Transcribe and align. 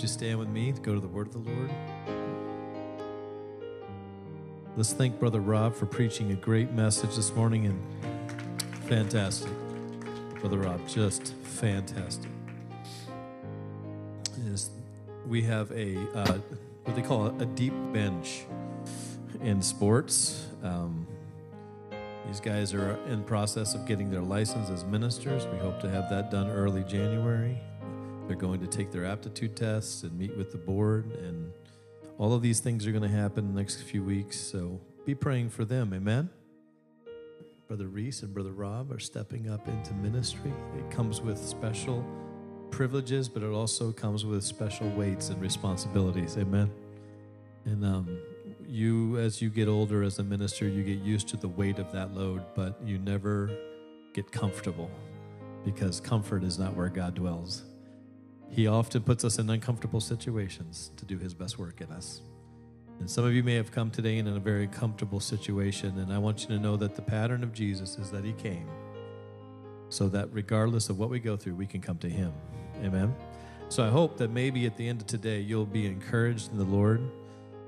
Would 0.00 0.08
you 0.08 0.14
stand 0.14 0.38
with 0.38 0.48
me 0.48 0.72
to 0.72 0.80
go 0.80 0.94
to 0.94 1.00
the 1.00 1.06
word 1.06 1.26
of 1.26 1.32
the 1.34 1.50
Lord? 1.50 1.70
Let's 4.74 4.94
thank 4.94 5.20
Brother 5.20 5.40
Rob 5.40 5.74
for 5.74 5.84
preaching 5.84 6.32
a 6.32 6.36
great 6.36 6.70
message 6.70 7.16
this 7.16 7.34
morning 7.34 7.66
and 7.66 7.78
fantastic. 8.88 9.52
Brother 10.40 10.56
Rob, 10.56 10.88
just 10.88 11.34
fantastic. 11.42 12.30
Is 14.46 14.70
we 15.28 15.42
have 15.42 15.70
a 15.72 15.98
uh, 16.14 16.38
what 16.84 16.96
they 16.96 17.02
call 17.02 17.26
a 17.26 17.44
deep 17.44 17.74
bench 17.92 18.46
in 19.42 19.60
sports. 19.60 20.46
Um, 20.62 21.06
these 22.26 22.40
guys 22.40 22.72
are 22.72 22.98
in 23.06 23.22
process 23.22 23.74
of 23.74 23.84
getting 23.84 24.10
their 24.10 24.22
license 24.22 24.70
as 24.70 24.82
ministers. 24.82 25.46
We 25.48 25.58
hope 25.58 25.78
to 25.80 25.90
have 25.90 26.08
that 26.08 26.30
done 26.30 26.48
early 26.48 26.84
January. 26.84 27.60
They're 28.30 28.38
going 28.38 28.60
to 28.60 28.68
take 28.68 28.92
their 28.92 29.04
aptitude 29.04 29.56
tests 29.56 30.04
and 30.04 30.16
meet 30.16 30.36
with 30.36 30.52
the 30.52 30.56
board, 30.56 31.10
and 31.24 31.50
all 32.16 32.32
of 32.32 32.42
these 32.42 32.60
things 32.60 32.86
are 32.86 32.92
going 32.92 33.02
to 33.02 33.08
happen 33.08 33.46
in 33.46 33.54
the 33.54 33.60
next 33.60 33.82
few 33.82 34.04
weeks. 34.04 34.38
So 34.38 34.80
be 35.04 35.16
praying 35.16 35.50
for 35.50 35.64
them. 35.64 35.92
Amen. 35.92 36.30
Brother 37.66 37.88
Reese 37.88 38.22
and 38.22 38.32
Brother 38.32 38.52
Rob 38.52 38.92
are 38.92 39.00
stepping 39.00 39.50
up 39.50 39.66
into 39.66 39.94
ministry. 39.94 40.52
It 40.78 40.88
comes 40.92 41.20
with 41.20 41.38
special 41.38 42.06
privileges, 42.70 43.28
but 43.28 43.42
it 43.42 43.50
also 43.50 43.90
comes 43.90 44.24
with 44.24 44.44
special 44.44 44.88
weights 44.90 45.30
and 45.30 45.42
responsibilities. 45.42 46.36
Amen. 46.38 46.70
And 47.64 47.84
um, 47.84 48.16
you, 48.64 49.18
as 49.18 49.42
you 49.42 49.50
get 49.50 49.66
older 49.66 50.04
as 50.04 50.20
a 50.20 50.22
minister, 50.22 50.68
you 50.68 50.84
get 50.84 51.04
used 51.04 51.26
to 51.30 51.36
the 51.36 51.48
weight 51.48 51.80
of 51.80 51.90
that 51.90 52.14
load, 52.14 52.44
but 52.54 52.78
you 52.84 52.98
never 52.98 53.50
get 54.14 54.30
comfortable 54.30 54.88
because 55.64 55.98
comfort 55.98 56.44
is 56.44 56.60
not 56.60 56.76
where 56.76 56.88
God 56.88 57.16
dwells. 57.16 57.64
He 58.50 58.66
often 58.66 59.02
puts 59.02 59.24
us 59.24 59.38
in 59.38 59.48
uncomfortable 59.48 60.00
situations 60.00 60.90
to 60.96 61.04
do 61.04 61.18
His 61.18 61.34
best 61.34 61.58
work 61.58 61.80
in 61.80 61.90
us. 61.90 62.20
And 62.98 63.10
some 63.10 63.24
of 63.24 63.32
you 63.32 63.42
may 63.42 63.54
have 63.54 63.70
come 63.70 63.90
today 63.90 64.18
in 64.18 64.26
a 64.26 64.38
very 64.38 64.66
comfortable 64.66 65.20
situation, 65.20 65.98
and 65.98 66.12
I 66.12 66.18
want 66.18 66.42
you 66.42 66.48
to 66.48 66.58
know 66.58 66.76
that 66.76 66.96
the 66.96 67.02
pattern 67.02 67.42
of 67.42 67.52
Jesus 67.52 67.96
is 67.96 68.10
that 68.10 68.24
He 68.24 68.32
came 68.32 68.68
so 69.90 70.08
that 70.08 70.28
regardless 70.32 70.88
of 70.88 70.98
what 70.98 71.10
we 71.10 71.18
go 71.18 71.36
through, 71.36 71.56
we 71.56 71.66
can 71.66 71.80
come 71.80 71.98
to 71.98 72.08
Him. 72.08 72.32
Amen. 72.82 73.14
So 73.68 73.84
I 73.84 73.88
hope 73.88 74.16
that 74.18 74.30
maybe 74.30 74.64
at 74.66 74.76
the 74.76 74.88
end 74.88 75.00
of 75.02 75.06
today, 75.06 75.40
you'll 75.40 75.66
be 75.66 75.86
encouraged 75.86 76.50
in 76.50 76.58
the 76.58 76.64
Lord. 76.64 77.02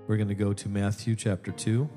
We're 0.07 0.17
going 0.17 0.29
to 0.29 0.35
go 0.35 0.53
to 0.53 0.69
Matthew 0.69 1.15
chapter 1.15 1.53
2. 1.53 1.89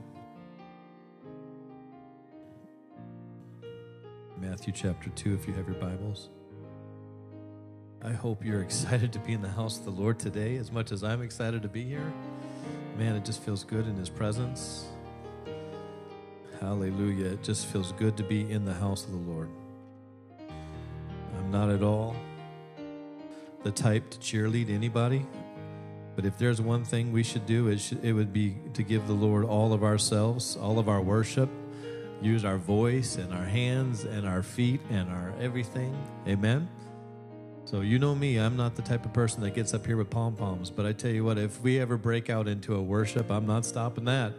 Matthew 4.38 4.74
chapter 4.74 5.10
2, 5.12 5.34
if 5.36 5.48
you 5.48 5.54
have 5.54 5.68
your 5.68 5.78
Bibles. 5.78 6.30
I 8.06 8.12
hope 8.12 8.46
you're 8.46 8.62
excited 8.70 9.12
to 9.14 9.20
be 9.20 9.34
in 9.34 9.42
the 9.42 9.50
house 9.50 9.80
of 9.80 9.86
the 9.86 9.92
Lord 9.92 10.20
today 10.20 10.58
as 10.58 10.72
much 10.72 10.92
as 10.92 11.04
I'm 11.04 11.24
excited 11.24 11.64
to 11.64 11.68
be 11.68 11.84
here. 11.84 12.14
Man, 12.98 13.16
it 13.16 13.26
just 13.26 13.42
feels 13.42 13.64
good 13.64 13.88
in 13.88 13.96
His 13.96 14.10
presence. 14.10 14.86
Hallelujah. 16.62 17.32
It 17.32 17.44
just 17.44 17.66
feels 17.66 17.92
good 17.94 18.16
to 18.18 18.24
be 18.24 18.50
in 18.50 18.64
the 18.64 18.74
house 18.74 19.06
of 19.06 19.12
the 19.12 19.32
Lord. 19.32 19.50
I'm 21.38 21.52
not 21.52 21.70
at 21.70 21.82
all 21.82 22.16
the 23.64 23.72
type 23.72 24.12
to 24.12 24.20
cheerlead 24.20 24.70
anybody, 24.70 25.26
but 26.16 26.26
if 26.26 26.38
there's 26.38 26.62
one 26.62 26.86
thing 26.86 27.12
we 27.12 27.24
should 27.24 27.48
do, 27.48 27.70
it, 27.70 27.80
should, 27.80 28.06
it 28.06 28.14
would 28.14 28.32
be 28.32 28.56
to 28.76 28.84
give 28.84 29.08
the 29.08 29.14
Lord 29.14 29.44
all 29.44 29.74
of 29.74 29.84
ourselves, 29.84 30.56
all 30.56 30.78
of 30.78 30.88
our 30.88 31.02
worship, 31.02 31.50
use 32.22 32.46
our 32.46 32.58
voice 32.58 33.16
and 33.16 33.34
our 33.34 33.46
hands 33.46 34.04
and 34.04 34.28
our 34.28 34.44
feet 34.44 34.82
and 34.92 35.10
our 35.10 35.34
everything. 35.42 35.98
Amen. 36.28 36.70
So, 37.66 37.82
you 37.82 37.98
know 37.98 38.14
me, 38.14 38.38
I'm 38.38 38.56
not 38.56 38.76
the 38.76 38.84
type 38.84 39.06
of 39.06 39.14
person 39.14 39.42
that 39.42 39.56
gets 39.56 39.74
up 39.74 39.88
here 39.88 39.98
with 39.98 40.12
pom 40.12 40.36
poms, 40.36 40.70
but 40.70 40.86
I 40.86 40.94
tell 40.94 41.10
you 41.10 41.24
what, 41.24 41.40
if 41.40 41.60
we 41.62 41.80
ever 41.80 41.98
break 41.98 42.30
out 42.30 42.48
into 42.48 42.76
a 42.76 42.82
worship, 42.82 43.32
I'm 43.32 43.48
not 43.48 43.66
stopping 43.66 44.06
that. 44.06 44.34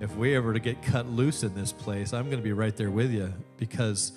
If 0.00 0.16
we 0.16 0.34
ever 0.34 0.54
to 0.54 0.58
get 0.58 0.82
cut 0.82 1.06
loose 1.06 1.42
in 1.42 1.54
this 1.54 1.70
place, 1.70 2.14
I'm 2.14 2.24
going 2.24 2.38
to 2.38 2.42
be 2.42 2.54
right 2.54 2.74
there 2.74 2.90
with 2.90 3.12
you 3.12 3.34
because 3.58 4.12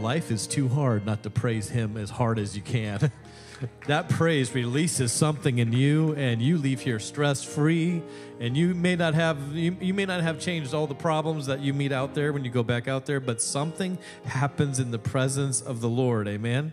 life 0.00 0.32
is 0.32 0.48
too 0.48 0.66
hard 0.66 1.06
not 1.06 1.22
to 1.22 1.30
praise 1.30 1.68
Him 1.68 1.96
as 1.96 2.10
hard 2.10 2.40
as 2.40 2.56
you 2.56 2.62
can. 2.62 3.12
that 3.86 4.08
praise 4.08 4.52
releases 4.52 5.12
something 5.12 5.58
in 5.58 5.72
you 5.72 6.12
and 6.16 6.42
you 6.42 6.58
leave 6.58 6.80
here 6.80 6.98
stress 6.98 7.44
free 7.44 8.02
and 8.40 8.56
you 8.56 8.74
may 8.74 8.96
not 8.96 9.14
have 9.14 9.54
you, 9.54 9.76
you, 9.80 9.94
may 9.94 10.06
not 10.06 10.22
have 10.22 10.40
changed 10.40 10.74
all 10.74 10.88
the 10.88 10.94
problems 10.94 11.46
that 11.46 11.60
you 11.60 11.72
meet 11.72 11.92
out 11.92 12.14
there 12.14 12.32
when 12.32 12.42
you 12.42 12.50
go 12.50 12.62
back 12.62 12.88
out 12.88 13.04
there 13.04 13.20
but 13.20 13.42
something 13.42 13.98
happens 14.24 14.80
in 14.80 14.90
the 14.90 14.98
presence 14.98 15.60
of 15.60 15.82
the 15.82 15.88
lord 15.90 16.26
amen 16.26 16.72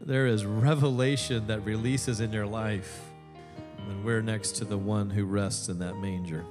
there 0.00 0.26
is 0.26 0.44
revelation 0.44 1.46
that 1.46 1.60
releases 1.60 2.20
in 2.20 2.32
your 2.32 2.46
life 2.46 3.00
when 3.86 4.04
we're 4.04 4.22
next 4.22 4.52
to 4.56 4.64
the 4.64 4.78
one 4.78 5.10
who 5.10 5.24
rests 5.24 5.68
in 5.68 5.78
that 5.78 5.96
manger 5.96 6.44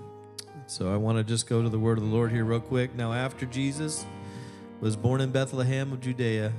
so 0.67 0.91
i 0.93 0.97
want 0.97 1.17
to 1.17 1.23
just 1.23 1.47
go 1.47 1.61
to 1.61 1.69
the 1.69 1.79
word 1.79 1.97
of 1.97 2.03
the 2.03 2.09
lord 2.09 2.31
here 2.31 2.45
real 2.45 2.59
quick 2.59 2.95
now 2.95 3.13
after 3.13 3.45
jesus 3.45 4.05
was 4.81 4.95
born 4.95 5.21
in 5.21 5.31
bethlehem 5.31 5.91
of 5.91 6.01
judea 6.01 6.51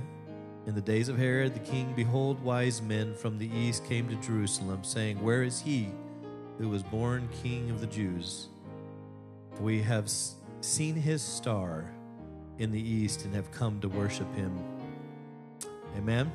in 0.67 0.75
the 0.75 0.81
days 0.81 1.09
of 1.09 1.17
Herod 1.17 1.55
the 1.55 1.61
king, 1.61 1.93
behold, 1.95 2.43
wise 2.43 2.83
men 2.83 3.15
from 3.15 3.39
the 3.39 3.49
east 3.57 3.85
came 3.87 4.09
to 4.09 4.17
Jerusalem, 4.17 4.83
saying, 4.83 5.23
Where 5.23 5.45
is 5.45 5.61
he 5.61 5.91
who 6.59 6.69
was 6.69 6.83
born 6.83 7.29
king 7.43 7.71
of 7.71 7.81
the 7.81 7.87
Jews? 7.87 8.49
We 9.61 9.81
have 9.83 10.11
seen 10.61 10.97
his 10.97 11.23
star 11.23 11.89
in 12.59 12.73
the 12.73 12.81
east 12.81 13.25
and 13.25 13.35
have 13.35 13.51
come 13.53 13.81
to 13.81 13.89
worship 13.89 14.33
him. 14.35 14.59
Amen. 15.97 16.33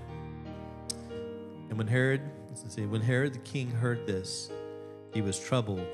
And 1.72 1.78
when 1.80 1.88
Herod, 1.88 2.22
see, 2.68 2.86
when 2.86 3.02
Herod 3.02 3.34
the 3.34 3.40
king 3.40 3.72
heard 3.72 4.06
this, 4.06 4.52
he 5.14 5.24
was 5.24 5.40
troubled, 5.40 5.88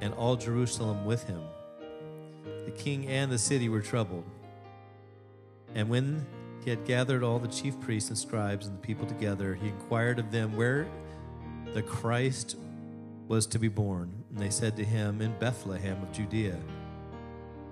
and 0.00 0.14
all 0.14 0.36
Jerusalem 0.36 1.04
with 1.04 1.24
him. 1.24 1.42
The 2.66 2.70
king 2.70 3.08
and 3.08 3.32
the 3.32 3.38
city 3.38 3.68
were 3.68 3.80
troubled. 3.80 4.24
And 5.74 5.88
when 5.88 6.26
he 6.66 6.70
had 6.70 6.84
gathered 6.84 7.22
all 7.22 7.38
the 7.38 7.46
chief 7.46 7.80
priests 7.80 8.10
and 8.10 8.18
scribes 8.18 8.66
and 8.66 8.76
the 8.76 8.82
people 8.82 9.06
together. 9.06 9.54
He 9.54 9.68
inquired 9.68 10.18
of 10.18 10.32
them 10.32 10.56
where 10.56 10.88
the 11.72 11.80
Christ 11.80 12.56
was 13.28 13.46
to 13.46 13.60
be 13.60 13.68
born. 13.68 14.24
And 14.30 14.40
they 14.40 14.50
said 14.50 14.76
to 14.76 14.84
him, 14.84 15.22
In 15.22 15.38
Bethlehem 15.38 16.02
of 16.02 16.10
Judea. 16.10 16.58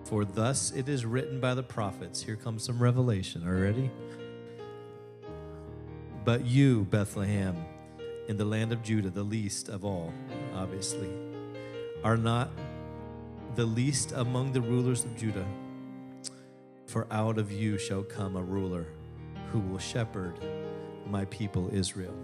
For 0.04 0.24
thus 0.24 0.70
it 0.70 0.88
is 0.88 1.04
written 1.04 1.40
by 1.40 1.54
the 1.54 1.62
prophets. 1.64 2.22
Here 2.22 2.36
comes 2.36 2.62
some 2.62 2.78
revelation. 2.78 3.44
Are 3.48 3.58
you 3.58 3.64
ready? 3.64 3.90
But 6.24 6.46
you, 6.46 6.84
Bethlehem, 6.84 7.56
in 8.28 8.36
the 8.36 8.44
land 8.44 8.72
of 8.72 8.82
Judah, 8.82 9.10
the 9.10 9.22
least 9.22 9.68
of 9.68 9.84
all, 9.84 10.12
obviously, 10.54 11.10
are 12.02 12.16
not 12.16 12.50
the 13.54 13.66
least 13.66 14.12
among 14.12 14.52
the 14.52 14.60
rulers 14.60 15.04
of 15.04 15.16
Judah 15.16 15.46
for 16.94 17.08
out 17.10 17.38
of 17.38 17.50
you 17.50 17.76
shall 17.76 18.04
come 18.04 18.36
a 18.36 18.42
ruler 18.42 18.86
who 19.50 19.58
will 19.58 19.80
shepherd 19.80 20.38
my 21.10 21.24
people 21.24 21.68
Israel. 21.72 22.14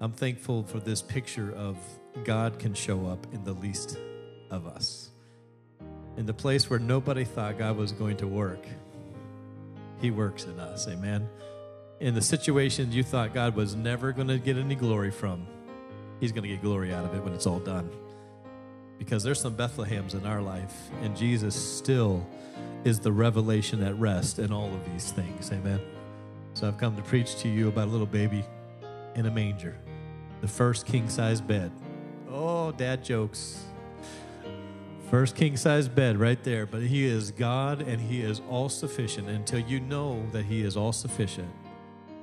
I'm 0.00 0.10
thankful 0.10 0.64
for 0.64 0.80
this 0.80 1.02
picture 1.02 1.52
of 1.54 1.76
God 2.24 2.58
can 2.58 2.74
show 2.74 3.06
up 3.06 3.32
in 3.32 3.44
the 3.44 3.52
least 3.52 3.96
of 4.50 4.66
us. 4.66 5.10
In 6.16 6.26
the 6.26 6.34
place 6.34 6.68
where 6.68 6.80
nobody 6.80 7.22
thought 7.22 7.58
God 7.58 7.76
was 7.76 7.92
going 7.92 8.16
to 8.16 8.26
work, 8.26 8.66
He 10.00 10.10
works 10.10 10.46
in 10.46 10.58
us. 10.58 10.88
Amen. 10.88 11.28
In 11.98 12.14
the 12.14 12.20
situations 12.20 12.94
you 12.94 13.02
thought 13.02 13.32
God 13.32 13.54
was 13.56 13.74
never 13.74 14.12
going 14.12 14.28
to 14.28 14.38
get 14.38 14.56
any 14.58 14.74
glory 14.74 15.10
from, 15.10 15.46
He's 16.20 16.32
going 16.32 16.42
to 16.42 16.48
get 16.48 16.62
glory 16.62 16.92
out 16.92 17.04
of 17.04 17.14
it 17.14 17.22
when 17.22 17.32
it's 17.32 17.46
all 17.46 17.58
done. 17.58 17.90
Because 18.98 19.22
there's 19.22 19.40
some 19.40 19.56
Bethlehems 19.56 20.14
in 20.14 20.26
our 20.26 20.42
life, 20.42 20.74
and 21.02 21.16
Jesus 21.16 21.54
still 21.54 22.26
is 22.84 23.00
the 23.00 23.12
revelation 23.12 23.82
at 23.82 23.98
rest 23.98 24.38
in 24.38 24.52
all 24.52 24.72
of 24.72 24.84
these 24.92 25.10
things. 25.10 25.50
Amen. 25.52 25.80
So 26.54 26.68
I've 26.68 26.78
come 26.78 26.96
to 26.96 27.02
preach 27.02 27.36
to 27.40 27.48
you 27.48 27.68
about 27.68 27.88
a 27.88 27.90
little 27.90 28.06
baby 28.06 28.44
in 29.14 29.26
a 29.26 29.30
manger, 29.30 29.76
the 30.40 30.48
first 30.48 30.86
king 30.86 31.08
size 31.08 31.40
bed. 31.40 31.70
Oh, 32.30 32.72
dad 32.72 33.04
jokes. 33.04 33.64
First 35.10 35.36
king 35.36 35.56
size 35.56 35.88
bed 35.88 36.18
right 36.18 36.42
there. 36.42 36.66
But 36.66 36.82
he 36.82 37.04
is 37.04 37.30
God 37.30 37.80
and 37.80 38.00
he 38.00 38.20
is 38.20 38.40
all 38.50 38.68
sufficient. 38.68 39.28
Until 39.28 39.60
you 39.60 39.80
know 39.80 40.24
that 40.32 40.44
he 40.44 40.62
is 40.62 40.76
all 40.76 40.92
sufficient, 40.92 41.48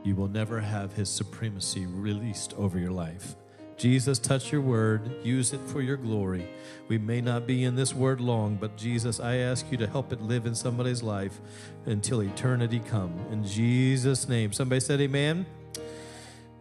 you 0.04 0.16
will 0.16 0.28
never 0.28 0.60
have 0.60 0.94
his 0.94 1.10
supremacy 1.10 1.86
released 1.86 2.54
over 2.54 2.78
your 2.78 2.92
life. 2.92 3.36
Jesus, 3.78 4.20
touch 4.20 4.52
your 4.52 4.62
word, 4.62 5.12
use 5.24 5.52
it 5.52 5.60
for 5.68 5.82
your 5.82 5.98
glory. 5.98 6.48
We 6.88 6.98
may 6.98 7.22
not 7.22 7.48
be 7.48 7.64
in 7.64 7.76
this 7.76 7.94
word 7.94 8.22
long, 8.22 8.56
but 8.56 8.78
Jesus, 8.78 9.20
I 9.20 9.38
ask 9.38 9.70
you 9.72 9.78
to 9.78 9.88
help 9.88 10.14
it 10.14 10.22
live 10.22 10.46
in 10.46 10.56
somebody's 10.56 11.02
life 11.02 11.40
until 11.86 12.22
eternity 12.22 12.80
come. 12.80 13.14
In 13.32 13.44
Jesus' 13.46 14.30
name. 14.30 14.54
Somebody 14.54 14.80
said, 14.80 15.02
Amen. 15.02 15.46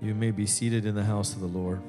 You 0.01 0.15
may 0.15 0.31
be 0.31 0.47
seated 0.47 0.87
in 0.87 0.95
the 0.95 1.05
house 1.05 1.35
of 1.35 1.41
the 1.41 1.47
Lord. 1.47 1.83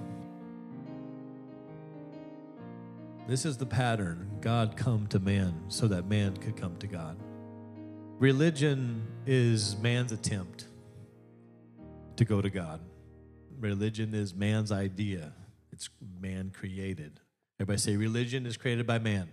This 3.27 3.45
is 3.45 3.57
the 3.57 3.65
pattern 3.65 4.29
God 4.41 4.75
come 4.75 5.07
to 5.07 5.19
man 5.19 5.63
so 5.69 5.87
that 5.87 6.05
man 6.07 6.35
could 6.37 6.57
come 6.57 6.75
to 6.77 6.87
God. 6.87 7.17
Religion 8.19 9.07
is 9.25 9.77
man's 9.77 10.11
attempt 10.11 10.67
to 12.17 12.25
go 12.25 12.41
to 12.41 12.49
God 12.49 12.79
religion 13.63 14.13
is 14.13 14.33
man's 14.33 14.71
idea, 14.71 15.33
it's 15.71 15.89
man 16.19 16.51
created. 16.55 17.19
Everybody 17.59 17.79
say 17.79 17.95
religion 17.95 18.45
is 18.45 18.57
created 18.57 18.85
by 18.85 18.99
man. 18.99 19.29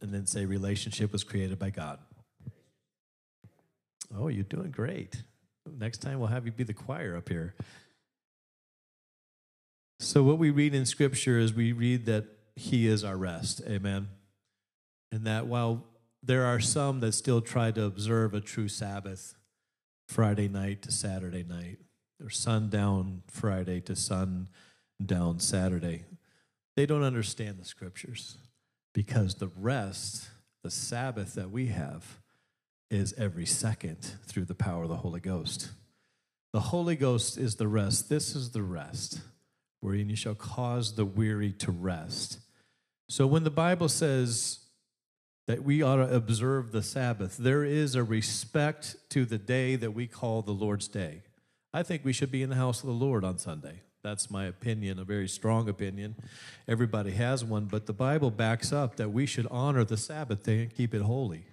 And 0.00 0.12
then 0.12 0.26
say 0.26 0.44
relationship 0.44 1.12
was 1.12 1.24
created 1.24 1.58
by 1.58 1.70
God. 1.70 1.98
Oh, 4.16 4.28
you're 4.28 4.44
doing 4.44 4.70
great. 4.70 5.22
Next 5.78 5.98
time 5.98 6.18
we'll 6.18 6.28
have 6.28 6.46
you 6.46 6.52
be 6.52 6.64
the 6.64 6.74
choir 6.74 7.16
up 7.16 7.28
here. 7.28 7.54
So, 10.00 10.22
what 10.22 10.38
we 10.38 10.50
read 10.50 10.74
in 10.74 10.84
Scripture 10.84 11.38
is 11.38 11.54
we 11.54 11.72
read 11.72 12.04
that 12.06 12.26
He 12.56 12.86
is 12.86 13.04
our 13.04 13.16
rest. 13.16 13.62
Amen. 13.66 14.08
And 15.10 15.26
that 15.26 15.46
while 15.46 15.84
there 16.22 16.44
are 16.44 16.60
some 16.60 17.00
that 17.00 17.12
still 17.12 17.40
try 17.40 17.70
to 17.70 17.84
observe 17.84 18.34
a 18.34 18.40
true 18.40 18.68
Sabbath, 18.68 19.34
Friday 20.06 20.48
night 20.48 20.82
to 20.82 20.92
Saturday 20.92 21.42
night, 21.42 21.78
or 22.22 22.30
sundown 22.30 23.22
Friday 23.26 23.80
to 23.82 23.96
sundown 23.96 25.38
Saturday, 25.38 26.04
they 26.76 26.86
don't 26.86 27.02
understand 27.02 27.58
the 27.58 27.64
Scriptures 27.64 28.36
because 28.92 29.36
the 29.36 29.50
rest, 29.56 30.28
the 30.62 30.70
Sabbath 30.70 31.34
that 31.34 31.50
we 31.50 31.66
have, 31.66 32.20
is 32.90 33.14
every 33.18 33.46
second 33.46 33.98
through 34.26 34.44
the 34.44 34.54
power 34.54 34.84
of 34.84 34.88
the 34.88 34.96
Holy 34.96 35.20
Ghost. 35.20 35.70
The 36.52 36.60
Holy 36.60 36.94
Ghost 36.94 37.36
is 37.36 37.56
the 37.56 37.66
rest. 37.66 38.08
This 38.08 38.36
is 38.36 38.50
the 38.50 38.62
rest, 38.62 39.20
wherein 39.80 40.08
you 40.08 40.16
shall 40.16 40.36
cause 40.36 40.94
the 40.94 41.04
weary 41.04 41.52
to 41.54 41.72
rest. 41.72 42.38
So 43.08 43.26
when 43.26 43.44
the 43.44 43.50
Bible 43.50 43.88
says 43.88 44.60
that 45.46 45.62
we 45.62 45.82
ought 45.82 45.96
to 45.96 46.14
observe 46.14 46.72
the 46.72 46.82
Sabbath, 46.82 47.36
there 47.36 47.64
is 47.64 47.94
a 47.94 48.02
respect 48.02 48.96
to 49.10 49.24
the 49.24 49.38
day 49.38 49.76
that 49.76 49.92
we 49.92 50.06
call 50.06 50.42
the 50.42 50.52
Lord's 50.52 50.88
Day. 50.88 51.22
I 51.72 51.82
think 51.82 52.04
we 52.04 52.12
should 52.12 52.30
be 52.30 52.42
in 52.42 52.50
the 52.50 52.56
house 52.56 52.80
of 52.80 52.86
the 52.86 52.92
Lord 52.92 53.24
on 53.24 53.38
Sunday. 53.38 53.82
That's 54.02 54.30
my 54.30 54.44
opinion, 54.44 54.98
a 54.98 55.04
very 55.04 55.28
strong 55.28 55.68
opinion. 55.68 56.14
Everybody 56.68 57.12
has 57.12 57.44
one, 57.44 57.64
but 57.64 57.86
the 57.86 57.92
Bible 57.92 58.30
backs 58.30 58.72
up 58.72 58.96
that 58.96 59.12
we 59.12 59.26
should 59.26 59.46
honor 59.50 59.82
the 59.82 59.96
Sabbath 59.96 60.42
day 60.42 60.62
and 60.62 60.74
keep 60.74 60.94
it 60.94 61.02
holy. 61.02 61.46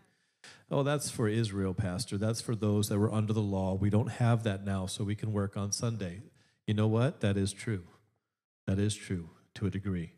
Oh, 0.69 0.83
that's 0.83 1.09
for 1.09 1.27
Israel, 1.27 1.73
Pastor. 1.73 2.17
That's 2.17 2.41
for 2.41 2.55
those 2.55 2.89
that 2.89 2.99
were 2.99 3.11
under 3.11 3.33
the 3.33 3.41
law. 3.41 3.73
We 3.73 3.89
don't 3.89 4.11
have 4.11 4.43
that 4.43 4.65
now, 4.65 4.85
so 4.85 5.03
we 5.03 5.15
can 5.15 5.33
work 5.33 5.57
on 5.57 5.71
Sunday. 5.71 6.21
You 6.67 6.73
know 6.73 6.87
what? 6.87 7.21
That 7.21 7.35
is 7.35 7.51
true. 7.51 7.83
That 8.67 8.79
is 8.79 8.95
true 8.95 9.29
to 9.55 9.65
a 9.65 9.69
degree. 9.69 10.11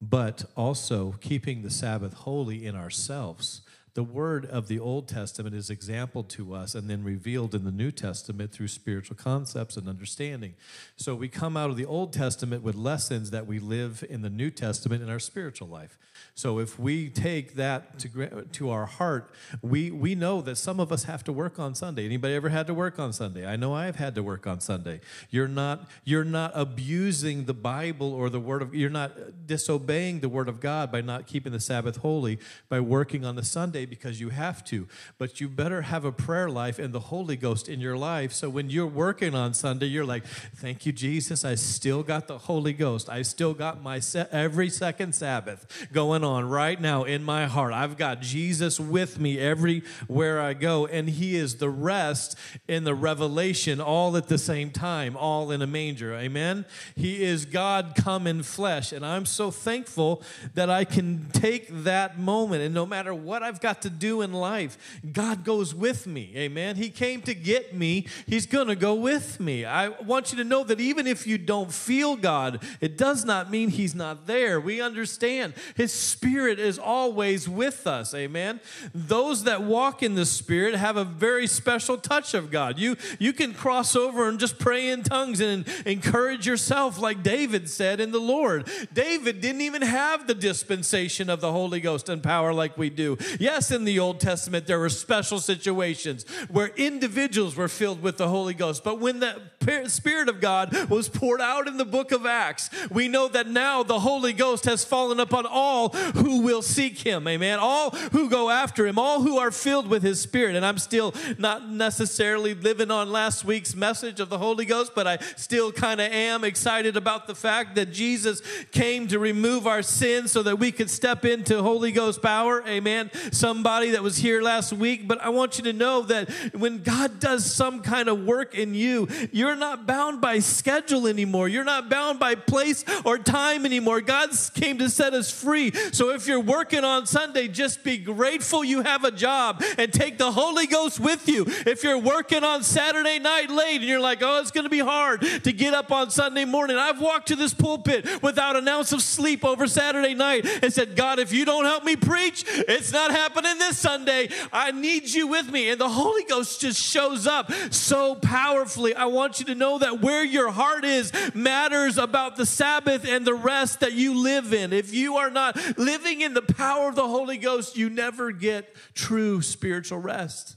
But 0.00 0.44
also 0.56 1.16
keeping 1.20 1.62
the 1.62 1.70
Sabbath 1.70 2.12
holy 2.14 2.66
in 2.66 2.76
ourselves 2.76 3.62
the 3.96 4.04
word 4.04 4.44
of 4.44 4.68
the 4.68 4.78
Old 4.78 5.08
Testament 5.08 5.56
is 5.56 5.70
exampled 5.70 6.28
to 6.28 6.52
us 6.52 6.74
and 6.74 6.88
then 6.88 7.02
revealed 7.02 7.54
in 7.54 7.64
the 7.64 7.72
New 7.72 7.90
Testament 7.90 8.52
through 8.52 8.68
spiritual 8.68 9.16
concepts 9.16 9.78
and 9.78 9.88
understanding. 9.88 10.52
So 10.96 11.14
we 11.14 11.28
come 11.28 11.56
out 11.56 11.70
of 11.70 11.78
the 11.78 11.86
Old 11.86 12.12
Testament 12.12 12.62
with 12.62 12.74
lessons 12.74 13.30
that 13.30 13.46
we 13.46 13.58
live 13.58 14.04
in 14.10 14.20
the 14.20 14.28
New 14.28 14.50
Testament 14.50 15.02
in 15.02 15.08
our 15.08 15.18
spiritual 15.18 15.68
life. 15.68 15.98
So 16.34 16.58
if 16.58 16.78
we 16.78 17.08
take 17.08 17.54
that 17.54 17.98
to, 18.00 18.46
to 18.52 18.70
our 18.70 18.86
heart, 18.86 19.30
we, 19.62 19.90
we 19.90 20.14
know 20.14 20.42
that 20.42 20.56
some 20.56 20.80
of 20.80 20.92
us 20.92 21.04
have 21.04 21.24
to 21.24 21.32
work 21.32 21.58
on 21.58 21.74
Sunday. 21.74 22.04
Anybody 22.04 22.34
ever 22.34 22.50
had 22.50 22.66
to 22.66 22.74
work 22.74 22.98
on 22.98 23.12
Sunday? 23.12 23.46
I 23.46 23.56
know 23.56 23.74
I've 23.74 23.96
had 23.96 24.14
to 24.16 24.22
work 24.22 24.46
on 24.46 24.60
Sunday. 24.60 25.00
You're 25.30 25.48
not, 25.48 25.88
you're 26.04 26.24
not 26.24 26.52
abusing 26.54 27.44
the 27.46 27.54
Bible 27.54 28.12
or 28.12 28.28
the 28.28 28.40
Word 28.40 28.62
of, 28.62 28.74
you're 28.74 28.90
not 28.90 29.46
disobeying 29.46 30.20
the 30.20 30.28
Word 30.28 30.48
of 30.48 30.60
God 30.60 30.92
by 30.92 31.00
not 31.00 31.26
keeping 31.26 31.52
the 31.52 31.60
Sabbath 31.60 31.96
holy 31.96 32.38
by 32.68 32.80
working 32.80 33.24
on 33.24 33.36
the 33.36 33.44
Sunday 33.44 33.86
because 33.86 34.20
you 34.20 34.30
have 34.30 34.64
to, 34.66 34.86
but 35.18 35.40
you 35.40 35.48
better 35.48 35.82
have 35.82 36.04
a 36.04 36.12
prayer 36.12 36.48
life 36.48 36.78
and 36.78 36.92
the 36.92 37.00
Holy 37.00 37.36
Ghost 37.36 37.68
in 37.68 37.80
your 37.80 37.96
life. 37.96 38.32
So 38.32 38.48
when 38.50 38.70
you're 38.70 38.86
working 38.86 39.34
on 39.34 39.54
Sunday, 39.54 39.86
you're 39.86 40.04
like, 40.04 40.24
"Thank 40.26 40.86
you, 40.86 40.92
Jesus. 40.92 41.44
I 41.44 41.54
still 41.54 42.02
got 42.02 42.28
the 42.28 42.38
Holy 42.38 42.72
Ghost. 42.72 43.08
I 43.08 43.22
still 43.22 43.54
got 43.54 43.82
my 43.82 44.00
se- 44.00 44.28
every 44.30 44.68
second 44.68 45.14
Sabbath 45.14 45.88
going 45.92 46.05
on 46.12 46.48
right 46.48 46.80
now 46.80 47.04
in 47.04 47.22
my 47.22 47.46
heart. 47.46 47.72
I've 47.72 47.96
got 47.96 48.20
Jesus 48.20 48.78
with 48.78 49.18
me 49.18 49.38
everywhere 49.38 50.40
I 50.40 50.54
go, 50.54 50.86
and 50.86 51.08
He 51.08 51.36
is 51.36 51.56
the 51.56 51.70
rest 51.70 52.36
in 52.68 52.84
the 52.84 52.94
revelation, 52.94 53.80
all 53.80 54.16
at 54.16 54.28
the 54.28 54.38
same 54.38 54.70
time, 54.70 55.16
all 55.16 55.50
in 55.50 55.62
a 55.62 55.66
manger. 55.66 56.14
Amen. 56.14 56.64
He 56.94 57.22
is 57.22 57.44
God 57.44 57.94
come 57.96 58.26
in 58.26 58.42
flesh, 58.42 58.92
and 58.92 59.04
I'm 59.04 59.26
so 59.26 59.50
thankful 59.50 60.22
that 60.54 60.70
I 60.70 60.84
can 60.84 61.28
take 61.32 61.68
that 61.84 62.18
moment, 62.18 62.62
and 62.62 62.74
no 62.74 62.86
matter 62.86 63.14
what 63.14 63.42
I've 63.42 63.60
got 63.60 63.82
to 63.82 63.90
do 63.90 64.22
in 64.22 64.32
life, 64.32 65.00
God 65.12 65.44
goes 65.44 65.74
with 65.74 66.06
me. 66.06 66.32
Amen. 66.36 66.76
He 66.76 66.90
came 66.90 67.22
to 67.22 67.34
get 67.34 67.74
me, 67.74 68.06
He's 68.26 68.46
going 68.46 68.68
to 68.68 68.76
go 68.76 68.94
with 68.94 69.40
me. 69.40 69.64
I 69.64 69.88
want 69.88 70.32
you 70.32 70.38
to 70.38 70.44
know 70.44 70.64
that 70.64 70.80
even 70.80 71.06
if 71.06 71.26
you 71.26 71.38
don't 71.38 71.72
feel 71.72 72.16
God, 72.16 72.62
it 72.80 72.96
does 72.96 73.24
not 73.24 73.50
mean 73.50 73.68
He's 73.70 73.94
not 73.94 74.26
there. 74.26 74.60
We 74.60 74.80
understand 74.80 75.54
His 75.74 75.92
Spirit 75.96 76.58
is 76.58 76.78
always 76.78 77.48
with 77.48 77.86
us. 77.86 78.14
Amen. 78.14 78.60
Those 78.94 79.44
that 79.44 79.62
walk 79.62 80.02
in 80.02 80.14
the 80.14 80.26
Spirit 80.26 80.74
have 80.74 80.96
a 80.96 81.04
very 81.04 81.46
special 81.46 81.96
touch 81.96 82.34
of 82.34 82.50
God. 82.50 82.78
You, 82.78 82.96
you 83.18 83.32
can 83.32 83.54
cross 83.54 83.96
over 83.96 84.28
and 84.28 84.38
just 84.38 84.58
pray 84.58 84.88
in 84.88 85.02
tongues 85.02 85.40
and 85.40 85.66
encourage 85.84 86.46
yourself, 86.46 86.98
like 86.98 87.22
David 87.22 87.68
said 87.68 88.00
in 88.00 88.12
the 88.12 88.20
Lord. 88.20 88.68
David 88.92 89.40
didn't 89.40 89.62
even 89.62 89.82
have 89.82 90.26
the 90.26 90.34
dispensation 90.34 91.30
of 91.30 91.40
the 91.40 91.52
Holy 91.52 91.80
Ghost 91.80 92.08
and 92.08 92.22
power 92.22 92.52
like 92.52 92.76
we 92.76 92.90
do. 92.90 93.16
Yes, 93.40 93.70
in 93.70 93.84
the 93.84 93.98
Old 93.98 94.20
Testament, 94.20 94.66
there 94.66 94.78
were 94.78 94.88
special 94.88 95.38
situations 95.38 96.24
where 96.50 96.68
individuals 96.76 97.56
were 97.56 97.68
filled 97.68 98.02
with 98.02 98.16
the 98.16 98.28
Holy 98.28 98.54
Ghost. 98.54 98.84
But 98.84 99.00
when 99.00 99.20
the 99.20 99.40
Spirit 99.86 100.28
of 100.28 100.40
God 100.40 100.88
was 100.88 101.08
poured 101.08 101.40
out 101.40 101.66
in 101.66 101.76
the 101.76 101.84
book 101.84 102.12
of 102.12 102.26
Acts, 102.26 102.70
we 102.90 103.08
know 103.08 103.28
that 103.28 103.48
now 103.48 103.82
the 103.82 104.00
Holy 104.00 104.32
Ghost 104.32 104.64
has 104.64 104.84
fallen 104.84 105.20
upon 105.20 105.46
all 105.46 105.85
who 105.88 106.40
will 106.40 106.62
seek 106.62 106.98
Him. 106.98 107.26
Amen. 107.28 107.58
All 107.60 107.90
who 107.90 108.28
go 108.28 108.50
after 108.50 108.86
Him, 108.86 108.98
all 108.98 109.22
who 109.22 109.38
are 109.38 109.50
filled 109.50 109.88
with 109.88 110.02
His 110.02 110.20
Spirit. 110.20 110.56
And 110.56 110.64
I'm 110.64 110.78
still 110.78 111.14
not 111.38 111.68
necessarily 111.68 112.54
living 112.54 112.90
on 112.90 113.10
last 113.10 113.44
week's 113.44 113.74
message 113.74 114.20
of 114.20 114.28
the 114.28 114.38
Holy 114.38 114.64
Ghost, 114.64 114.92
but 114.94 115.06
I 115.06 115.18
still 115.36 115.72
kind 115.72 116.00
of 116.00 116.10
am 116.12 116.44
excited 116.44 116.96
about 116.96 117.26
the 117.26 117.34
fact 117.34 117.74
that 117.76 117.92
Jesus 117.92 118.42
came 118.72 119.08
to 119.08 119.18
remove 119.18 119.66
our 119.66 119.82
sins 119.82 120.32
so 120.32 120.42
that 120.42 120.58
we 120.58 120.72
could 120.72 120.90
step 120.90 121.24
into 121.24 121.62
Holy 121.62 121.92
Ghost 121.92 122.22
power. 122.22 122.62
Amen. 122.66 123.10
Somebody 123.32 123.90
that 123.90 124.02
was 124.02 124.16
here 124.16 124.42
last 124.42 124.72
week, 124.72 125.06
but 125.06 125.20
I 125.20 125.30
want 125.30 125.58
you 125.58 125.64
to 125.64 125.72
know 125.72 126.02
that 126.02 126.30
when 126.54 126.82
God 126.82 127.20
does 127.20 127.50
some 127.50 127.80
kind 127.82 128.08
of 128.08 128.24
work 128.24 128.54
in 128.54 128.74
you, 128.74 129.08
you're 129.32 129.56
not 129.56 129.86
bound 129.86 130.20
by 130.20 130.38
schedule 130.38 131.06
anymore. 131.06 131.48
You're 131.48 131.64
not 131.64 131.88
bound 131.88 132.18
by 132.18 132.34
place 132.34 132.84
or 133.04 133.18
time 133.18 133.64
anymore. 133.64 134.00
God 134.00 134.30
came 134.54 134.78
to 134.78 134.88
set 134.88 135.14
us 135.14 135.30
free. 135.30 135.72
So 135.92 136.10
if 136.10 136.26
you're 136.26 136.40
working 136.40 136.84
on 136.84 137.06
Sunday, 137.06 137.48
just 137.48 137.84
be 137.84 137.98
grateful 137.98 138.64
you 138.64 138.82
have 138.82 139.04
a 139.04 139.10
job 139.10 139.62
and 139.78 139.92
take 139.92 140.18
the 140.18 140.32
Holy 140.32 140.66
Ghost 140.66 141.00
with 141.00 141.28
you. 141.28 141.44
If 141.46 141.82
you're 141.82 141.98
working 141.98 142.44
on 142.44 142.62
Saturday 142.62 143.18
night 143.18 143.50
late 143.50 143.76
and 143.76 143.84
you're 143.84 144.00
like, 144.00 144.22
oh, 144.22 144.40
it's 144.40 144.50
going 144.50 144.64
to 144.64 144.70
be 144.70 144.80
hard 144.80 145.20
to 145.20 145.52
get 145.52 145.74
up 145.74 145.90
on 145.90 146.10
Sunday 146.10 146.44
morning, 146.44 146.76
I've 146.76 147.00
walked 147.00 147.28
to 147.28 147.36
this 147.36 147.54
pulpit 147.54 148.22
without 148.22 148.56
an 148.56 148.66
ounce 148.68 148.92
of 148.92 149.02
sleep 149.02 149.44
over 149.44 149.66
Saturday 149.66 150.14
night 150.14 150.46
and 150.62 150.72
said, 150.72 150.96
God, 150.96 151.18
if 151.18 151.32
you 151.32 151.44
don't 151.44 151.64
help 151.64 151.84
me 151.84 151.96
preach, 151.96 152.44
it's 152.46 152.92
not 152.92 153.10
happening 153.10 153.58
this 153.58 153.78
Sunday. 153.78 154.28
I 154.52 154.72
need 154.72 155.08
you 155.08 155.26
with 155.26 155.50
me. 155.50 155.70
And 155.70 155.80
the 155.80 155.88
Holy 155.88 156.24
Ghost 156.24 156.60
just 156.60 156.80
shows 156.80 157.26
up 157.26 157.50
so 157.70 158.14
powerfully. 158.14 158.94
I 158.94 159.06
want 159.06 159.40
you 159.40 159.46
to 159.46 159.54
know 159.54 159.78
that 159.78 160.00
where 160.00 160.24
your 160.24 160.50
heart 160.50 160.84
is 160.84 161.12
matters 161.34 161.98
about 161.98 162.36
the 162.36 162.46
Sabbath 162.46 163.06
and 163.06 163.26
the 163.26 163.34
rest 163.34 163.80
that 163.80 163.92
you 163.92 164.22
live 164.22 164.52
in. 164.52 164.72
If 164.72 164.92
you 164.92 165.16
are 165.16 165.30
not 165.30 165.58
living 165.76 166.20
in 166.20 166.34
the 166.34 166.42
power 166.42 166.88
of 166.88 166.94
the 166.94 167.06
Holy 167.06 167.36
Ghost, 167.36 167.76
you 167.76 167.90
never 167.90 168.32
get 168.32 168.74
true 168.94 169.42
spiritual 169.42 169.98
rest. 169.98 170.56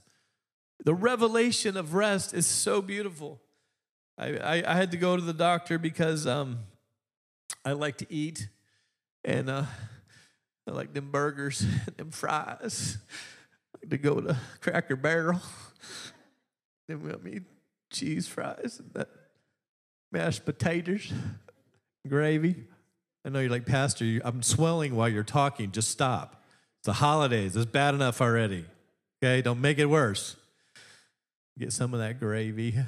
The 0.83 0.93
revelation 0.93 1.77
of 1.77 1.93
rest 1.93 2.33
is 2.33 2.45
so 2.45 2.81
beautiful. 2.81 3.41
I, 4.17 4.37
I, 4.37 4.63
I 4.67 4.75
had 4.75 4.91
to 4.91 4.97
go 4.97 5.15
to 5.15 5.21
the 5.21 5.33
doctor 5.33 5.77
because 5.77 6.25
um, 6.25 6.59
I 7.65 7.73
like 7.73 7.97
to 7.97 8.07
eat. 8.09 8.49
And 9.25 9.49
uh, 9.49 9.65
I 10.67 10.71
like 10.71 10.93
them 10.93 11.11
burgers, 11.11 11.61
and 11.61 11.93
them 11.97 12.11
fries. 12.11 12.97
I 13.75 13.79
like 13.83 13.89
to 13.89 13.97
go 13.97 14.21
to 14.21 14.37
Cracker 14.61 14.95
Barrel. 14.95 15.41
Then 16.87 17.03
we'll 17.03 17.19
me 17.19 17.41
cheese 17.91 18.27
fries 18.27 18.79
and 18.79 18.93
that 18.93 19.09
mashed 20.11 20.45
potatoes, 20.45 21.11
gravy. 22.07 22.67
I 23.25 23.29
know 23.29 23.39
you're 23.39 23.49
like, 23.49 23.65
Pastor, 23.65 24.21
I'm 24.23 24.41
swelling 24.41 24.95
while 24.95 25.09
you're 25.09 25.23
talking. 25.23 25.71
Just 25.71 25.89
stop. 25.89 26.43
It's 26.79 26.85
the 26.85 26.93
holidays. 26.93 27.55
It's 27.55 27.65
bad 27.65 27.93
enough 27.93 28.21
already. 28.21 28.65
Okay, 29.21 29.41
don't 29.41 29.59
make 29.59 29.79
it 29.79 29.87
worse. 29.87 30.37
Get 31.57 31.73
some 31.73 31.93
of 31.93 31.99
that 31.99 32.19
gravy. 32.19 32.75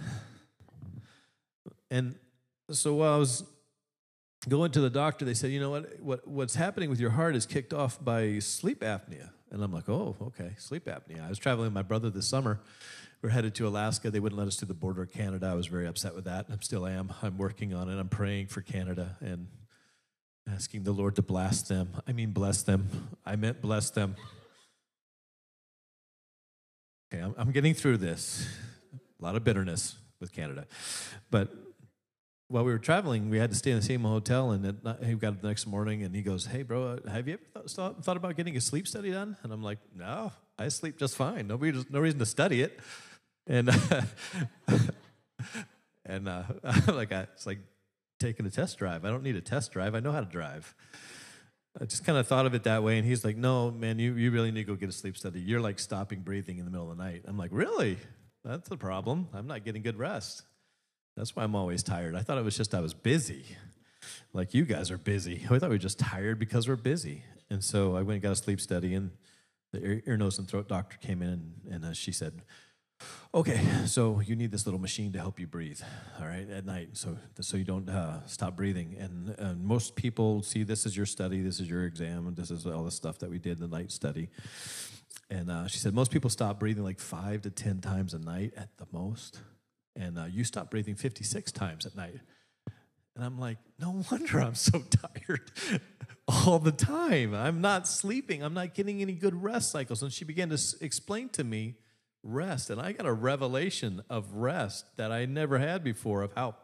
And 1.91 2.15
so 2.71 2.93
while 2.93 3.13
I 3.13 3.17
was 3.17 3.43
going 4.47 4.71
to 4.71 4.79
the 4.79 4.89
doctor, 4.89 5.25
they 5.25 5.33
said, 5.33 5.51
you 5.51 5.59
know 5.59 5.69
what, 5.69 5.99
what 5.99 6.27
what's 6.27 6.55
happening 6.55 6.89
with 6.89 7.01
your 7.01 7.09
heart 7.09 7.35
is 7.35 7.45
kicked 7.45 7.73
off 7.73 8.03
by 8.03 8.39
sleep 8.39 8.79
apnea. 8.79 9.29
And 9.51 9.61
I'm 9.61 9.73
like, 9.73 9.89
oh, 9.89 10.15
okay, 10.21 10.53
sleep 10.57 10.85
apnea. 10.85 11.25
I 11.25 11.27
was 11.27 11.37
traveling 11.37 11.65
with 11.65 11.73
my 11.73 11.81
brother 11.81 12.09
this 12.09 12.29
summer. 12.29 12.61
We 13.21 13.27
are 13.27 13.31
headed 13.31 13.53
to 13.55 13.67
Alaska. 13.67 14.09
They 14.09 14.21
wouldn't 14.21 14.39
let 14.39 14.47
us 14.47 14.55
to 14.57 14.65
the 14.65 14.73
border 14.73 15.01
of 15.01 15.11
Canada. 15.11 15.47
I 15.47 15.53
was 15.53 15.67
very 15.67 15.85
upset 15.85 16.15
with 16.15 16.23
that. 16.23 16.45
I 16.49 16.55
still 16.61 16.87
am. 16.87 17.13
I'm 17.21 17.37
working 17.37 17.73
on 17.73 17.89
it. 17.89 17.99
I'm 17.99 18.07
praying 18.07 18.47
for 18.47 18.61
Canada 18.61 19.17
and 19.19 19.47
asking 20.53 20.83
the 20.83 20.91
Lord 20.91 21.15
to 21.15 21.21
bless 21.21 21.61
them. 21.61 21.89
I 22.07 22.13
mean, 22.13 22.31
bless 22.31 22.63
them. 22.63 23.09
I 23.25 23.35
meant 23.35 23.61
bless 23.61 23.89
them. 23.89 24.15
Okay, 27.13 27.23
I'm, 27.23 27.33
I'm 27.37 27.51
getting 27.51 27.73
through 27.73 27.97
this. 27.97 28.47
A 29.19 29.23
lot 29.23 29.35
of 29.35 29.43
bitterness 29.43 29.95
with 30.19 30.33
Canada. 30.33 30.65
But 31.29 31.53
while 32.47 32.65
we 32.65 32.71
were 32.71 32.79
traveling, 32.79 33.29
we 33.29 33.37
had 33.37 33.49
to 33.51 33.55
stay 33.55 33.71
in 33.71 33.77
the 33.77 33.83
same 33.83 34.01
hotel, 34.01 34.51
and 34.51 34.65
he 35.03 35.13
got 35.15 35.33
up 35.33 35.41
the 35.41 35.47
next 35.47 35.67
morning, 35.67 36.03
and 36.03 36.13
he 36.13 36.21
goes, 36.21 36.45
"Hey, 36.45 36.63
bro, 36.63 36.97
uh, 37.05 37.09
have 37.09 37.27
you 37.27 37.37
ever 37.55 37.67
thought, 37.67 38.03
thought 38.03 38.17
about 38.17 38.35
getting 38.35 38.57
a 38.57 38.61
sleep 38.61 38.87
study 38.87 39.11
done?" 39.11 39.37
And 39.43 39.53
I'm 39.53 39.63
like, 39.63 39.79
"No, 39.95 40.33
I 40.59 40.67
sleep 40.67 40.97
just 40.97 41.15
fine. 41.15 41.47
No, 41.47 41.55
no 41.89 41.99
reason 41.99 42.19
to 42.19 42.25
study 42.25 42.61
it." 42.61 42.79
And 43.47 43.69
and 46.05 46.27
uh, 46.27 46.43
like, 46.87 47.11
I, 47.13 47.21
it's 47.33 47.45
like 47.45 47.59
taking 48.21 48.45
a 48.45 48.49
test 48.49 48.77
drive. 48.77 49.03
I 49.03 49.09
don't 49.09 49.23
need 49.23 49.35
a 49.35 49.41
test 49.41 49.71
drive. 49.71 49.95
I 49.95 49.99
know 49.99 50.11
how 50.11 50.21
to 50.21 50.25
drive. 50.25 50.73
I 51.79 51.85
just 51.85 52.05
kind 52.05 52.17
of 52.17 52.27
thought 52.27 52.45
of 52.45 52.53
it 52.53 52.63
that 52.63 52.83
way, 52.83 52.97
and 52.97 53.07
he's 53.07 53.23
like, 53.23 53.37
"No, 53.37 53.71
man, 53.71 53.97
you 53.99 54.13
you 54.13 54.31
really 54.31 54.51
need 54.51 54.61
to 54.61 54.71
go 54.73 54.75
get 54.75 54.89
a 54.89 54.93
sleep 54.93 55.17
study. 55.17 55.39
You're 55.39 55.61
like 55.61 55.79
stopping 55.79 56.19
breathing 56.21 56.57
in 56.57 56.65
the 56.65 56.71
middle 56.71 56.91
of 56.91 56.97
the 56.97 57.03
night." 57.03 57.23
I'm 57.25 57.37
like, 57.37 57.51
"Really? 57.53 57.97
That's 58.43 58.69
the 58.69 58.77
problem. 58.77 59.27
I'm 59.33 59.47
not 59.47 59.63
getting 59.63 59.81
good 59.81 59.97
rest." 59.97 60.43
That's 61.17 61.35
why 61.35 61.43
I'm 61.43 61.55
always 61.55 61.83
tired. 61.83 62.15
I 62.15 62.21
thought 62.21 62.37
it 62.37 62.43
was 62.43 62.55
just 62.55 62.73
I 62.73 62.79
was 62.79 62.93
busy. 62.93 63.45
Like 64.33 64.53
you 64.53 64.65
guys 64.65 64.91
are 64.91 64.97
busy. 64.97 65.45
I 65.49 65.59
thought 65.59 65.69
we 65.69 65.75
were 65.75 65.77
just 65.77 65.99
tired 65.99 66.39
because 66.39 66.67
we're 66.67 66.75
busy. 66.75 67.23
And 67.49 67.63
so 67.63 67.95
I 67.95 68.01
went 68.01 68.15
and 68.15 68.21
got 68.21 68.31
a 68.31 68.35
sleep 68.35 68.61
study, 68.61 68.93
and 68.93 69.11
the 69.73 70.01
ear, 70.05 70.17
nose, 70.17 70.39
and 70.39 70.47
throat 70.47 70.67
doctor 70.67 70.97
came 70.97 71.21
in, 71.21 71.29
and, 71.29 71.53
and 71.69 71.85
uh, 71.85 71.93
she 71.93 72.11
said, 72.11 72.41
Okay, 73.33 73.61
so 73.85 74.19
you 74.19 74.35
need 74.35 74.51
this 74.51 74.65
little 74.65 74.79
machine 74.79 75.13
to 75.13 75.19
help 75.19 75.39
you 75.39 75.47
breathe, 75.47 75.79
all 76.19 76.27
right, 76.27 76.49
at 76.49 76.65
night, 76.65 76.89
so 76.93 77.17
so 77.39 77.55
you 77.55 77.63
don't 77.63 77.89
uh, 77.89 78.25
stop 78.25 78.57
breathing. 78.57 78.97
And, 78.99 79.35
and 79.39 79.63
most 79.63 79.95
people 79.95 80.43
see 80.43 80.63
this 80.63 80.85
as 80.85 80.97
your 80.97 81.05
study, 81.05 81.41
this 81.41 81.59
is 81.59 81.69
your 81.69 81.85
exam, 81.85 82.27
and 82.27 82.35
this 82.35 82.51
is 82.51 82.65
all 82.65 82.83
the 82.83 82.91
stuff 82.91 83.19
that 83.19 83.29
we 83.29 83.39
did 83.39 83.61
in 83.61 83.69
the 83.69 83.77
night 83.77 83.91
study. 83.91 84.29
And 85.29 85.49
uh, 85.49 85.67
she 85.67 85.77
said 85.77 85.93
most 85.93 86.11
people 86.11 86.29
stop 86.29 86.59
breathing 86.59 86.83
like 86.83 86.99
five 86.99 87.41
to 87.43 87.49
ten 87.49 87.79
times 87.79 88.13
a 88.13 88.19
night 88.19 88.53
at 88.57 88.77
the 88.77 88.85
most 88.91 89.39
and 89.95 90.17
uh, 90.17 90.25
you 90.25 90.43
stop 90.43 90.69
breathing 90.71 90.95
56 90.95 91.51
times 91.51 91.85
at 91.85 91.95
night. 91.95 92.19
And 93.15 93.25
I'm 93.25 93.37
like, 93.39 93.57
no 93.77 94.03
wonder 94.09 94.39
I'm 94.39 94.55
so 94.55 94.79
tired 94.89 95.51
all 96.27 96.59
the 96.59 96.71
time. 96.71 97.33
I'm 97.33 97.61
not 97.61 97.87
sleeping. 97.87 98.41
I'm 98.41 98.53
not 98.53 98.73
getting 98.73 99.01
any 99.01 99.13
good 99.13 99.41
rest 99.41 99.71
cycles. 99.71 100.01
And 100.01 100.11
she 100.13 100.23
began 100.23 100.49
to 100.49 100.55
s- 100.55 100.75
explain 100.79 101.29
to 101.29 101.43
me 101.43 101.75
rest. 102.23 102.69
And 102.69 102.79
I 102.79 102.91
got 102.91 103.05
a 103.05 103.13
revelation 103.13 104.03
of 104.09 104.33
rest 104.33 104.85
that 104.97 105.11
I 105.11 105.25
never 105.25 105.57
had 105.57 105.83
before 105.83 106.21
of 106.21 106.33
how 106.33 106.55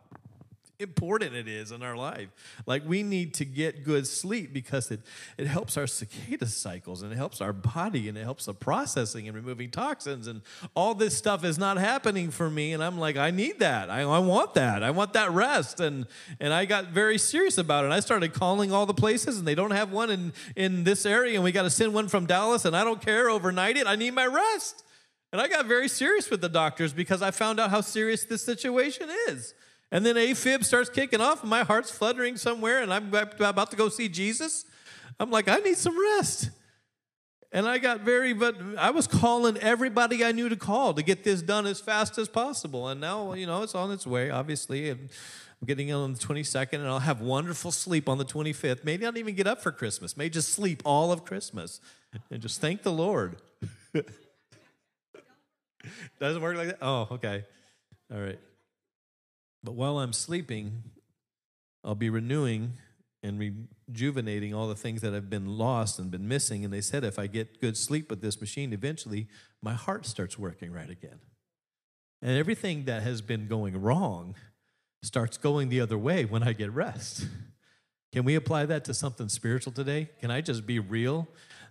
important 0.80 1.34
it 1.34 1.48
is 1.48 1.72
in 1.72 1.82
our 1.82 1.96
life. 1.98 2.30
Like 2.68 2.84
we 2.88 3.02
need 3.02 3.34
to 3.36 3.46
get 3.46 3.84
good 3.84 4.06
sleep 4.06 4.54
because 4.54 4.92
it, 4.92 5.00
it 5.36 5.48
helps 5.48 5.76
our 5.76 5.86
circadian 5.86 6.48
cycles 6.48 7.02
and 7.02 7.12
it 7.12 7.16
helps 7.16 7.42
our 7.42 7.52
body 7.52 8.08
and 8.08 8.16
it 8.18 8.22
helps 8.22 8.46
the 8.46 8.54
processing 8.54 9.28
and 9.28 9.36
removing 9.36 9.72
toxins 9.72 10.28
and 10.28 10.42
all 10.76 10.94
this 10.94 11.18
stuff 11.18 11.44
is 11.44 11.58
not 11.58 11.78
happening 11.78 12.30
for 12.30 12.50
me 12.50 12.74
and 12.74 12.84
I'm 12.84 13.00
like 13.00 13.18
I 13.18 13.32
need 13.32 13.60
that. 13.60 13.90
I, 13.90 14.02
I 14.02 14.20
want 14.20 14.54
that. 14.54 14.84
I 14.84 14.92
want 14.92 15.14
that 15.14 15.32
rest 15.32 15.80
and 15.80 16.06
and 16.40 16.54
I 16.54 16.66
got 16.66 16.90
very 16.90 17.18
serious 17.18 17.58
about 17.58 17.84
it. 17.84 17.88
and 17.88 17.94
I 17.94 18.00
started 18.00 18.34
calling 18.34 18.72
all 18.72 18.86
the 18.86 18.94
places 18.94 19.40
and 19.40 19.48
they 19.48 19.56
don't 19.56 19.72
have 19.72 19.92
one 19.92 20.12
in 20.12 20.34
in 20.56 20.84
this 20.84 21.08
area 21.08 21.36
and 21.36 21.44
we 21.44 21.52
got 21.52 21.64
to 21.64 21.72
send 21.72 21.96
one 21.96 22.08
from 22.08 22.28
Dallas 22.28 22.66
and 22.66 22.78
I 22.78 22.84
don't 22.84 23.02
care 23.02 23.32
overnight 23.32 23.78
it. 23.78 23.88
I 23.88 23.96
need 23.96 24.14
my 24.14 24.28
rest. 24.28 24.84
And 25.32 25.42
I 25.42 25.48
got 25.48 25.66
very 25.66 25.90
serious 25.90 26.30
with 26.30 26.42
the 26.42 26.50
doctors 26.50 26.94
because 26.94 27.22
I 27.22 27.32
found 27.32 27.60
out 27.60 27.70
how 27.70 27.82
serious 27.82 28.24
this 28.24 28.44
situation 28.44 29.10
is. 29.28 29.54
And 29.92 30.06
then 30.06 30.16
AFib 30.16 30.64
starts 30.66 30.90
kicking 30.90 31.22
off, 31.22 31.42
and 31.42 31.50
my 31.50 31.64
heart's 31.64 31.92
fluttering 31.92 32.38
somewhere, 32.38 32.82
and 32.82 32.94
I'm 32.94 33.14
about 33.14 33.72
to 33.72 33.78
go 33.78 33.90
see 33.90 34.10
Jesus. 34.10 34.66
I'm 35.20 35.32
like, 35.32 35.48
I 35.48 35.58
need 35.58 35.78
some 35.78 36.00
rest. 36.00 36.50
And 37.54 37.68
I 37.68 37.78
got 37.78 38.02
very, 38.02 38.34
but 38.34 38.58
I 38.78 38.92
was 38.92 39.08
calling 39.08 39.56
everybody 39.58 40.24
I 40.26 40.34
knew 40.34 40.50
to 40.50 40.58
call 40.58 40.94
to 40.94 41.02
get 41.02 41.24
this 41.24 41.42
done 41.42 41.66
as 41.66 41.80
fast 41.80 42.18
as 42.18 42.28
possible. 42.28 42.90
And 42.90 43.00
now, 43.00 43.34
you 43.34 43.46
know, 43.46 43.64
it's 43.64 43.76
on 43.76 43.92
its 43.92 44.06
way, 44.06 44.30
obviously. 44.30 44.90
I'm 44.90 45.10
getting 45.66 45.88
in 45.88 45.96
on 45.96 46.14
the 46.14 46.20
22nd, 46.20 46.74
and 46.74 46.88
I'll 46.88 47.00
have 47.00 47.22
wonderful 47.22 47.72
sleep 47.72 48.10
on 48.10 48.18
the 48.18 48.26
25th. 48.26 48.84
Maybe 48.84 49.06
not 49.06 49.16
even 49.16 49.36
get 49.36 49.48
up 49.48 49.62
for 49.62 49.72
Christmas. 49.72 50.18
May 50.18 50.30
just 50.30 50.50
sleep 50.50 50.82
all 50.84 51.14
of 51.14 51.24
Christmas 51.24 51.80
and 52.30 52.42
just 52.42 52.60
thank 52.60 52.84
the 52.84 52.92
Lord. 52.92 53.38
Doesn't 56.20 56.42
work 56.42 56.58
like 56.58 56.68
that? 56.68 56.78
Oh, 56.82 57.08
okay. 57.12 57.46
All 58.14 58.20
right. 58.20 58.40
But 59.64 59.74
while 59.74 60.00
I'm 60.00 60.14
sleeping, 60.14 60.84
I'll 61.84 61.96
be 61.96 62.10
renewing 62.10 62.74
and 63.24 63.40
rejuvenating 63.90 64.54
all 64.54 64.68
the 64.68 64.76
things 64.76 65.02
that 65.02 65.14
have 65.14 65.30
been 65.30 65.58
lost 65.58 66.00
and 66.00 66.12
been 66.12 66.28
missing. 66.28 66.64
And 66.64 66.74
they 66.74 66.82
said 66.82 67.04
if 67.04 67.20
I 67.20 67.28
get 67.28 67.60
good 67.60 67.76
sleep 67.76 68.10
with 68.10 68.22
this 68.22 68.40
machine, 68.40 68.74
eventually 68.74 69.28
my 69.62 69.74
heart 69.74 70.06
starts 70.06 70.38
working 70.38 70.72
right 70.72 70.90
again. 70.90 71.20
And 72.22 72.38
everything 72.38 72.86
that 72.86 73.04
has 73.04 73.22
been 73.22 73.48
going 73.48 73.80
wrong 73.82 74.36
starts 75.04 75.38
going 75.38 75.70
the 75.70 75.82
other 75.82 75.98
way 75.98 76.26
when 76.26 76.44
I 76.44 76.54
get 76.54 76.72
rest. 76.72 77.28
Can 78.12 78.24
we 78.24 78.36
apply 78.36 78.66
that 78.68 78.86
to 78.86 78.94
something 78.94 79.30
spiritual 79.30 79.74
today? 79.74 80.10
Can 80.22 80.32
I 80.32 80.42
just 80.42 80.66
be 80.66 80.80
real? 80.80 81.28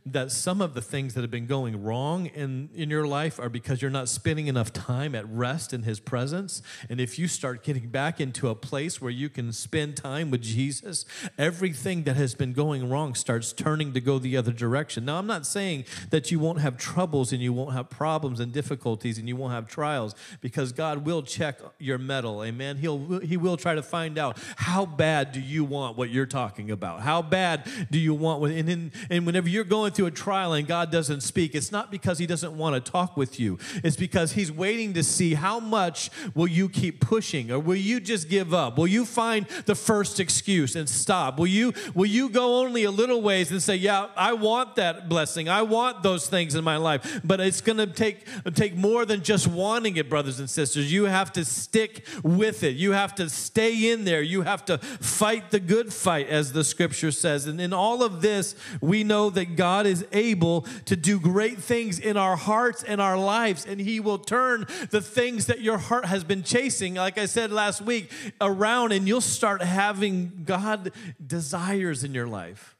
That 0.06 0.30
some 0.30 0.60
of 0.60 0.75
the 0.75 0.80
things 0.80 1.14
that 1.14 1.22
have 1.22 1.30
been 1.30 1.46
going 1.46 1.82
wrong 1.82 2.26
in, 2.26 2.70
in 2.75 2.90
your 2.90 3.06
life 3.06 3.38
are 3.38 3.48
because 3.48 3.82
you're 3.82 3.90
not 3.90 4.08
spending 4.08 4.46
enough 4.46 4.72
time 4.72 5.14
at 5.14 5.28
rest 5.28 5.72
in 5.72 5.82
His 5.82 6.00
presence. 6.00 6.62
And 6.88 7.00
if 7.00 7.18
you 7.18 7.28
start 7.28 7.64
getting 7.64 7.88
back 7.88 8.20
into 8.20 8.48
a 8.48 8.54
place 8.54 9.00
where 9.00 9.10
you 9.10 9.28
can 9.28 9.52
spend 9.52 9.96
time 9.96 10.30
with 10.30 10.42
Jesus, 10.42 11.04
everything 11.36 12.04
that 12.04 12.16
has 12.16 12.34
been 12.34 12.52
going 12.52 12.88
wrong 12.88 13.14
starts 13.14 13.52
turning 13.52 13.92
to 13.94 14.00
go 14.00 14.18
the 14.18 14.36
other 14.36 14.52
direction. 14.52 15.04
Now, 15.04 15.18
I'm 15.18 15.26
not 15.26 15.44
saying 15.44 15.84
that 16.10 16.30
you 16.30 16.38
won't 16.38 16.60
have 16.60 16.76
troubles 16.76 17.32
and 17.32 17.42
you 17.42 17.52
won't 17.52 17.75
have 17.75 17.90
problems 17.90 18.40
and 18.40 18.52
difficulties 18.52 19.18
and 19.18 19.28
you 19.28 19.36
won't 19.36 19.52
have 19.52 19.66
trials 19.66 20.14
because 20.40 20.72
God 20.72 21.04
will 21.04 21.22
check 21.22 21.58
your 21.78 21.98
mettle. 21.98 22.44
Amen. 22.44 22.76
He'll, 22.76 23.18
he 23.20 23.36
will 23.36 23.56
try 23.56 23.75
to 23.75 23.82
find 23.82 24.18
out 24.18 24.38
how 24.56 24.86
bad 24.86 25.32
do 25.32 25.40
you 25.40 25.64
want 25.64 25.96
what 25.96 26.10
you're 26.10 26.26
talking 26.26 26.70
about? 26.70 27.00
How 27.00 27.22
bad 27.22 27.68
do 27.90 27.98
you 27.98 28.14
want? 28.14 28.44
And, 28.52 28.68
in, 28.68 28.92
and 29.10 29.26
whenever 29.26 29.48
you're 29.48 29.64
going 29.64 29.92
through 29.96 30.06
a 30.06 30.10
trial 30.10 30.52
and 30.52 30.66
God 30.66 30.92
doesn't 30.92 31.22
speak, 31.22 31.54
it's 31.54 31.72
not 31.72 31.90
because 31.90 32.18
He 32.18 32.26
doesn't 32.26 32.56
want 32.56 32.74
to 32.74 32.90
talk 32.90 33.16
with 33.16 33.40
you. 33.40 33.58
It's 33.82 33.96
because 33.96 34.32
He's 34.32 34.52
waiting 34.52 34.94
to 34.94 35.02
see 35.02 35.34
how 35.34 35.58
much 35.58 36.10
will 36.34 36.46
you 36.46 36.68
keep 36.68 37.00
pushing, 37.00 37.50
or 37.50 37.58
will 37.58 37.76
you 37.76 37.98
just 37.98 38.28
give 38.28 38.52
up? 38.54 38.78
Will 38.78 38.86
you 38.86 39.04
find 39.04 39.46
the 39.64 39.74
first 39.74 40.20
excuse 40.20 40.76
and 40.76 40.88
stop? 40.88 41.38
Will 41.38 41.46
you 41.46 41.72
will 41.94 42.06
you 42.06 42.28
go 42.28 42.60
only 42.60 42.84
a 42.84 42.90
little 42.90 43.22
ways 43.22 43.50
and 43.50 43.62
say, 43.62 43.76
"Yeah, 43.76 44.08
I 44.16 44.34
want 44.34 44.76
that 44.76 45.08
blessing. 45.08 45.48
I 45.48 45.62
want 45.62 46.02
those 46.02 46.28
things 46.28 46.54
in 46.54 46.62
my 46.62 46.76
life." 46.76 47.20
But 47.24 47.40
it's 47.40 47.60
going 47.60 47.78
to 47.78 47.86
take 47.86 48.26
take 48.54 48.76
more 48.76 49.04
than 49.04 49.22
just 49.22 49.46
wanting 49.46 49.96
it, 49.96 50.10
brothers 50.10 50.38
and 50.38 50.48
sisters. 50.48 50.92
You 50.92 51.04
have 51.04 51.32
to 51.32 51.44
stick 51.44 52.06
with 52.22 52.62
it. 52.62 52.76
You 52.76 52.92
have 52.92 53.14
to 53.16 53.30
stay 53.30 53.90
in 53.90 54.04
there. 54.04 54.22
You 54.22 54.42
have 54.42 54.64
to 54.66 54.78
fight 54.78 55.50
the 55.50 55.60
good 55.60 55.92
fight, 55.92 56.28
as 56.28 56.52
the 56.52 56.64
Scripture 56.64 57.10
says. 57.10 57.46
And 57.46 57.60
in 57.60 57.72
all 57.72 58.02
of 58.02 58.20
this, 58.20 58.54
we 58.80 59.04
know 59.04 59.30
that 59.30 59.56
God 59.56 59.85
is 59.86 60.06
able 60.12 60.62
to 60.86 60.96
do 60.96 61.18
great 61.18 61.58
things 61.58 61.98
in 61.98 62.16
our 62.16 62.36
hearts 62.36 62.82
and 62.82 63.00
our 63.00 63.18
lives, 63.18 63.64
and 63.64 63.80
He 63.80 64.00
will 64.00 64.18
turn 64.18 64.66
the 64.90 65.00
things 65.00 65.46
that 65.46 65.60
your 65.60 65.78
heart 65.78 66.06
has 66.06 66.24
been 66.24 66.42
chasing, 66.42 66.94
like 66.94 67.18
I 67.18 67.26
said 67.26 67.50
last 67.50 67.80
week, 67.80 68.10
around, 68.40 68.92
and 68.92 69.08
you'll 69.08 69.20
start 69.20 69.62
having 69.62 70.42
God 70.44 70.92
desires 71.24 72.04
in 72.04 72.14
your 72.14 72.26
life. 72.26 72.76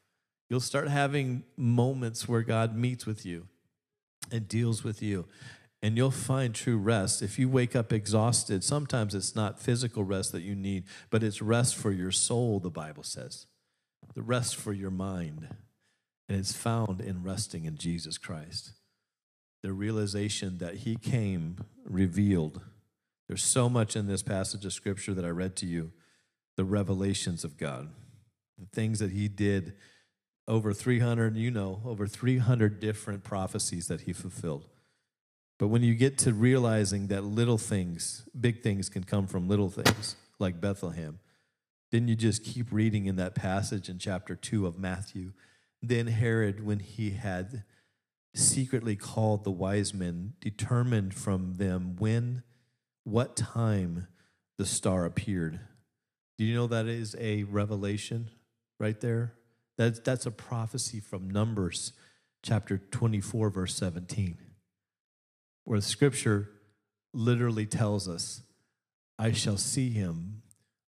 You'll 0.48 0.60
start 0.60 0.88
having 0.88 1.42
moments 1.56 2.28
where 2.28 2.42
God 2.42 2.76
meets 2.76 3.06
with 3.06 3.26
you 3.26 3.48
and 4.30 4.46
deals 4.46 4.84
with 4.84 5.02
you 5.02 5.26
and 5.82 5.96
you'll 5.96 6.10
find 6.10 6.54
true 6.54 6.78
rest. 6.78 7.22
If 7.22 7.38
you 7.38 7.48
wake 7.48 7.76
up 7.76 7.92
exhausted, 7.92 8.64
sometimes 8.64 9.14
it's 9.14 9.36
not 9.36 9.60
physical 9.60 10.04
rest 10.04 10.32
that 10.32 10.42
you 10.42 10.54
need, 10.54 10.84
but 11.10 11.22
it's 11.22 11.42
rest 11.42 11.76
for 11.76 11.92
your 11.92 12.10
soul, 12.10 12.58
the 12.58 12.70
Bible 12.70 13.02
says, 13.02 13.46
the 14.14 14.22
rest 14.22 14.56
for 14.56 14.72
your 14.72 14.90
mind. 14.90 15.48
And 16.28 16.38
it's 16.38 16.52
found 16.52 17.00
in 17.00 17.23
resting 17.23 17.64
in 17.64 17.76
Jesus 17.76 18.18
Christ. 18.18 18.73
The 19.62 19.73
realization 19.73 20.59
that 20.59 20.76
He 20.76 20.97
came 20.97 21.59
revealed. 21.85 22.61
There's 23.28 23.45
so 23.45 23.68
much 23.68 23.97
in 23.97 24.06
this 24.06 24.23
passage 24.23 24.64
of 24.64 24.73
Scripture 24.73 25.14
that 25.14 25.25
I 25.25 25.30
read 25.30 25.56
to 25.56 25.66
you 25.66 25.92
the 26.56 26.64
revelations 26.64 27.45
of 27.45 27.56
God, 27.56 27.90
the 28.59 28.66
things 28.73 28.99
that 28.99 29.12
He 29.12 29.28
did 29.28 29.75
over 30.49 30.73
300, 30.73 31.37
you 31.37 31.50
know, 31.50 31.83
over 31.85 32.06
300 32.06 32.80
different 32.80 33.25
prophecies 33.25 33.88
that 33.88 34.02
He 34.02 34.12
fulfilled. 34.12 34.66
But 35.59 35.68
when 35.68 35.83
you 35.83 35.95
get 35.95 36.18
to 36.18 36.33
realizing 36.33 37.09
that 37.09 37.25
little 37.25 37.59
things, 37.59 38.28
big 38.38 38.62
things 38.62 38.88
can 38.88 39.04
come 39.04 39.26
from 39.26 39.49
little 39.49 39.71
things, 39.71 40.16
like 40.38 40.61
Bethlehem, 40.61 41.18
Then 41.92 42.09
you 42.09 42.16
just 42.16 42.45
keep 42.45 42.73
reading 42.73 43.06
in 43.06 43.16
that 43.16 43.35
passage 43.35 43.88
in 43.88 43.99
chapter 43.99 44.35
2 44.35 44.66
of 44.66 44.78
Matthew. 44.78 45.33
Then 45.83 46.06
Herod, 46.06 46.64
when 46.64 46.80
he 46.80 47.11
had 47.11 47.64
secretly 48.35 48.97
called 48.97 49.45
the 49.45 49.50
wise 49.50 49.95
men, 49.95 50.35
determined 50.40 51.14
from 51.14 51.54
them 51.54 51.97
when, 51.99 52.42
what 53.04 53.37
time 53.37 54.09
the 54.59 54.66
star 54.66 55.04
appeared. 55.04 55.61
Do 56.38 56.45
you 56.45 56.54
know 56.54 56.66
that 56.66 56.87
is 56.87 57.16
a 57.18 57.45
revelation 57.45 58.30
right 58.78 59.00
there? 59.00 59.35
That's, 59.78 60.00
that's 60.00 60.26
a 60.26 60.30
prophecy 60.30 61.00
from 61.00 61.30
Numbers 61.30 61.92
chapter 62.42 62.78
24, 62.78 63.50
verse 63.50 63.75
17, 63.75 64.38
where 65.64 65.78
the 65.78 65.85
scripture 65.85 66.50
literally 67.12 67.66
tells 67.66 68.09
us, 68.09 68.42
I 69.18 69.33
shall 69.33 69.56
see 69.56 69.90
him, 69.90 70.42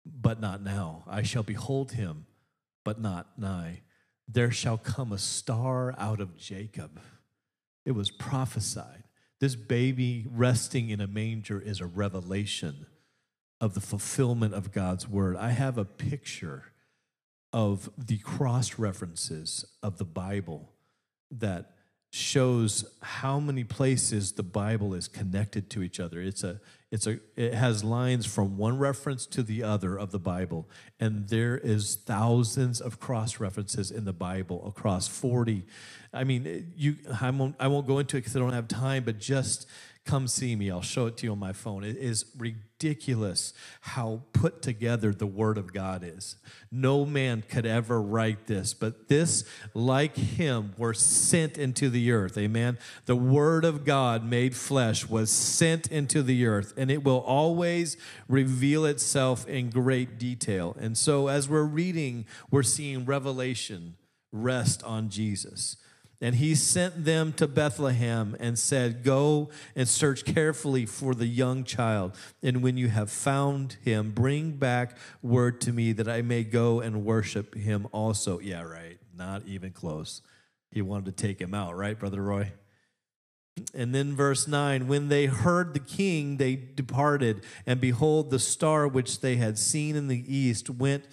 but 0.05 0.39
not 0.39 0.61
now. 0.61 1.03
I 1.07 1.23
shall 1.23 1.43
behold 1.43 1.93
him, 1.93 2.25
but 2.83 2.99
not 3.01 3.39
nigh. 3.39 3.81
There 4.27 4.51
shall 4.51 4.77
come 4.77 5.11
a 5.11 5.17
star 5.17 5.95
out 5.97 6.19
of 6.19 6.37
Jacob. 6.37 6.99
It 7.85 7.91
was 7.91 8.11
prophesied. 8.11 9.03
This 9.39 9.55
baby 9.55 10.25
resting 10.29 10.89
in 10.89 10.99
a 10.99 11.07
manger 11.07 11.59
is 11.59 11.79
a 11.79 11.85
revelation 11.85 12.87
of 13.61 13.73
the 13.73 13.81
fulfillment 13.81 14.53
of 14.53 14.71
God's 14.71 15.07
word. 15.07 15.35
I 15.37 15.51
have 15.51 15.77
a 15.77 15.85
picture 15.85 16.73
of 17.53 17.89
the 17.97 18.17
cross 18.17 18.77
references 18.77 19.65
of 19.81 19.97
the 19.97 20.05
Bible 20.05 20.73
that 21.31 21.76
shows 22.09 22.85
how 23.01 23.39
many 23.39 23.63
places 23.63 24.33
the 24.33 24.43
Bible 24.43 24.93
is 24.93 25.07
connected 25.07 25.69
to 25.71 25.83
each 25.83 25.99
other. 25.99 26.21
It's 26.21 26.43
a 26.43 26.59
it's 26.89 27.05
a 27.05 27.19
it 27.35 27.53
has 27.53 27.83
lines 27.83 28.25
from 28.25 28.57
one 28.57 28.77
reference 28.77 29.25
to 29.25 29.43
the 29.43 29.61
other 29.61 29.97
of 29.97 30.11
the 30.11 30.19
Bible 30.19 30.69
and 31.01 31.27
there 31.27 31.57
is 31.57 31.97
thousands 32.05 32.79
of 32.79 32.97
cross 32.97 33.41
references 33.41 33.91
in 33.91 34.05
the 34.05 34.13
Bible 34.13 34.65
across 34.65 35.05
40 35.05 35.65
I 36.13 36.23
mean 36.23 36.71
you 36.77 36.95
I 37.19 37.29
won't 37.31 37.55
I 37.59 37.67
won't 37.67 37.87
go 37.87 37.99
into 37.99 38.15
it 38.15 38.21
cuz 38.21 38.37
I 38.37 38.39
don't 38.39 38.53
have 38.53 38.69
time 38.69 39.03
but 39.03 39.19
just 39.19 39.67
come 40.07 40.27
see 40.27 40.55
me. 40.55 40.71
I'll 40.71 40.81
show 40.81 41.05
it 41.05 41.17
to 41.17 41.25
you 41.25 41.33
on 41.33 41.39
my 41.39 41.53
phone. 41.53 41.83
It 41.83 41.97
is 41.97 42.25
how 43.81 44.21
put 44.33 44.61
together 44.61 45.13
the 45.13 45.25
Word 45.25 45.57
of 45.57 45.73
God 45.73 46.03
is. 46.03 46.35
No 46.71 47.05
man 47.05 47.43
could 47.47 47.65
ever 47.65 48.01
write 48.01 48.47
this, 48.47 48.73
but 48.73 49.07
this, 49.07 49.43
like 49.73 50.15
him, 50.15 50.73
were 50.77 50.93
sent 50.93 51.57
into 51.57 51.89
the 51.89 52.11
earth. 52.11 52.37
Amen. 52.37 52.77
The 53.05 53.15
Word 53.15 53.65
of 53.65 53.85
God 53.85 54.23
made 54.23 54.55
flesh 54.55 55.07
was 55.07 55.31
sent 55.31 55.87
into 55.87 56.21
the 56.21 56.45
earth, 56.45 56.73
and 56.77 56.91
it 56.91 57.03
will 57.03 57.21
always 57.21 57.97
reveal 58.27 58.85
itself 58.85 59.47
in 59.47 59.69
great 59.69 60.19
detail. 60.19 60.75
And 60.79 60.97
so, 60.97 61.27
as 61.27 61.49
we're 61.49 61.63
reading, 61.63 62.25
we're 62.51 62.63
seeing 62.63 63.05
revelation 63.05 63.95
rest 64.31 64.83
on 64.83 65.09
Jesus. 65.09 65.77
And 66.19 66.35
he 66.35 66.55
sent 66.55 67.05
them 67.05 67.31
to 67.33 67.47
Bethlehem 67.47 68.35
and 68.39 68.57
said, 68.57 69.03
Go 69.03 69.49
and 69.75 69.87
search 69.87 70.25
carefully 70.25 70.85
for 70.87 71.13
the 71.13 71.27
young 71.27 71.63
child. 71.63 72.15
And 72.41 72.63
when 72.63 72.75
you 72.75 72.87
have 72.87 73.11
found 73.11 73.77
him, 73.83 74.11
bring 74.11 74.53
back 74.53 74.97
word 75.21 75.61
to 75.61 75.71
me 75.71 75.91
that 75.93 76.07
I 76.07 76.23
may 76.23 76.43
go 76.43 76.79
and 76.79 77.05
worship 77.05 77.53
him 77.53 77.87
also. 77.91 78.39
Yeah, 78.39 78.63
right. 78.63 78.97
Not 79.15 79.43
even 79.45 79.71
close. 79.71 80.21
He 80.71 80.81
wanted 80.81 81.05
to 81.05 81.27
take 81.27 81.39
him 81.39 81.53
out, 81.53 81.75
right, 81.75 81.97
Brother 81.97 82.23
Roy? 82.23 82.51
And 83.73 83.93
then 83.93 84.15
verse 84.15 84.47
9 84.47 84.87
when 84.87 85.09
they 85.09 85.25
heard 85.25 85.73
the 85.73 85.79
king, 85.79 86.37
they 86.37 86.55
departed, 86.55 87.43
and 87.65 87.79
behold, 87.79 88.29
the 88.29 88.39
star 88.39 88.87
which 88.87 89.21
they 89.21 89.35
had 89.37 89.57
seen 89.57 89.95
in 89.95 90.07
the 90.07 90.23
east 90.27 90.69
went 90.69 91.05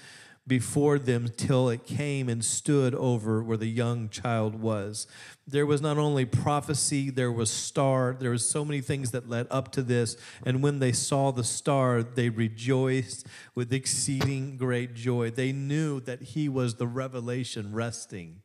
before 0.47 0.99
them 0.99 1.29
till 1.37 1.71
it 1.71 1.87
came 1.87 2.29
and 2.29 2.45
stood 2.45 2.95
over 2.95 3.43
where 3.43 3.57
the 3.57 3.69
young 3.69 4.11
child 4.11 4.61
was. 4.61 5.07
There 5.47 5.65
was 5.65 5.81
not 5.81 5.97
only 5.97 6.27
prophecy, 6.27 7.09
there 7.09 7.33
was 7.33 7.51
star, 7.51 8.15
there 8.19 8.31
was 8.31 8.49
so 8.49 8.65
many 8.65 8.83
things 8.83 9.11
that 9.13 9.29
led 9.29 9.47
up 9.51 9.73
to 9.73 9.83
this. 9.83 10.17
And 10.45 10.63
when 10.63 10.81
they 10.81 10.93
saw 10.93 11.31
the 11.33 11.45
star, 11.45 12.03
they 12.03 12.29
rejoiced 12.29 13.27
with 13.55 13.73
exceeding 13.73 14.59
great 14.59 14.95
joy. 14.95 15.31
They 15.31 15.53
knew 15.53 16.01
that 16.01 16.23
he 16.23 16.49
was 16.49 16.75
the 16.75 16.87
revelation 16.87 17.73
resting. 17.73 18.43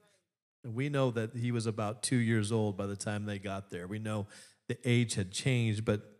And 0.64 0.76
we 0.76 0.90
know 0.90 1.12
that 1.12 1.36
he 1.36 1.52
was 1.52 1.66
about 1.66 2.04
two 2.04 2.18
years 2.18 2.52
old 2.52 2.78
by 2.78 2.86
the 2.86 2.96
time 2.96 3.26
they 3.26 3.40
got 3.40 3.70
there. 3.70 3.88
We 3.88 4.00
know 4.00 4.28
the 4.68 4.78
age 4.86 5.16
had 5.16 5.32
changed, 5.32 5.84
but 5.84 6.19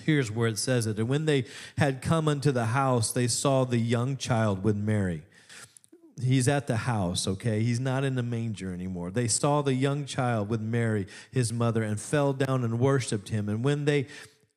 Here's 0.00 0.30
where 0.30 0.48
it 0.48 0.58
says 0.58 0.86
it. 0.86 0.98
And 0.98 1.08
when 1.08 1.26
they 1.26 1.44
had 1.76 2.02
come 2.02 2.28
unto 2.28 2.50
the 2.52 2.66
house, 2.66 3.12
they 3.12 3.26
saw 3.28 3.64
the 3.64 3.78
young 3.78 4.16
child 4.16 4.64
with 4.64 4.76
Mary. 4.76 5.22
He's 6.20 6.48
at 6.48 6.66
the 6.66 6.76
house, 6.76 7.26
okay? 7.26 7.62
He's 7.62 7.80
not 7.80 8.04
in 8.04 8.14
the 8.14 8.22
manger 8.22 8.72
anymore. 8.72 9.10
They 9.10 9.28
saw 9.28 9.62
the 9.62 9.74
young 9.74 10.04
child 10.04 10.48
with 10.48 10.60
Mary, 10.60 11.06
his 11.30 11.52
mother, 11.52 11.82
and 11.82 11.98
fell 12.00 12.32
down 12.32 12.64
and 12.64 12.78
worshiped 12.78 13.30
him. 13.30 13.48
And 13.48 13.64
when 13.64 13.86
they 13.86 14.06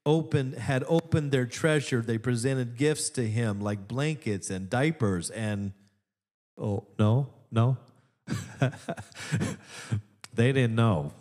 opened 0.05 0.55
had 0.55 0.83
opened 0.87 1.31
their 1.31 1.45
treasure, 1.45 2.01
they 2.01 2.17
presented 2.17 2.77
gifts 2.77 3.09
to 3.11 3.27
him 3.27 3.61
like 3.61 3.87
blankets 3.87 4.49
and 4.49 4.69
diapers 4.69 5.29
and 5.31 5.73
oh 6.57 6.85
no, 6.99 7.29
no. 7.51 7.77
they 10.33 10.51
didn't 10.51 10.75
know 10.75 11.13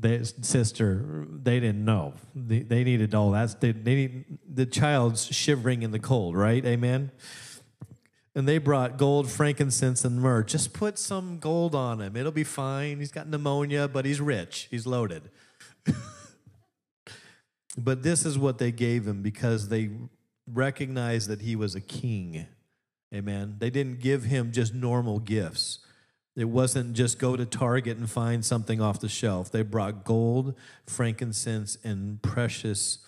they, 0.00 0.22
sister, 0.22 1.26
they 1.30 1.60
didn't 1.60 1.84
know. 1.84 2.14
They, 2.34 2.60
they 2.60 2.84
needed 2.84 3.14
all 3.14 3.32
that. 3.32 3.60
They, 3.60 3.72
they 3.72 3.94
need, 3.94 4.24
the 4.48 4.66
child's 4.66 5.26
shivering 5.26 5.82
in 5.82 5.90
the 5.90 5.98
cold, 5.98 6.36
right? 6.36 6.64
Amen. 6.64 7.10
And 8.34 8.48
they 8.48 8.58
brought 8.58 8.96
gold, 8.96 9.30
frankincense, 9.30 10.04
and 10.04 10.20
myrrh. 10.20 10.42
Just 10.42 10.72
put 10.72 10.98
some 10.98 11.38
gold 11.38 11.74
on 11.74 12.00
him. 12.00 12.16
It'll 12.16 12.32
be 12.32 12.44
fine. 12.44 12.98
He's 12.98 13.12
got 13.12 13.28
pneumonia, 13.28 13.86
but 13.86 14.04
he's 14.04 14.20
rich. 14.20 14.66
He's 14.70 14.86
loaded. 14.86 15.30
but 17.78 18.02
this 18.02 18.24
is 18.26 18.38
what 18.38 18.58
they 18.58 18.72
gave 18.72 19.06
him 19.06 19.22
because 19.22 19.68
they 19.68 19.90
recognized 20.46 21.28
that 21.28 21.42
he 21.42 21.54
was 21.54 21.74
a 21.74 21.80
king. 21.80 22.46
Amen. 23.14 23.56
They 23.58 23.70
didn't 23.70 24.00
give 24.00 24.24
him 24.24 24.50
just 24.50 24.74
normal 24.74 25.20
gifts. 25.20 25.78
It 26.36 26.48
wasn't 26.48 26.94
just 26.94 27.18
go 27.18 27.36
to 27.36 27.46
Target 27.46 27.96
and 27.96 28.10
find 28.10 28.44
something 28.44 28.80
off 28.80 29.00
the 29.00 29.08
shelf. 29.08 29.52
They 29.52 29.62
brought 29.62 30.04
gold, 30.04 30.54
frankincense, 30.86 31.78
and 31.84 32.20
precious 32.22 32.98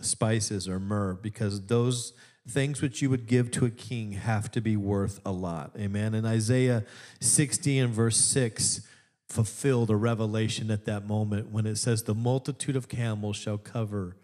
spices 0.00 0.68
or 0.68 0.80
myrrh 0.80 1.14
because 1.14 1.66
those 1.66 2.12
things 2.48 2.82
which 2.82 3.02
you 3.02 3.10
would 3.10 3.26
give 3.26 3.50
to 3.52 3.66
a 3.66 3.70
king 3.70 4.12
have 4.12 4.50
to 4.52 4.60
be 4.60 4.76
worth 4.76 5.20
a 5.24 5.32
lot. 5.32 5.72
Amen. 5.78 6.14
And 6.14 6.26
Isaiah 6.26 6.84
60 7.20 7.78
and 7.78 7.94
verse 7.94 8.16
6 8.16 8.80
fulfilled 9.28 9.90
a 9.90 9.96
revelation 9.96 10.70
at 10.70 10.84
that 10.84 11.06
moment 11.06 11.50
when 11.50 11.66
it 11.66 11.76
says, 11.76 12.02
The 12.02 12.14
multitude 12.14 12.76
of 12.76 12.88
camels 12.88 13.36
shall 13.36 13.58
cover 13.58 14.16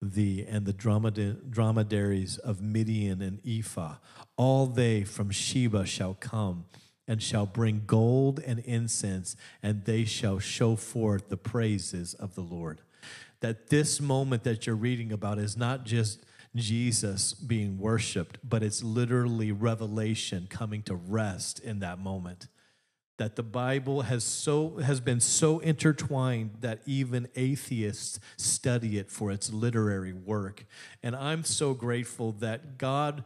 thee, 0.00 0.44
and 0.46 0.66
the 0.66 0.72
dromedaries 0.72 2.38
of 2.38 2.60
Midian 2.60 3.22
and 3.22 3.40
Ephah. 3.46 3.96
All 4.36 4.66
they 4.66 5.02
from 5.02 5.30
Sheba 5.30 5.86
shall 5.86 6.14
come 6.14 6.66
and 7.06 7.22
shall 7.22 7.46
bring 7.46 7.82
gold 7.86 8.40
and 8.40 8.60
incense, 8.60 9.36
and 9.62 9.84
they 9.84 10.04
shall 10.04 10.38
show 10.38 10.76
forth 10.76 11.28
the 11.28 11.36
praises 11.36 12.14
of 12.14 12.34
the 12.34 12.40
Lord. 12.40 12.80
That 13.40 13.68
this 13.68 14.00
moment 14.00 14.44
that 14.44 14.66
you're 14.66 14.76
reading 14.76 15.12
about 15.12 15.38
is 15.38 15.56
not 15.56 15.84
just 15.84 16.24
Jesus 16.54 17.34
being 17.34 17.78
worshiped, 17.78 18.38
but 18.42 18.62
it's 18.62 18.82
literally 18.82 19.52
revelation 19.52 20.46
coming 20.48 20.82
to 20.82 20.94
rest 20.94 21.58
in 21.58 21.80
that 21.80 21.98
moment 21.98 22.46
that 23.16 23.36
the 23.36 23.42
Bible 23.42 24.02
has 24.02 24.24
so 24.24 24.78
has 24.78 25.00
been 25.00 25.20
so 25.20 25.60
intertwined 25.60 26.50
that 26.60 26.80
even 26.84 27.28
atheists 27.36 28.18
study 28.36 28.98
it 28.98 29.08
for 29.08 29.30
its 29.30 29.52
literary 29.52 30.12
work. 30.12 30.64
And 31.00 31.14
I'm 31.14 31.44
so 31.44 31.74
grateful 31.74 32.32
that 32.40 32.76
God 32.76 33.22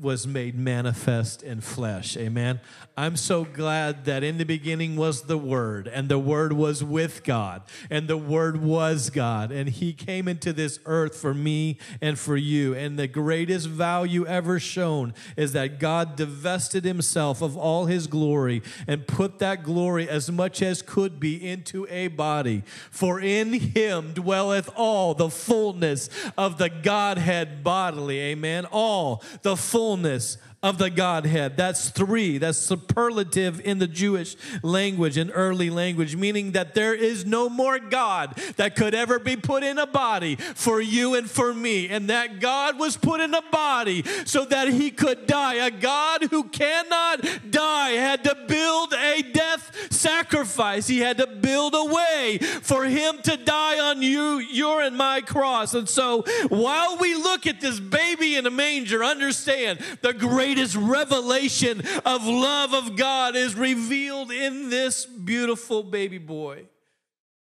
was 0.00 0.26
made 0.26 0.56
manifest 0.56 1.42
in 1.42 1.60
flesh. 1.60 2.16
Amen. 2.16 2.60
I'm 2.96 3.16
so 3.16 3.44
glad 3.44 4.06
that 4.06 4.22
in 4.22 4.38
the 4.38 4.44
beginning 4.44 4.96
was 4.96 5.22
the 5.22 5.36
word 5.36 5.86
and 5.86 6.08
the 6.08 6.18
word 6.18 6.54
was 6.54 6.82
with 6.82 7.22
God 7.22 7.62
and 7.90 8.08
the 8.08 8.16
word 8.16 8.62
was 8.62 9.10
God 9.10 9.52
and 9.52 9.68
he 9.68 9.92
came 9.92 10.28
into 10.28 10.54
this 10.54 10.80
earth 10.86 11.14
for 11.14 11.34
me 11.34 11.76
and 12.00 12.18
for 12.18 12.38
you. 12.38 12.74
And 12.74 12.98
the 12.98 13.08
greatest 13.08 13.66
value 13.66 14.24
ever 14.24 14.58
shown 14.58 15.12
is 15.36 15.52
that 15.52 15.78
God 15.78 16.16
divested 16.16 16.84
himself 16.84 17.42
of 17.42 17.54
all 17.54 17.84
his 17.84 18.06
glory 18.06 18.62
and 18.86 19.06
put 19.06 19.25
put 19.26 19.40
that 19.40 19.64
glory 19.64 20.08
as 20.08 20.30
much 20.30 20.62
as 20.62 20.82
could 20.82 21.18
be 21.18 21.48
into 21.48 21.84
a 21.90 22.06
body. 22.06 22.62
For 22.92 23.18
in 23.18 23.54
him 23.54 24.12
dwelleth 24.12 24.70
all 24.76 25.14
the 25.14 25.28
fullness 25.28 26.08
of 26.38 26.58
the 26.58 26.68
Godhead 26.68 27.64
bodily. 27.64 28.20
Amen. 28.20 28.66
All 28.66 29.24
the 29.42 29.56
fullness 29.56 30.38
of 30.66 30.78
the 30.78 30.90
Godhead. 30.90 31.56
That's 31.56 31.90
three. 31.90 32.38
That's 32.38 32.58
superlative 32.58 33.60
in 33.60 33.78
the 33.78 33.86
Jewish 33.86 34.36
language 34.64 35.16
and 35.16 35.30
early 35.32 35.70
language, 35.70 36.16
meaning 36.16 36.52
that 36.52 36.74
there 36.74 36.92
is 36.92 37.24
no 37.24 37.48
more 37.48 37.78
God 37.78 38.34
that 38.56 38.74
could 38.74 38.92
ever 38.92 39.20
be 39.20 39.36
put 39.36 39.62
in 39.62 39.78
a 39.78 39.86
body 39.86 40.34
for 40.34 40.80
you 40.80 41.14
and 41.14 41.30
for 41.30 41.54
me. 41.54 41.88
And 41.88 42.10
that 42.10 42.40
God 42.40 42.80
was 42.80 42.96
put 42.96 43.20
in 43.20 43.32
a 43.32 43.42
body 43.52 44.02
so 44.24 44.44
that 44.46 44.66
he 44.66 44.90
could 44.90 45.28
die. 45.28 45.54
A 45.54 45.70
God 45.70 46.24
who 46.24 46.42
cannot 46.42 47.24
die 47.48 47.90
had 47.90 48.24
to 48.24 48.36
build 48.48 48.92
a 48.92 49.22
death 49.22 49.92
sacrifice. 49.92 50.88
He 50.88 50.98
had 50.98 51.18
to 51.18 51.28
build 51.28 51.76
a 51.76 51.84
way 51.84 52.38
for 52.38 52.86
him 52.86 53.18
to 53.22 53.36
die 53.36 53.78
on 53.78 54.02
you, 54.02 54.38
your 54.38 54.82
and 54.82 54.96
my 54.96 55.20
cross. 55.20 55.74
And 55.74 55.88
so 55.88 56.24
while 56.48 56.96
we 56.96 57.14
look 57.14 57.46
at 57.46 57.60
this 57.60 57.78
baby 57.78 58.34
in 58.34 58.46
a 58.46 58.50
manger, 58.50 59.04
understand 59.04 59.78
the 60.02 60.12
greatest 60.56 60.76
revelation 60.76 61.82
of 62.06 62.24
love 62.24 62.72
of 62.72 62.96
God 62.96 63.36
is 63.36 63.54
revealed 63.54 64.30
in 64.30 64.70
this 64.70 65.04
beautiful 65.04 65.82
baby 65.82 66.18
boy. 66.18 66.66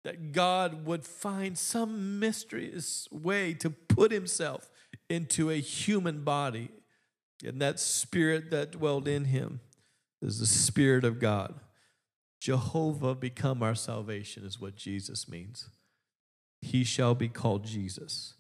That 0.03 0.31
God 0.31 0.85
would 0.85 1.05
find 1.05 1.57
some 1.57 2.19
mysterious 2.19 3.07
way 3.11 3.53
to 3.55 3.69
put 3.69 4.11
himself 4.11 4.69
into 5.09 5.49
a 5.49 5.59
human 5.59 6.23
body. 6.23 6.69
And 7.45 7.61
that 7.61 7.79
spirit 7.79 8.51
that 8.51 8.71
dwelled 8.71 9.07
in 9.07 9.25
him 9.25 9.61
is 10.21 10.39
the 10.39 10.45
spirit 10.45 11.03
of 11.03 11.19
God. 11.19 11.55
Jehovah 12.39 13.15
become 13.15 13.63
our 13.63 13.75
salvation, 13.75 14.45
is 14.45 14.59
what 14.59 14.75
Jesus 14.75 15.27
means. 15.29 15.69
He 16.61 16.83
shall 16.83 17.15
be 17.15 17.29
called 17.29 17.65
Jesus. 17.65 18.33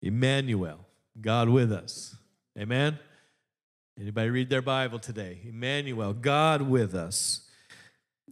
Emmanuel, 0.00 0.86
God 1.20 1.48
with 1.48 1.72
us. 1.72 2.16
Amen. 2.58 2.98
Anybody 4.02 4.30
read 4.30 4.50
their 4.50 4.62
Bible 4.62 4.98
today? 4.98 5.38
Emmanuel, 5.44 6.12
God 6.12 6.62
with 6.62 6.92
us. 6.92 7.48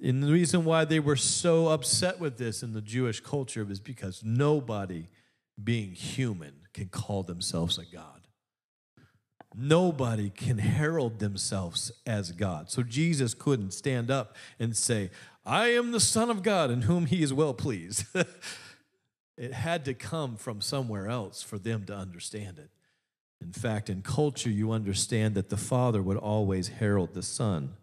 And 0.03 0.21
the 0.21 0.33
reason 0.33 0.65
why 0.65 0.85
they 0.85 0.99
were 0.99 1.15
so 1.15 1.69
upset 1.69 2.19
with 2.19 2.39
this 2.39 2.65
in 2.65 2.73
the 2.73 2.81
Jewish 2.81 3.21
culture 3.21 3.65
is 3.71 3.79
because 3.79 4.25
nobody 4.25 5.07
being 5.63 5.93
human 5.93 6.55
can 6.75 6.89
call 6.89 7.23
themselves 7.23 7.79
a 7.79 7.85
God. 7.85 8.27
Nobody 9.55 10.29
can 10.29 10.59
herald 10.59 11.21
themselves 11.21 11.93
as 12.05 12.33
God. 12.33 12.69
So 12.69 12.83
Jesus 12.83 13.33
couldn't 13.33 13.73
stand 13.73 14.11
up 14.11 14.35
and 14.59 14.77
say, 14.77 15.11
I 15.47 15.69
am 15.69 15.93
the 15.93 16.01
Son 16.01 16.31
of 16.31 16.43
God 16.43 16.73
in 16.73 16.83
whom 16.83 17.07
he 17.07 17.23
is 17.23 17.33
well 17.33 17.55
pleased. 17.55 18.07
it 19.37 19.53
had 19.53 19.85
to 19.85 19.95
come 19.95 20.35
from 20.35 20.61
somewhere 20.61 21.07
else 21.07 21.45
for 21.45 21.61
them 21.61 21.85
to 21.85 21.95
understand 21.95 22.59
it. 22.59 22.71
In 23.41 23.53
fact, 23.53 23.89
in 23.89 24.03
culture, 24.03 24.51
you 24.51 24.73
understand 24.73 25.35
that 25.35 25.49
the 25.49 25.57
Father 25.57 26.03
would 26.03 26.17
always 26.17 26.69
herald 26.69 27.15
the 27.15 27.23
Son. 27.23 27.75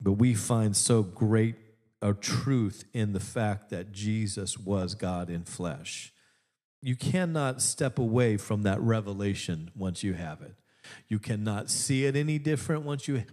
But 0.00 0.12
we 0.12 0.34
find 0.34 0.76
so 0.76 1.02
great 1.02 1.56
a 2.00 2.12
truth 2.12 2.84
in 2.92 3.12
the 3.12 3.20
fact 3.20 3.70
that 3.70 3.92
Jesus 3.92 4.58
was 4.58 4.94
God 4.94 5.30
in 5.30 5.44
flesh. 5.44 6.12
You 6.82 6.96
cannot 6.96 7.62
step 7.62 7.98
away 7.98 8.36
from 8.36 8.62
that 8.62 8.80
revelation 8.80 9.70
once 9.74 10.02
you 10.02 10.12
have 10.14 10.42
it. 10.42 10.54
You 11.08 11.18
cannot 11.18 11.70
see 11.70 12.04
it 12.04 12.14
any 12.14 12.38
different 12.38 12.82
once 12.82 13.08
you 13.08 13.24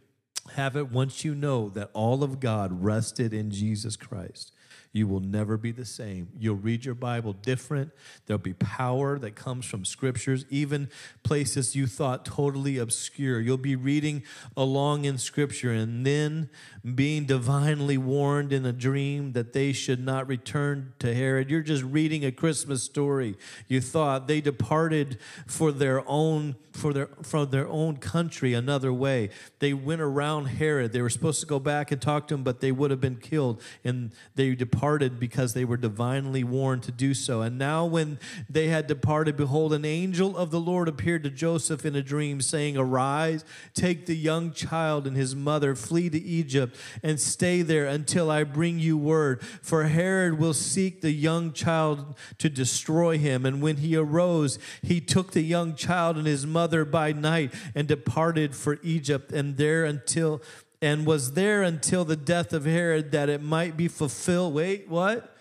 have 0.55 0.75
it, 0.75 0.91
once 0.91 1.25
you 1.25 1.35
know 1.35 1.69
that 1.69 1.89
all 1.93 2.23
of 2.23 2.39
God 2.39 2.83
rested 2.83 3.33
in 3.33 3.51
Jesus 3.51 3.97
Christ 3.97 4.53
you 4.93 5.07
will 5.07 5.21
never 5.21 5.55
be 5.55 5.71
the 5.71 5.85
same. 5.85 6.27
You'll 6.37 6.57
read 6.57 6.83
your 6.83 6.95
Bible 6.95 7.31
different. 7.31 7.91
There'll 8.25 8.39
be 8.39 8.53
power 8.53 9.17
that 9.19 9.35
comes 9.35 9.65
from 9.65 9.85
scriptures, 9.85 10.43
even 10.49 10.89
places 11.23 11.77
you 11.77 11.87
thought 11.87 12.25
totally 12.25 12.77
obscure. 12.77 13.39
You'll 13.39 13.57
be 13.57 13.77
reading 13.77 14.23
along 14.57 15.05
in 15.05 15.17
scripture 15.17 15.71
and 15.71 16.05
then 16.05 16.49
being 16.95 17.25
divinely 17.25 17.97
warned 17.97 18.51
in 18.51 18.65
a 18.65 18.73
dream 18.73 19.31
that 19.31 19.53
they 19.53 19.71
should 19.71 20.03
not 20.03 20.27
return 20.27 20.91
to 20.99 21.13
Herod. 21.13 21.49
You're 21.49 21.61
just 21.61 21.83
reading 21.83 22.25
a 22.25 22.31
Christmas 22.31 22.83
story. 22.83 23.37
You 23.69 23.79
thought 23.79 24.27
they 24.27 24.41
departed 24.41 25.19
for 25.47 25.71
their 25.71 26.03
own 26.05 26.55
for 26.73 26.93
their 26.93 27.07
from 27.21 27.49
their 27.49 27.67
own 27.67 27.97
country 27.97 28.53
another 28.53 28.93
way. 28.93 29.29
They 29.59 29.73
went 29.73 29.99
around 29.99 30.45
Herod. 30.45 30.93
They 30.93 31.01
were 31.01 31.09
supposed 31.09 31.41
to 31.41 31.45
go 31.45 31.59
back 31.59 31.91
and 31.91 32.01
talk 32.01 32.27
to 32.29 32.35
him, 32.35 32.43
but 32.43 32.61
they 32.61 32.71
would 32.71 32.91
have 32.91 33.01
been 33.01 33.17
killed. 33.17 33.61
And 33.83 34.11
they 34.35 34.55
departed 34.55 34.80
because 35.19 35.53
they 35.53 35.63
were 35.63 35.77
divinely 35.77 36.43
warned 36.43 36.83
to 36.83 36.91
do 36.91 37.13
so. 37.13 37.41
And 37.41 37.57
now 37.57 37.85
when 37.85 38.19
they 38.49 38.67
had 38.67 38.87
departed, 38.87 39.37
behold, 39.37 39.73
an 39.73 39.85
angel 39.85 40.35
of 40.35 40.49
the 40.49 40.59
Lord 40.59 40.87
appeared 40.87 41.23
to 41.23 41.29
Joseph 41.29 41.85
in 41.85 41.95
a 41.95 42.01
dream, 42.01 42.41
saying, 42.41 42.77
Arise, 42.77 43.45
take 43.73 44.05
the 44.05 44.15
young 44.15 44.51
child 44.51 45.05
and 45.05 45.15
his 45.15 45.35
mother, 45.35 45.75
flee 45.75 46.09
to 46.09 46.19
Egypt, 46.19 46.75
and 47.03 47.19
stay 47.19 47.61
there 47.61 47.85
until 47.85 48.31
I 48.31 48.43
bring 48.43 48.79
you 48.79 48.97
word. 48.97 49.43
For 49.61 49.83
Herod 49.83 50.39
will 50.39 50.53
seek 50.53 51.01
the 51.01 51.11
young 51.11 51.53
child 51.53 52.17
to 52.39 52.49
destroy 52.49 53.17
him. 53.17 53.45
And 53.45 53.61
when 53.61 53.77
he 53.77 53.95
arose, 53.95 54.57
he 54.81 54.99
took 54.99 55.31
the 55.31 55.43
young 55.43 55.75
child 55.75 56.17
and 56.17 56.25
his 56.25 56.47
mother 56.47 56.85
by 56.85 57.11
night 57.11 57.53
and 57.75 57.87
departed 57.87 58.55
for 58.55 58.79
Egypt 58.81 59.31
and 59.31 59.57
there 59.57 59.85
until 59.85 60.41
and 60.81 61.05
was 61.05 61.33
there 61.33 61.61
until 61.61 62.03
the 62.03 62.15
death 62.15 62.53
of 62.53 62.65
Herod 62.65 63.11
that 63.11 63.29
it 63.29 63.41
might 63.41 63.77
be 63.77 63.87
fulfilled. 63.87 64.53
Wait, 64.53 64.89
what? 64.89 65.35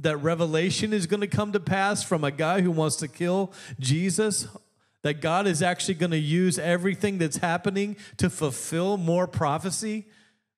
That 0.00 0.18
revelation 0.18 0.92
is 0.92 1.06
going 1.06 1.20
to 1.20 1.26
come 1.26 1.52
to 1.52 1.60
pass 1.60 2.04
from 2.04 2.22
a 2.22 2.30
guy 2.30 2.60
who 2.60 2.70
wants 2.70 2.96
to 2.96 3.08
kill 3.08 3.52
Jesus? 3.80 4.46
That 5.02 5.20
God 5.20 5.46
is 5.46 5.62
actually 5.62 5.94
going 5.94 6.12
to 6.12 6.18
use 6.18 6.58
everything 6.58 7.18
that's 7.18 7.38
happening 7.38 7.96
to 8.18 8.30
fulfill 8.30 8.96
more 8.96 9.26
prophecy? 9.26 10.06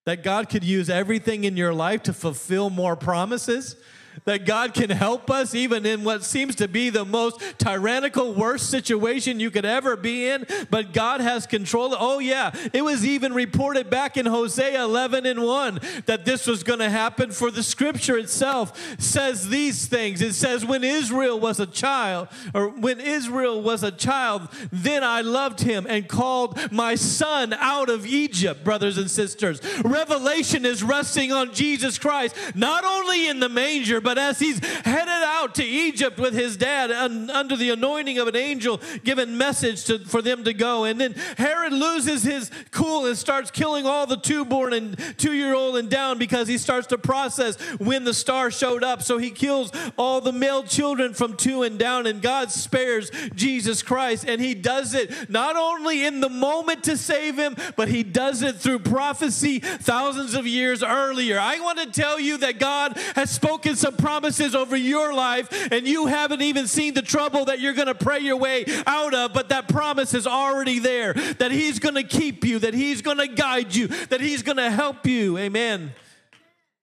That 0.04 0.22
God 0.22 0.50
could 0.50 0.64
use 0.64 0.90
everything 0.90 1.44
in 1.44 1.56
your 1.56 1.72
life 1.72 2.02
to 2.04 2.12
fulfill 2.12 2.68
more 2.68 2.96
promises? 2.96 3.76
That 4.24 4.46
God 4.46 4.74
can 4.74 4.90
help 4.90 5.30
us 5.30 5.54
even 5.54 5.86
in 5.86 6.04
what 6.04 6.24
seems 6.24 6.54
to 6.56 6.68
be 6.68 6.90
the 6.90 7.04
most 7.04 7.40
tyrannical, 7.58 8.34
worst 8.34 8.70
situation 8.70 9.40
you 9.40 9.50
could 9.50 9.64
ever 9.64 9.96
be 9.96 10.28
in, 10.28 10.46
but 10.70 10.92
God 10.92 11.20
has 11.20 11.46
control. 11.46 11.94
Oh, 11.98 12.18
yeah, 12.18 12.54
it 12.72 12.82
was 12.82 13.04
even 13.04 13.32
reported 13.32 13.90
back 13.90 14.16
in 14.16 14.26
Hosea 14.26 14.82
11 14.82 15.26
and 15.26 15.42
1 15.42 15.80
that 16.06 16.24
this 16.24 16.46
was 16.46 16.62
going 16.62 16.78
to 16.78 16.90
happen, 16.90 17.30
for 17.30 17.50
the 17.50 17.62
scripture 17.62 18.16
itself 18.16 19.00
says 19.00 19.48
these 19.48 19.86
things. 19.86 20.20
It 20.20 20.34
says, 20.34 20.64
When 20.64 20.84
Israel 20.84 21.38
was 21.38 21.60
a 21.60 21.66
child, 21.66 22.28
or 22.54 22.68
when 22.68 23.00
Israel 23.00 23.62
was 23.62 23.82
a 23.82 23.90
child, 23.90 24.48
then 24.70 25.02
I 25.02 25.20
loved 25.20 25.60
him 25.60 25.86
and 25.88 26.08
called 26.08 26.58
my 26.70 26.94
son 26.94 27.52
out 27.54 27.88
of 27.88 28.06
Egypt, 28.06 28.64
brothers 28.64 28.98
and 28.98 29.10
sisters. 29.10 29.60
Revelation 29.84 30.64
is 30.64 30.82
resting 30.82 31.32
on 31.32 31.52
Jesus 31.52 31.98
Christ, 31.98 32.36
not 32.54 32.84
only 32.84 33.28
in 33.28 33.40
the 33.40 33.48
manger, 33.48 34.00
but 34.00 34.09
as 34.18 34.38
he's 34.38 34.58
headed 34.58 35.08
out 35.08 35.54
to 35.56 35.64
Egypt 35.64 36.18
with 36.18 36.34
his 36.34 36.56
dad 36.56 36.90
under 36.90 37.56
the 37.56 37.70
anointing 37.70 38.18
of 38.18 38.28
an 38.28 38.36
angel, 38.36 38.80
given 39.04 39.36
message 39.36 39.84
to, 39.84 39.98
for 40.00 40.22
them 40.22 40.44
to 40.44 40.52
go. 40.52 40.84
And 40.84 41.00
then 41.00 41.14
Herod 41.36 41.72
loses 41.72 42.22
his 42.22 42.50
cool 42.70 43.06
and 43.06 43.16
starts 43.16 43.50
killing 43.50 43.86
all 43.86 44.06
the 44.06 44.16
two-born 44.16 44.72
and 44.72 44.96
two-year-old 45.18 45.76
and 45.76 45.88
down 45.88 46.18
because 46.18 46.48
he 46.48 46.58
starts 46.58 46.86
to 46.88 46.98
process 46.98 47.60
when 47.78 48.04
the 48.04 48.14
star 48.14 48.50
showed 48.50 48.84
up. 48.84 49.02
So 49.02 49.18
he 49.18 49.30
kills 49.30 49.72
all 49.96 50.20
the 50.20 50.32
male 50.32 50.62
children 50.62 51.14
from 51.14 51.36
two 51.36 51.62
and 51.62 51.78
down, 51.78 52.06
and 52.06 52.22
God 52.22 52.50
spares 52.50 53.10
Jesus 53.34 53.82
Christ. 53.82 54.24
And 54.26 54.40
he 54.40 54.54
does 54.54 54.94
it 54.94 55.30
not 55.30 55.56
only 55.56 56.04
in 56.04 56.20
the 56.20 56.28
moment 56.28 56.84
to 56.84 56.96
save 56.96 57.36
him, 57.36 57.56
but 57.76 57.88
he 57.88 58.02
does 58.02 58.42
it 58.42 58.56
through 58.56 58.80
prophecy 58.80 59.58
thousands 59.60 60.34
of 60.34 60.46
years 60.46 60.82
earlier. 60.82 61.38
I 61.38 61.60
want 61.60 61.78
to 61.78 61.90
tell 61.90 62.18
you 62.20 62.38
that 62.38 62.58
God 62.58 62.96
has 63.14 63.30
spoken 63.30 63.76
some 63.76 63.89
promises 63.98 64.54
over 64.54 64.76
your 64.76 65.12
life, 65.12 65.68
and 65.72 65.86
you 65.86 66.06
haven't 66.06 66.42
even 66.42 66.66
seen 66.66 66.94
the 66.94 67.02
trouble 67.02 67.46
that 67.46 67.60
you're 67.60 67.74
going 67.74 67.86
to 67.86 67.94
pray 67.94 68.20
your 68.20 68.36
way 68.36 68.64
out 68.86 69.14
of, 69.14 69.32
but 69.32 69.48
that 69.48 69.68
promise 69.68 70.14
is 70.14 70.26
already 70.26 70.78
there 70.78 71.14
that 71.14 71.50
He's 71.50 71.78
going 71.78 71.94
to 71.96 72.04
keep 72.04 72.44
you, 72.44 72.58
that 72.60 72.74
He's 72.74 73.02
going 73.02 73.18
to 73.18 73.28
guide 73.28 73.74
you, 73.74 73.86
that 73.86 74.20
He's 74.20 74.42
going 74.42 74.58
to 74.58 74.70
help 74.70 75.06
you. 75.06 75.38
Amen. 75.38 75.92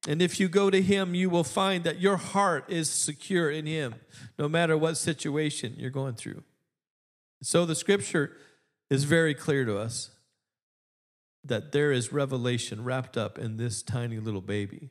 And 0.07 0.21
if 0.21 0.39
you 0.39 0.47
go 0.47 0.69
to 0.69 0.81
Him, 0.81 1.15
you 1.15 1.29
will 1.29 1.43
find 1.43 1.83
that 1.83 1.99
your 1.99 2.17
heart 2.17 2.65
is 2.69 2.89
secure 2.89 3.51
in 3.51 3.65
Him, 3.65 3.95
no 4.39 4.47
matter 4.47 4.77
what 4.77 4.97
situation 4.97 5.75
you're 5.77 5.89
going 5.89 6.15
through. 6.15 6.43
So 7.41 7.65
the 7.65 7.75
scripture 7.75 8.31
is 8.89 9.03
very 9.03 9.33
clear 9.33 9.65
to 9.65 9.77
us 9.77 10.11
that 11.43 11.71
there 11.71 11.91
is 11.91 12.11
revelation 12.11 12.83
wrapped 12.83 13.17
up 13.17 13.37
in 13.37 13.57
this 13.57 13.81
tiny 13.81 14.19
little 14.19 14.41
baby. 14.41 14.89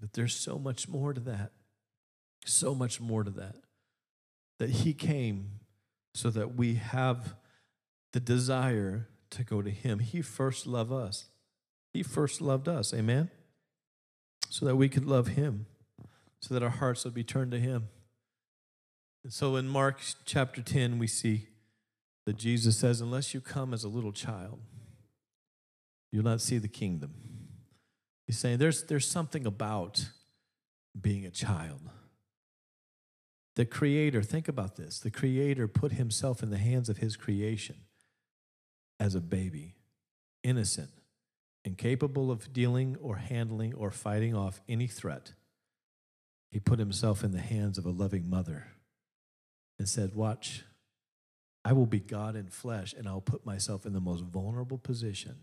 But 0.00 0.14
there's 0.14 0.34
so 0.34 0.58
much 0.58 0.88
more 0.88 1.12
to 1.12 1.20
that. 1.20 1.52
So 2.46 2.74
much 2.74 3.00
more 3.00 3.22
to 3.22 3.30
that. 3.32 3.56
That 4.58 4.70
He 4.70 4.94
came 4.94 5.60
so 6.14 6.30
that 6.30 6.56
we 6.56 6.74
have 6.74 7.34
the 8.12 8.20
desire 8.20 9.08
to 9.30 9.44
go 9.44 9.62
to 9.62 9.70
Him. 9.70 9.98
He 9.98 10.22
first 10.22 10.66
loved 10.66 10.92
us. 10.92 11.26
He 11.92 12.02
first 12.02 12.40
loved 12.40 12.68
us. 12.68 12.94
Amen? 12.94 13.30
So 14.48 14.66
that 14.66 14.76
we 14.76 14.88
could 14.88 15.04
love 15.04 15.28
Him, 15.28 15.66
so 16.40 16.54
that 16.54 16.62
our 16.62 16.70
hearts 16.70 17.04
would 17.04 17.14
be 17.14 17.22
turned 17.22 17.52
to 17.52 17.60
Him. 17.60 17.88
And 19.22 19.32
so 19.32 19.56
in 19.56 19.68
Mark 19.68 20.00
chapter 20.24 20.62
10, 20.62 20.98
we 20.98 21.06
see 21.06 21.48
that 22.26 22.36
Jesus 22.36 22.76
says, 22.76 23.00
unless 23.00 23.34
you 23.34 23.40
come 23.40 23.74
as 23.74 23.84
a 23.84 23.88
little 23.88 24.12
child, 24.12 24.60
you'll 26.10 26.24
not 26.24 26.40
see 26.40 26.58
the 26.58 26.68
kingdom. 26.68 27.14
He's 28.30 28.38
saying 28.38 28.58
there's, 28.58 28.84
there's 28.84 29.08
something 29.08 29.44
about 29.44 30.08
being 31.00 31.26
a 31.26 31.32
child. 31.32 31.80
The 33.56 33.64
Creator, 33.64 34.22
think 34.22 34.46
about 34.46 34.76
this 34.76 35.00
the 35.00 35.10
Creator 35.10 35.66
put 35.66 35.90
Himself 35.90 36.40
in 36.40 36.50
the 36.50 36.58
hands 36.58 36.88
of 36.88 36.98
His 36.98 37.16
creation 37.16 37.74
as 39.00 39.16
a 39.16 39.20
baby, 39.20 39.74
innocent, 40.44 40.90
incapable 41.64 42.30
of 42.30 42.52
dealing 42.52 42.96
or 43.02 43.16
handling 43.16 43.74
or 43.74 43.90
fighting 43.90 44.32
off 44.32 44.60
any 44.68 44.86
threat. 44.86 45.32
He 46.52 46.60
put 46.60 46.78
Himself 46.78 47.24
in 47.24 47.32
the 47.32 47.40
hands 47.40 47.78
of 47.78 47.84
a 47.84 47.90
loving 47.90 48.30
mother 48.30 48.68
and 49.76 49.88
said, 49.88 50.14
Watch, 50.14 50.62
I 51.64 51.72
will 51.72 51.84
be 51.84 51.98
God 51.98 52.36
in 52.36 52.46
flesh, 52.46 52.94
and 52.96 53.08
I'll 53.08 53.20
put 53.20 53.44
myself 53.44 53.84
in 53.84 53.92
the 53.92 53.98
most 53.98 54.22
vulnerable 54.22 54.78
position 54.78 55.34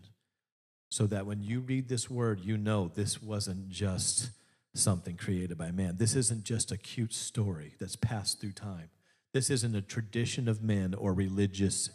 so 0.88 1.06
that 1.06 1.26
when 1.26 1.42
you 1.42 1.60
read 1.60 1.88
this 1.88 2.08
word, 2.08 2.40
you 2.40 2.56
know 2.56 2.90
this 2.94 3.22
wasn't 3.22 3.68
just 3.68 4.30
something 4.74 5.16
created 5.16 5.58
by 5.58 5.70
man. 5.70 5.96
This 5.98 6.14
isn't 6.14 6.44
just 6.44 6.72
a 6.72 6.76
cute 6.76 7.12
story 7.12 7.74
that's 7.78 7.96
passed 7.96 8.40
through 8.40 8.52
time. 8.52 8.90
This 9.32 9.50
isn't 9.50 9.74
a 9.74 9.82
tradition 9.82 10.48
of 10.48 10.62
men 10.62 10.94
or 10.94 11.12
religious 11.12 11.90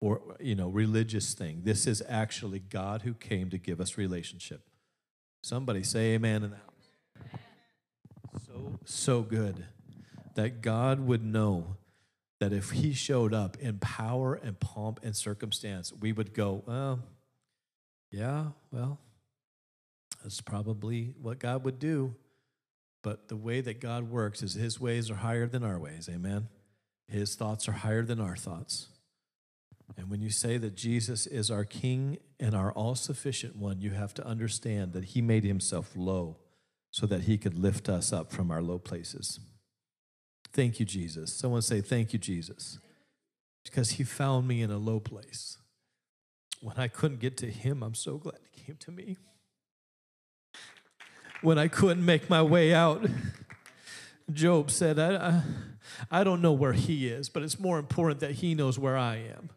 or 0.00 0.20
you 0.40 0.54
know 0.54 0.68
religious 0.68 1.32
thing. 1.32 1.62
This 1.64 1.86
is 1.86 2.02
actually 2.08 2.58
God 2.58 3.02
who 3.02 3.14
came 3.14 3.48
to 3.50 3.58
give 3.58 3.80
us 3.80 3.96
relationship. 3.96 4.60
Somebody 5.42 5.82
say 5.82 6.14
amen 6.14 6.42
in 6.42 6.50
the 6.50 6.56
house. 6.56 7.42
So 8.46 8.78
so 8.84 9.22
good 9.22 9.64
that 10.34 10.60
God 10.60 11.00
would 11.00 11.24
know 11.24 11.76
that 12.40 12.52
if 12.52 12.70
he 12.70 12.92
showed 12.92 13.32
up 13.32 13.56
in 13.56 13.78
power 13.78 14.34
and 14.34 14.60
pomp 14.60 15.00
and 15.02 15.16
circumstance, 15.16 15.92
we 15.92 16.12
would 16.12 16.34
go, 16.34 16.62
well, 16.66 17.00
yeah, 18.10 18.46
well, 18.70 18.98
that's 20.22 20.40
probably 20.40 21.14
what 21.20 21.38
God 21.38 21.64
would 21.64 21.78
do. 21.78 22.14
But 23.02 23.28
the 23.28 23.36
way 23.36 23.60
that 23.60 23.80
God 23.80 24.10
works 24.10 24.42
is 24.42 24.54
his 24.54 24.80
ways 24.80 25.10
are 25.10 25.16
higher 25.16 25.46
than 25.46 25.62
our 25.62 25.78
ways. 25.78 26.08
Amen. 26.12 26.48
His 27.06 27.36
thoughts 27.36 27.68
are 27.68 27.72
higher 27.72 28.02
than 28.02 28.20
our 28.20 28.36
thoughts. 28.36 28.88
And 29.96 30.10
when 30.10 30.20
you 30.20 30.30
say 30.30 30.58
that 30.58 30.74
Jesus 30.74 31.26
is 31.26 31.50
our 31.50 31.64
King 31.64 32.18
and 32.40 32.54
our 32.54 32.72
all 32.72 32.96
sufficient 32.96 33.56
one, 33.56 33.80
you 33.80 33.90
have 33.92 34.12
to 34.14 34.26
understand 34.26 34.92
that 34.92 35.04
he 35.04 35.22
made 35.22 35.44
himself 35.44 35.92
low 35.94 36.38
so 36.90 37.06
that 37.06 37.22
he 37.22 37.38
could 37.38 37.56
lift 37.56 37.88
us 37.88 38.12
up 38.12 38.32
from 38.32 38.50
our 38.50 38.62
low 38.62 38.78
places. 38.78 39.38
Thank 40.52 40.80
you, 40.80 40.86
Jesus. 40.86 41.32
Someone 41.32 41.62
say, 41.62 41.80
Thank 41.80 42.12
you, 42.12 42.18
Jesus. 42.18 42.78
Because 43.64 43.90
he 43.90 44.04
found 44.04 44.48
me 44.48 44.62
in 44.62 44.70
a 44.70 44.78
low 44.78 45.00
place. 45.00 45.58
When 46.66 46.78
I 46.78 46.88
couldn't 46.88 47.20
get 47.20 47.36
to 47.36 47.46
him, 47.48 47.84
I'm 47.84 47.94
so 47.94 48.18
glad 48.18 48.38
he 48.50 48.60
came 48.60 48.74
to 48.78 48.90
me. 48.90 49.18
When 51.40 51.58
I 51.60 51.68
couldn't 51.68 52.04
make 52.04 52.28
my 52.28 52.42
way 52.42 52.74
out, 52.74 53.06
Job 54.32 54.72
said, 54.72 54.98
I, 54.98 55.14
I, 55.14 55.42
I 56.10 56.24
don't 56.24 56.42
know 56.42 56.50
where 56.50 56.72
he 56.72 57.06
is, 57.06 57.28
but 57.28 57.44
it's 57.44 57.60
more 57.60 57.78
important 57.78 58.18
that 58.18 58.32
he 58.32 58.56
knows 58.56 58.80
where 58.80 58.96
I 58.96 59.14
am. 59.14 59.50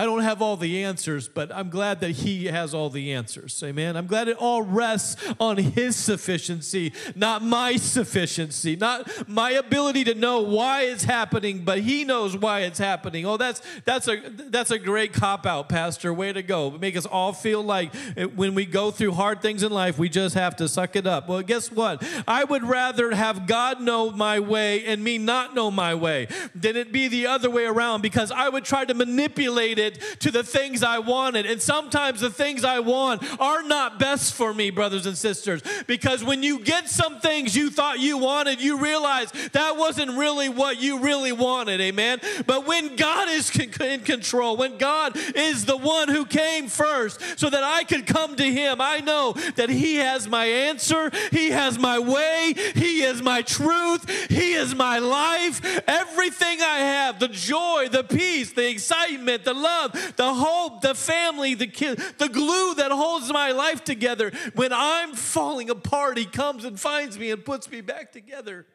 I 0.00 0.04
don't 0.04 0.22
have 0.22 0.40
all 0.40 0.56
the 0.56 0.82
answers, 0.84 1.28
but 1.28 1.54
I'm 1.54 1.68
glad 1.68 2.00
that 2.00 2.12
He 2.12 2.46
has 2.46 2.72
all 2.72 2.88
the 2.88 3.12
answers. 3.12 3.62
Amen. 3.62 3.98
I'm 3.98 4.06
glad 4.06 4.28
it 4.28 4.38
all 4.38 4.62
rests 4.62 5.22
on 5.38 5.58
His 5.58 5.94
sufficiency, 5.94 6.94
not 7.14 7.42
my 7.42 7.76
sufficiency, 7.76 8.76
not 8.76 9.28
my 9.28 9.50
ability 9.50 10.04
to 10.04 10.14
know 10.14 10.40
why 10.40 10.84
it's 10.84 11.04
happening, 11.04 11.66
but 11.66 11.80
He 11.80 12.04
knows 12.04 12.34
why 12.34 12.60
it's 12.60 12.78
happening. 12.78 13.26
Oh, 13.26 13.36
that's 13.36 13.60
that's 13.84 14.08
a 14.08 14.22
that's 14.30 14.70
a 14.70 14.78
great 14.78 15.12
cop 15.12 15.44
out, 15.44 15.68
Pastor. 15.68 16.14
Way 16.14 16.32
to 16.32 16.42
go. 16.42 16.70
Make 16.70 16.96
us 16.96 17.04
all 17.04 17.34
feel 17.34 17.62
like 17.62 17.94
when 18.34 18.54
we 18.54 18.64
go 18.64 18.90
through 18.90 19.12
hard 19.12 19.42
things 19.42 19.62
in 19.62 19.70
life, 19.70 19.98
we 19.98 20.08
just 20.08 20.34
have 20.34 20.56
to 20.56 20.66
suck 20.66 20.96
it 20.96 21.06
up. 21.06 21.28
Well, 21.28 21.42
guess 21.42 21.70
what? 21.70 22.02
I 22.26 22.44
would 22.44 22.64
rather 22.64 23.14
have 23.14 23.46
God 23.46 23.82
know 23.82 24.10
my 24.12 24.40
way 24.40 24.82
and 24.86 25.04
me 25.04 25.18
not 25.18 25.54
know 25.54 25.70
my 25.70 25.94
way 25.94 26.26
than 26.54 26.74
it 26.74 26.90
be 26.90 27.06
the 27.06 27.26
other 27.26 27.50
way 27.50 27.66
around 27.66 28.00
because 28.00 28.30
I 28.30 28.48
would 28.48 28.64
try 28.64 28.86
to 28.86 28.94
manipulate 28.94 29.78
it 29.78 29.89
to 30.20 30.30
the 30.30 30.44
things 30.44 30.82
I 30.82 30.98
wanted. 30.98 31.46
And 31.46 31.60
sometimes 31.60 32.20
the 32.20 32.30
things 32.30 32.64
I 32.64 32.80
want 32.80 33.22
are 33.40 33.62
not 33.62 33.98
best 33.98 34.34
for 34.34 34.52
me, 34.52 34.70
brothers 34.70 35.06
and 35.06 35.16
sisters, 35.16 35.62
because 35.86 36.24
when 36.24 36.42
you 36.42 36.60
get 36.60 36.88
some 36.88 37.20
things 37.20 37.56
you 37.56 37.70
thought 37.70 38.00
you 38.00 38.18
wanted, 38.18 38.60
you 38.60 38.78
realize 38.78 39.32
that 39.52 39.76
wasn't 39.76 40.16
really 40.16 40.48
what 40.48 40.80
you 40.80 41.00
really 41.00 41.32
wanted. 41.32 41.80
Amen. 41.80 42.20
But 42.46 42.66
when 42.66 42.96
God 42.96 43.28
is 43.28 43.50
in 43.58 44.00
control, 44.00 44.56
when 44.56 44.78
God 44.78 45.16
is 45.34 45.64
the 45.64 45.76
one 45.76 46.08
who 46.08 46.24
came 46.24 46.68
first 46.68 47.38
so 47.38 47.50
that 47.50 47.64
I 47.64 47.84
could 47.84 48.06
come 48.06 48.36
to 48.36 48.44
Him, 48.44 48.80
I 48.80 49.00
know 49.00 49.32
that 49.56 49.70
He 49.70 49.96
has 49.96 50.28
my 50.28 50.44
answer, 50.44 51.10
He 51.30 51.50
has 51.50 51.78
my 51.78 51.98
way, 51.98 52.54
He 52.74 53.02
is 53.02 53.22
my 53.22 53.42
truth, 53.42 54.08
He 54.28 54.52
is 54.52 54.74
my 54.74 54.98
life. 54.98 55.60
Everything 55.86 56.60
I 56.60 56.78
have, 56.78 57.18
the 57.18 57.28
joy, 57.28 57.88
the 57.90 58.04
peace, 58.04 58.52
the 58.52 58.68
excitement, 58.68 59.44
the 59.44 59.54
love, 59.54 59.69
love, 59.70 60.14
the 60.16 60.34
hope, 60.34 60.80
the 60.80 60.94
family, 60.94 61.54
the 61.54 61.66
kid, 61.66 61.98
the 62.18 62.28
glue 62.28 62.74
that 62.74 62.90
holds 62.90 63.32
my 63.32 63.52
life 63.52 63.84
together. 63.84 64.32
When 64.54 64.72
I'm 64.72 65.14
falling 65.14 65.70
apart, 65.70 66.18
He 66.18 66.26
comes 66.26 66.64
and 66.64 66.78
finds 66.78 67.18
me 67.18 67.30
and 67.30 67.44
puts 67.44 67.70
me 67.70 67.80
back 67.80 68.12
together. 68.12 68.66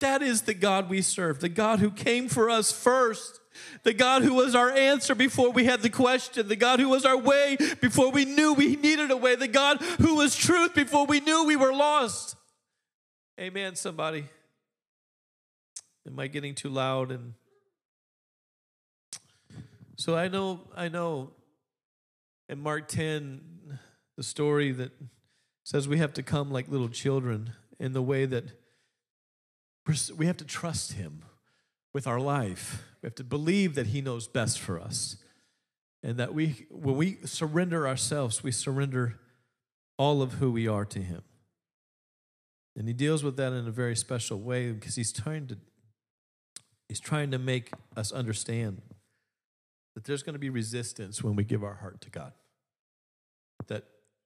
That 0.00 0.22
is 0.22 0.42
the 0.42 0.54
God 0.54 0.90
we 0.90 1.00
serve, 1.00 1.40
the 1.40 1.48
God 1.48 1.78
who 1.78 1.90
came 1.90 2.28
for 2.28 2.50
us 2.50 2.72
first. 2.72 3.38
The 3.82 3.92
God 3.92 4.22
who 4.22 4.34
was 4.34 4.54
our 4.54 4.70
answer 4.70 5.14
before 5.14 5.50
we 5.50 5.66
had 5.66 5.82
the 5.82 5.90
question. 5.90 6.48
The 6.48 6.56
God 6.56 6.80
who 6.80 6.88
was 6.88 7.04
our 7.04 7.18
way 7.18 7.58
before 7.82 8.10
we 8.10 8.24
knew 8.24 8.54
we 8.54 8.76
needed 8.76 9.10
a 9.10 9.16
way. 9.16 9.36
The 9.36 9.46
God 9.46 9.76
who 10.00 10.16
was 10.16 10.34
truth 10.34 10.74
before 10.74 11.04
we 11.04 11.20
knew 11.20 11.44
we 11.44 11.56
were 11.56 11.74
lost. 11.74 12.34
Amen, 13.38 13.76
somebody. 13.76 14.24
Am 16.06 16.18
I 16.18 16.28
getting 16.28 16.54
too 16.54 16.70
loud 16.70 17.10
and 17.10 17.34
so 20.02 20.16
I 20.16 20.26
know, 20.26 20.58
I 20.74 20.88
know 20.88 21.30
in 22.48 22.58
Mark 22.58 22.88
10, 22.88 23.78
the 24.16 24.24
story 24.24 24.72
that 24.72 24.90
says 25.62 25.86
we 25.86 25.98
have 25.98 26.12
to 26.14 26.24
come 26.24 26.50
like 26.50 26.66
little 26.68 26.88
children 26.88 27.52
in 27.78 27.92
the 27.92 28.02
way 28.02 28.26
that 28.26 28.46
we 30.16 30.26
have 30.26 30.38
to 30.38 30.44
trust 30.44 30.94
Him 30.94 31.22
with 31.94 32.08
our 32.08 32.18
life. 32.18 32.82
We 33.00 33.06
have 33.06 33.14
to 33.14 33.22
believe 33.22 33.76
that 33.76 33.86
He 33.86 34.00
knows 34.00 34.26
best 34.26 34.58
for 34.58 34.80
us. 34.80 35.18
And 36.02 36.16
that 36.16 36.34
we, 36.34 36.66
when 36.68 36.96
we 36.96 37.18
surrender 37.24 37.86
ourselves, 37.86 38.42
we 38.42 38.50
surrender 38.50 39.20
all 39.98 40.20
of 40.20 40.32
who 40.32 40.50
we 40.50 40.66
are 40.66 40.84
to 40.84 40.98
Him. 40.98 41.22
And 42.76 42.88
He 42.88 42.92
deals 42.92 43.22
with 43.22 43.36
that 43.36 43.52
in 43.52 43.68
a 43.68 43.70
very 43.70 43.94
special 43.94 44.40
way 44.40 44.72
because 44.72 44.96
He's 44.96 45.12
trying 45.12 45.46
to, 45.46 45.58
He's 46.88 46.98
trying 46.98 47.30
to 47.30 47.38
make 47.38 47.70
us 47.96 48.10
understand 48.10 48.82
that 49.94 50.04
there's 50.04 50.22
going 50.22 50.34
to 50.34 50.38
be 50.38 50.50
resistance 50.50 51.22
when 51.22 51.36
we 51.36 51.44
give 51.44 51.62
our 51.62 51.74
heart 51.74 52.00
to 52.02 52.10
God. 52.10 52.32
That 53.66 53.84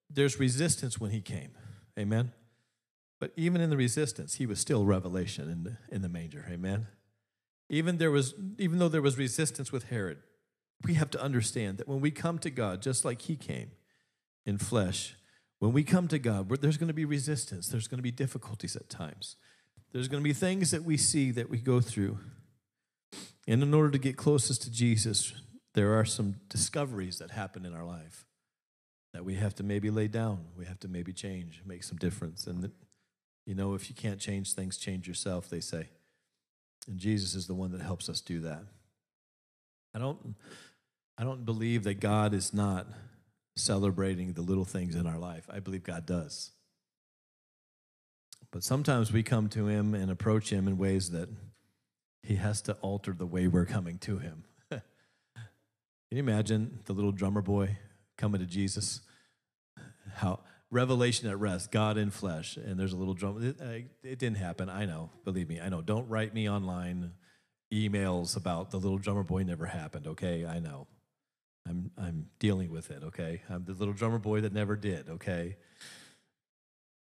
there's 0.09 0.39
resistance 0.39 1.01
when 1.01 1.11
He 1.11 1.21
came. 1.21 1.51
Amen. 1.99 2.33
But 3.19 3.33
even 3.37 3.61
in 3.61 3.71
the 3.71 3.77
resistance, 3.77 4.35
He 4.35 4.47
was 4.47 4.61
still 4.61 4.85
revelation 4.85 5.51
in 5.51 5.65
the, 5.65 5.77
in 5.91 6.03
the 6.03 6.09
manger. 6.09 6.47
Amen. 6.51 6.87
Even 7.69 7.99
there 7.99 8.11
was, 8.11 8.35
even 8.59 8.79
though 8.79 8.89
there 8.89 9.03
was 9.03 9.19
resistance 9.19 9.73
with 9.73 9.85
Herod, 9.85 10.19
we 10.85 10.95
have 10.95 11.11
to 11.11 11.21
understand 11.21 11.79
that 11.79 11.89
when 11.89 12.01
we 12.01 12.11
come 12.11 12.39
to 12.41 12.51
God, 12.51 12.83
just 12.83 13.05
like 13.05 13.23
He 13.23 13.37
came 13.37 13.73
in 14.45 14.59
flesh, 14.59 15.17
when 15.59 15.73
we 15.73 15.83
come 15.83 16.07
to 16.09 16.19
God, 16.19 16.49
there's 16.61 16.77
going 16.77 16.89
to 16.89 16.95
be 16.95 17.05
resistance. 17.05 17.69
There's 17.69 17.89
going 17.89 17.99
to 17.99 18.03
be 18.03 18.11
difficulties 18.11 18.77
at 18.77 18.89
times. 18.89 19.37
There's 19.93 20.09
going 20.09 20.23
to 20.23 20.25
be 20.29 20.35
things 20.35 20.71
that 20.71 20.85
we 20.85 20.97
see 20.97 21.31
that 21.31 21.49
we 21.49 21.59
go 21.59 21.81
through. 21.81 22.19
And 23.49 23.63
in 23.63 23.73
order 23.73 23.91
to 23.91 23.99
get 23.99 24.17
closest 24.17 24.63
to 24.63 24.71
Jesus, 24.71 25.33
there 25.77 25.93
are 25.99 26.07
some 26.07 26.37
discoveries 26.49 27.19
that 27.19 27.31
happen 27.31 27.67
in 27.67 27.75
our 27.75 27.85
life 27.85 28.25
that 29.13 29.27
we 29.27 29.35
have 29.35 29.55
to 29.57 29.63
maybe 29.63 29.91
lay 29.91 30.09
down. 30.09 30.47
We 30.57 30.65
have 30.65 30.81
to 30.81 30.89
maybe 30.89 31.13
change, 31.13 31.61
make 31.67 31.85
some 31.85 31.99
difference. 31.99 32.47
And, 32.47 32.73
you 33.45 33.55
know, 33.55 33.75
if 33.75 33.91
you 33.91 33.95
can't 33.95 34.19
change 34.19 34.55
things, 34.55 34.79
change 34.79 35.07
yourself, 35.07 35.51
they 35.51 35.61
say. 35.61 35.91
And 36.89 36.99
Jesus 36.99 37.35
is 37.35 37.47
the 37.47 37.53
one 37.55 37.73
that 37.73 37.83
helps 37.83 38.09
us 38.09 38.23
do 38.23 38.41
that. 38.41 38.63
I 39.95 39.99
don't, 39.99 40.35
I 41.19 41.25
don't 41.25 41.45
believe 41.45 41.85
that 41.85 42.01
God 42.01 42.33
is 42.33 42.55
not 42.55 42.87
celebrating 43.55 44.33
the 44.33 44.43
little 44.43 44.65
things 44.65 44.95
in 44.95 45.07
our 45.07 45.19
life. 45.19 45.47
I 45.53 45.61
believe 45.61 45.83
God 45.83 46.07
does. 46.07 46.53
But 48.51 48.65
sometimes 48.65 49.13
we 49.13 49.23
come 49.23 49.51
to 49.51 49.67
Him 49.67 49.95
and 49.95 50.11
approach 50.11 50.51
Him 50.51 50.69
in 50.69 50.79
ways 50.79 51.11
that 51.11 51.29
He 52.23 52.37
has 52.37 52.63
to 52.63 52.73
alter 52.81 53.13
the 53.13 53.27
way 53.27 53.47
we're 53.47 53.67
coming 53.67 53.99
to 53.99 54.17
Him. 54.19 54.45
Can 56.09 56.19
you 56.19 56.23
imagine 56.23 56.81
the 56.85 56.93
little 56.93 57.13
drummer 57.13 57.43
boy 57.43 57.79
coming 58.17 58.41
to 58.41 58.47
Jesus? 58.47 59.01
How 60.15 60.41
revelation 60.71 61.29
at 61.29 61.39
rest, 61.39 61.71
God 61.71 61.97
in 61.97 62.11
flesh, 62.11 62.57
and 62.57 62.79
there's 62.79 62.93
a 62.93 62.97
little 62.97 63.15
drum. 63.15 63.43
It, 63.43 63.61
it, 64.03 64.19
didn't 64.19 64.37
happen. 64.37 64.69
I 64.69 64.85
know. 64.85 65.11
Believe 65.25 65.49
me, 65.49 65.61
I 65.61 65.69
know. 65.69 65.83
Don't 65.83 66.09
write 66.09 66.35
me 66.35 66.49
online. 66.49 67.13
emails 67.73 68.37
about 68.37 68.71
the 68.71 68.79
little 68.79 68.99
drummer 68.99 69.23
boy 69.23 69.43
never 69.43 69.67
happened, 69.67 70.07
okay? 70.07 70.47
I 70.47 70.59
know. 70.61 70.87
I'm, 71.69 71.91
I'm 71.99 72.27
dealing 72.39 72.71
with 72.71 72.91
it, 72.91 73.03
okay? 73.03 73.43
I'm 73.49 73.65
the 73.65 73.73
little 73.73 73.95
drummer 73.95 74.19
boy 74.19 74.41
that 74.43 74.53
never 74.53 74.77
did, 74.77 75.09
okay? 75.09 75.57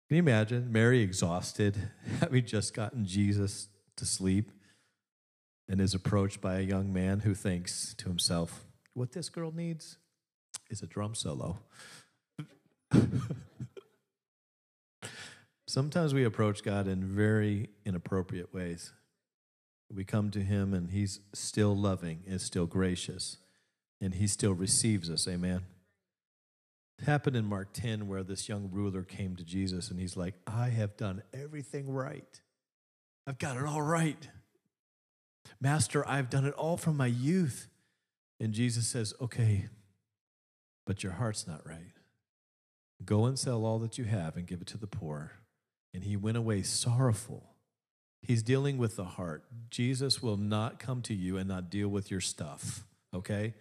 Can 0.09 0.16
you 0.16 0.23
imagine 0.23 0.73
Mary 0.73 1.01
exhausted, 1.03 1.77
having 2.21 2.45
just 2.45 2.75
gotten 2.75 3.05
Jesus 3.05 3.69
to 3.97 4.05
sleep, 4.05 4.51
and 5.69 5.81
is 5.81 5.95
approached 5.95 6.40
by 6.40 6.59
a 6.59 6.62
young 6.62 6.92
man 6.92 7.21
who 7.21 7.35
thinks 7.35 7.95
to 7.95 8.09
himself, 8.09 8.66
What 8.97 9.13
this 9.13 9.29
girl 9.29 9.53
needs 9.53 9.99
is 10.71 10.81
a 10.81 10.87
drum 10.87 11.15
solo. 11.15 11.59
Sometimes 15.67 16.15
we 16.15 16.25
approach 16.25 16.63
God 16.63 16.89
in 16.89 17.05
very 17.05 17.69
inappropriate 17.85 18.55
ways. 18.55 18.95
We 19.95 20.05
come 20.05 20.31
to 20.31 20.41
Him 20.41 20.73
and 20.73 20.93
He's 20.93 21.21
still 21.35 21.77
loving, 21.77 22.23
is 22.27 22.43
still 22.43 22.65
gracious, 22.65 23.37
and 24.01 24.15
He 24.15 24.27
still 24.27 24.55
receives 24.55 25.11
us. 25.11 25.29
Amen. 25.29 25.67
It 26.99 27.05
happened 27.05 27.37
in 27.37 27.45
Mark 27.45 27.75
10 27.75 28.09
where 28.09 28.23
this 28.23 28.49
young 28.49 28.71
ruler 28.73 29.03
came 29.03 29.37
to 29.37 29.45
Jesus 29.45 29.91
and 29.91 30.01
he's 30.01 30.17
like, 30.17 30.37
I 30.47 30.71
have 30.71 30.97
done 30.97 31.23
everything 31.35 31.91
right. 31.91 32.41
I've 33.27 33.39
got 33.39 33.59
it 33.59 33.65
all 33.65 33.83
right. 33.83 34.27
Master, 35.61 36.09
I've 36.09 36.31
done 36.31 36.47
it 36.47 36.55
all 36.55 36.79
from 36.79 36.97
my 36.97 37.09
youth. 37.09 37.69
And 38.40 38.53
Jesus 38.53 38.87
says, 38.87 39.14
Okay, 39.20 39.66
but 40.87 41.03
your 41.03 41.12
heart's 41.12 41.46
not 41.46 41.66
right. 41.66 41.92
Go 43.05 43.27
and 43.27 43.38
sell 43.38 43.64
all 43.64 43.79
that 43.81 43.99
you 43.99 44.05
have 44.05 44.37
and 44.37 44.46
give 44.46 44.61
it 44.61 44.66
to 44.68 44.79
the 44.79 44.87
poor. 44.87 45.33
And 45.92 46.05
he 46.05 46.16
went 46.16 46.37
away 46.37 46.62
sorrowful. 46.62 47.57
He's 48.22 48.42
dealing 48.42 48.79
with 48.79 48.96
the 48.96 49.05
heart. 49.05 49.44
Jesus 49.70 50.22
will 50.22 50.37
not 50.37 50.79
come 50.79 51.03
to 51.03 51.14
you 51.14 51.37
and 51.37 51.49
not 51.49 51.70
deal 51.70 51.88
with 51.88 52.11
your 52.11 52.20
stuff, 52.20 52.85
okay? 53.14 53.55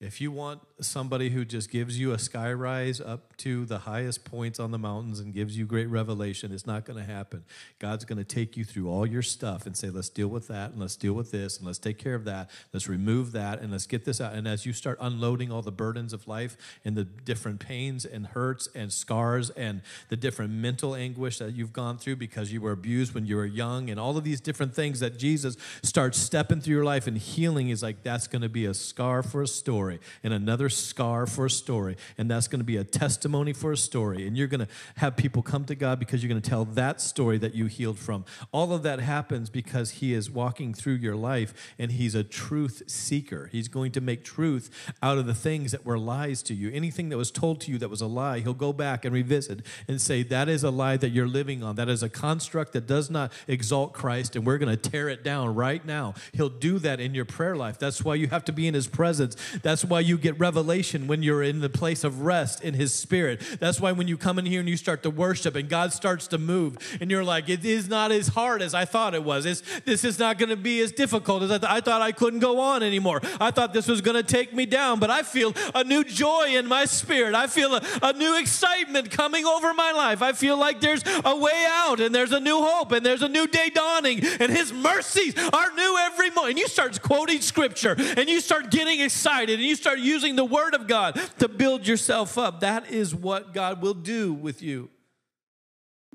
If 0.00 0.18
you 0.18 0.32
want 0.32 0.62
somebody 0.80 1.28
who 1.28 1.44
just 1.44 1.70
gives 1.70 2.00
you 2.00 2.12
a 2.12 2.18
sky 2.18 2.50
rise 2.54 3.02
up 3.02 3.36
to 3.36 3.66
the 3.66 3.80
highest 3.80 4.24
points 4.24 4.58
on 4.58 4.70
the 4.70 4.78
mountains 4.78 5.20
and 5.20 5.34
gives 5.34 5.58
you 5.58 5.66
great 5.66 5.90
revelation, 5.90 6.52
it's 6.52 6.66
not 6.66 6.86
going 6.86 6.98
to 6.98 7.04
happen. 7.04 7.44
God's 7.78 8.06
going 8.06 8.16
to 8.16 8.24
take 8.24 8.56
you 8.56 8.64
through 8.64 8.88
all 8.88 9.06
your 9.06 9.20
stuff 9.20 9.66
and 9.66 9.76
say, 9.76 9.90
let's 9.90 10.08
deal 10.08 10.28
with 10.28 10.48
that, 10.48 10.70
and 10.70 10.80
let's 10.80 10.96
deal 10.96 11.12
with 11.12 11.30
this, 11.32 11.58
and 11.58 11.66
let's 11.66 11.78
take 11.78 11.98
care 11.98 12.14
of 12.14 12.24
that, 12.24 12.48
let's 12.72 12.88
remove 12.88 13.32
that, 13.32 13.60
and 13.60 13.72
let's 13.72 13.86
get 13.86 14.06
this 14.06 14.22
out. 14.22 14.32
And 14.32 14.48
as 14.48 14.64
you 14.64 14.72
start 14.72 14.96
unloading 15.02 15.52
all 15.52 15.60
the 15.60 15.70
burdens 15.70 16.14
of 16.14 16.26
life 16.26 16.56
and 16.82 16.96
the 16.96 17.04
different 17.04 17.60
pains 17.60 18.06
and 18.06 18.28
hurts 18.28 18.70
and 18.74 18.90
scars 18.90 19.50
and 19.50 19.82
the 20.08 20.16
different 20.16 20.50
mental 20.50 20.94
anguish 20.94 21.36
that 21.40 21.54
you've 21.54 21.74
gone 21.74 21.98
through 21.98 22.16
because 22.16 22.54
you 22.54 22.62
were 22.62 22.72
abused 22.72 23.12
when 23.12 23.26
you 23.26 23.36
were 23.36 23.44
young, 23.44 23.90
and 23.90 24.00
all 24.00 24.16
of 24.16 24.24
these 24.24 24.40
different 24.40 24.74
things 24.74 25.00
that 25.00 25.18
Jesus 25.18 25.58
starts 25.82 26.16
stepping 26.16 26.62
through 26.62 26.76
your 26.76 26.84
life 26.84 27.06
and 27.06 27.18
healing 27.18 27.68
is 27.68 27.82
like, 27.82 28.02
that's 28.02 28.26
going 28.26 28.40
to 28.40 28.48
be 28.48 28.64
a 28.64 28.72
scar 28.72 29.22
for 29.22 29.42
a 29.42 29.46
story 29.46 29.89
story 29.98 30.10
and 30.22 30.32
another 30.32 30.68
scar 30.68 31.26
for 31.26 31.46
a 31.46 31.50
story. 31.50 31.96
And 32.18 32.30
that's 32.30 32.48
going 32.48 32.60
to 32.60 32.64
be 32.64 32.76
a 32.76 32.84
testimony 32.84 33.52
for 33.52 33.72
a 33.72 33.76
story. 33.76 34.26
And 34.26 34.36
you're 34.36 34.46
going 34.46 34.60
to 34.60 34.68
have 34.96 35.16
people 35.16 35.42
come 35.42 35.64
to 35.66 35.74
God 35.74 35.98
because 35.98 36.22
you're 36.22 36.28
going 36.28 36.40
to 36.40 36.48
tell 36.48 36.64
that 36.64 37.00
story 37.00 37.38
that 37.38 37.54
you 37.54 37.66
healed 37.66 37.98
from. 37.98 38.24
All 38.52 38.72
of 38.72 38.82
that 38.82 39.00
happens 39.00 39.50
because 39.50 39.92
He 39.92 40.12
is 40.12 40.30
walking 40.30 40.74
through 40.74 40.94
your 40.94 41.16
life 41.16 41.74
and 41.78 41.92
He's 41.92 42.14
a 42.14 42.24
truth 42.24 42.82
seeker. 42.86 43.48
He's 43.52 43.68
going 43.68 43.92
to 43.92 44.00
make 44.00 44.24
truth 44.24 44.70
out 45.02 45.18
of 45.18 45.26
the 45.26 45.34
things 45.34 45.72
that 45.72 45.84
were 45.84 45.98
lies 45.98 46.42
to 46.44 46.54
you. 46.54 46.70
Anything 46.70 47.08
that 47.08 47.16
was 47.16 47.30
told 47.30 47.60
to 47.62 47.70
you 47.70 47.78
that 47.78 47.90
was 47.90 48.00
a 48.00 48.06
lie, 48.06 48.40
He'll 48.40 48.54
go 48.54 48.72
back 48.72 49.04
and 49.04 49.14
revisit 49.14 49.62
and 49.88 50.00
say, 50.00 50.22
That 50.22 50.48
is 50.48 50.62
a 50.62 50.70
lie 50.70 50.96
that 50.98 51.10
you're 51.10 51.28
living 51.28 51.62
on. 51.62 51.76
That 51.76 51.88
is 51.88 52.02
a 52.02 52.08
construct 52.08 52.72
that 52.72 52.86
does 52.86 53.10
not 53.10 53.32
exalt 53.48 53.92
Christ, 53.92 54.36
and 54.36 54.46
we're 54.46 54.58
going 54.58 54.76
to 54.76 54.90
tear 54.90 55.08
it 55.08 55.24
down 55.24 55.54
right 55.54 55.84
now. 55.84 56.14
He'll 56.32 56.48
do 56.48 56.78
that 56.80 57.00
in 57.00 57.14
your 57.14 57.24
prayer 57.24 57.56
life. 57.56 57.78
That's 57.78 58.04
why 58.04 58.14
you 58.14 58.28
have 58.28 58.44
to 58.44 58.52
be 58.52 58.66
in 58.66 58.74
His 58.74 58.86
presence. 58.86 59.36
That's 59.62 59.79
that's 59.80 59.90
why 59.90 60.00
you 60.00 60.18
get 60.18 60.38
revelation 60.38 61.06
when 61.06 61.22
you're 61.22 61.42
in 61.42 61.60
the 61.60 61.70
place 61.70 62.04
of 62.04 62.20
rest 62.20 62.62
in 62.62 62.74
His 62.74 62.92
Spirit. 62.92 63.40
That's 63.60 63.80
why 63.80 63.92
when 63.92 64.08
you 64.08 64.18
come 64.18 64.38
in 64.38 64.44
here 64.44 64.60
and 64.60 64.68
you 64.68 64.76
start 64.76 65.02
to 65.04 65.10
worship 65.10 65.56
and 65.56 65.70
God 65.70 65.94
starts 65.94 66.26
to 66.28 66.38
move 66.38 66.76
and 67.00 67.10
you're 67.10 67.24
like, 67.24 67.48
it 67.48 67.64
is 67.64 67.88
not 67.88 68.12
as 68.12 68.28
hard 68.28 68.60
as 68.60 68.74
I 68.74 68.84
thought 68.84 69.14
it 69.14 69.24
was. 69.24 69.46
It's, 69.46 69.62
this 69.86 70.04
is 70.04 70.18
not 70.18 70.36
going 70.36 70.50
to 70.50 70.56
be 70.56 70.80
as 70.80 70.92
difficult 70.92 71.42
as 71.44 71.50
I, 71.50 71.56
th- 71.56 71.72
I 71.72 71.80
thought 71.80 72.02
I 72.02 72.12
couldn't 72.12 72.40
go 72.40 72.60
on 72.60 72.82
anymore. 72.82 73.22
I 73.40 73.50
thought 73.52 73.72
this 73.72 73.88
was 73.88 74.02
going 74.02 74.16
to 74.16 74.22
take 74.22 74.52
me 74.52 74.66
down, 74.66 75.00
but 75.00 75.08
I 75.08 75.22
feel 75.22 75.54
a 75.74 75.82
new 75.82 76.04
joy 76.04 76.48
in 76.48 76.66
my 76.66 76.84
spirit. 76.84 77.34
I 77.34 77.46
feel 77.46 77.74
a, 77.74 77.82
a 78.02 78.12
new 78.12 78.38
excitement 78.38 79.10
coming 79.10 79.46
over 79.46 79.72
my 79.72 79.92
life. 79.92 80.20
I 80.20 80.32
feel 80.32 80.58
like 80.58 80.82
there's 80.82 81.04
a 81.24 81.34
way 81.38 81.64
out 81.68 82.00
and 82.00 82.14
there's 82.14 82.32
a 82.32 82.40
new 82.40 82.60
hope 82.60 82.92
and 82.92 83.06
there's 83.06 83.22
a 83.22 83.30
new 83.30 83.46
day 83.46 83.70
dawning 83.70 84.22
and 84.40 84.52
His 84.52 84.74
mercies 84.74 85.34
are 85.38 85.72
new 85.72 85.96
every 86.00 86.28
morning. 86.28 86.50
And 86.50 86.58
you 86.58 86.68
start 86.68 87.00
quoting 87.00 87.40
scripture 87.40 87.96
and 87.98 88.28
you 88.28 88.40
start 88.42 88.70
getting 88.70 89.00
excited 89.00 89.58
and 89.58 89.66
you 89.66 89.69
start 89.74 89.98
using 89.98 90.36
the 90.36 90.44
Word 90.44 90.74
of 90.74 90.86
God 90.86 91.20
to 91.38 91.48
build 91.48 91.86
yourself 91.86 92.38
up. 92.38 92.60
That 92.60 92.90
is 92.90 93.14
what 93.14 93.54
God 93.54 93.82
will 93.82 93.94
do 93.94 94.32
with 94.32 94.62
you 94.62 94.90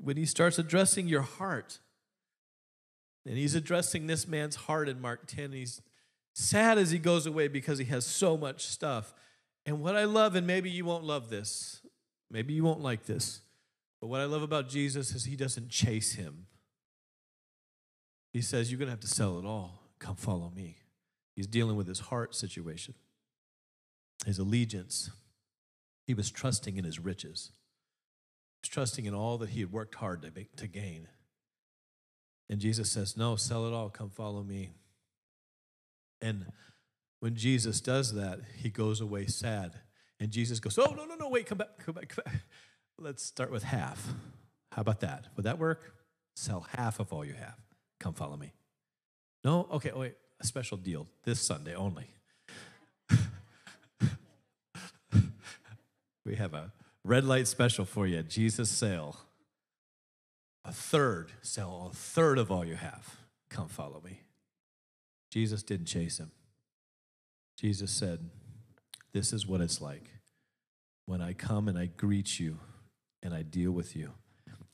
when 0.02 0.16
He 0.16 0.26
starts 0.26 0.58
addressing 0.58 1.08
your 1.08 1.22
heart. 1.22 1.80
And 3.24 3.36
He's 3.36 3.54
addressing 3.54 4.06
this 4.06 4.26
man's 4.26 4.56
heart 4.56 4.88
in 4.88 5.00
Mark 5.00 5.26
10. 5.26 5.52
He's 5.52 5.80
sad 6.36 6.76
as 6.76 6.90
he 6.90 6.98
goes 6.98 7.26
away 7.26 7.48
because 7.48 7.78
he 7.78 7.86
has 7.86 8.04
so 8.04 8.36
much 8.36 8.66
stuff. 8.66 9.14
And 9.64 9.80
what 9.80 9.96
I 9.96 10.04
love, 10.04 10.36
and 10.36 10.46
maybe 10.46 10.70
you 10.70 10.84
won't 10.84 11.02
love 11.02 11.30
this, 11.30 11.80
maybe 12.30 12.52
you 12.52 12.62
won't 12.62 12.82
like 12.82 13.06
this, 13.06 13.40
but 14.00 14.08
what 14.08 14.20
I 14.20 14.26
love 14.26 14.42
about 14.42 14.68
Jesus 14.68 15.14
is 15.14 15.24
he 15.24 15.34
doesn't 15.34 15.70
chase 15.70 16.12
him. 16.12 16.46
He 18.32 18.42
says, 18.42 18.70
You're 18.70 18.78
going 18.78 18.88
to 18.88 18.92
have 18.92 19.00
to 19.00 19.08
sell 19.08 19.38
it 19.38 19.46
all. 19.46 19.82
Come 19.98 20.14
follow 20.14 20.52
me. 20.54 20.76
He's 21.34 21.46
dealing 21.46 21.76
with 21.76 21.88
his 21.88 22.00
heart 22.00 22.34
situation 22.34 22.94
his 24.24 24.38
allegiance. 24.38 25.10
He 26.06 26.14
was 26.14 26.30
trusting 26.30 26.76
in 26.76 26.84
his 26.84 26.98
riches. 26.98 27.50
He 28.62 28.66
was 28.66 28.68
trusting 28.68 29.04
in 29.04 29.14
all 29.14 29.38
that 29.38 29.50
he 29.50 29.60
had 29.60 29.72
worked 29.72 29.96
hard 29.96 30.22
to, 30.22 30.30
make, 30.34 30.54
to 30.56 30.66
gain. 30.66 31.08
And 32.48 32.60
Jesus 32.60 32.90
says, 32.90 33.16
No, 33.16 33.36
sell 33.36 33.66
it 33.66 33.72
all, 33.72 33.90
come 33.90 34.10
follow 34.10 34.42
me. 34.42 34.70
And 36.20 36.46
when 37.20 37.34
Jesus 37.34 37.80
does 37.80 38.14
that, 38.14 38.40
he 38.56 38.70
goes 38.70 39.00
away 39.00 39.26
sad. 39.26 39.72
And 40.20 40.30
Jesus 40.30 40.60
goes, 40.60 40.78
Oh, 40.78 40.94
no, 40.96 41.04
no, 41.04 41.16
no, 41.16 41.28
wait, 41.28 41.46
come 41.46 41.58
back, 41.58 41.78
come 41.84 41.94
back, 41.94 42.08
come 42.08 42.22
back. 42.24 42.42
Let's 42.98 43.22
start 43.22 43.50
with 43.50 43.62
half. 43.62 44.06
How 44.72 44.80
about 44.80 45.00
that? 45.00 45.26
Would 45.36 45.44
that 45.44 45.58
work? 45.58 45.92
Sell 46.34 46.66
half 46.76 47.00
of 47.00 47.12
all 47.12 47.24
you 47.24 47.34
have. 47.34 47.56
Come 47.98 48.14
follow 48.14 48.36
me. 48.36 48.52
No? 49.44 49.68
Okay, 49.72 49.90
oh, 49.90 50.00
wait, 50.00 50.14
a 50.40 50.46
special 50.46 50.76
deal 50.76 51.06
this 51.24 51.40
Sunday 51.40 51.74
only. 51.74 52.06
We 56.26 56.34
have 56.34 56.54
a 56.54 56.72
red 57.04 57.24
light 57.24 57.46
special 57.46 57.84
for 57.84 58.06
you 58.06 58.22
Jesus 58.24 58.68
sale. 58.68 59.16
A 60.64 60.72
third, 60.72 61.30
sell 61.42 61.90
a 61.92 61.94
third 61.94 62.38
of 62.38 62.50
all 62.50 62.64
you 62.64 62.74
have. 62.74 63.16
Come 63.48 63.68
follow 63.68 64.02
me. 64.04 64.22
Jesus 65.30 65.62
didn't 65.62 65.86
chase 65.86 66.18
him. 66.18 66.32
Jesus 67.56 67.92
said, 67.92 68.28
This 69.12 69.32
is 69.32 69.46
what 69.46 69.60
it's 69.60 69.80
like 69.80 70.10
when 71.04 71.22
I 71.22 71.32
come 71.32 71.68
and 71.68 71.78
I 71.78 71.86
greet 71.86 72.40
you 72.40 72.58
and 73.22 73.32
I 73.32 73.42
deal 73.42 73.70
with 73.70 73.94
you. 73.94 74.10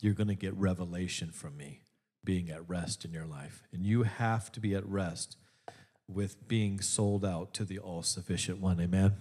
You're 0.00 0.14
going 0.14 0.28
to 0.28 0.34
get 0.34 0.56
revelation 0.56 1.30
from 1.30 1.58
me 1.58 1.82
being 2.24 2.50
at 2.50 2.66
rest 2.66 3.04
in 3.04 3.12
your 3.12 3.26
life. 3.26 3.62
And 3.72 3.84
you 3.84 4.04
have 4.04 4.50
to 4.52 4.60
be 4.60 4.74
at 4.74 4.88
rest 4.88 5.36
with 6.08 6.48
being 6.48 6.80
sold 6.80 7.24
out 7.26 7.52
to 7.54 7.64
the 7.64 7.78
all 7.78 8.02
sufficient 8.02 8.58
one. 8.58 8.80
Amen. 8.80 9.16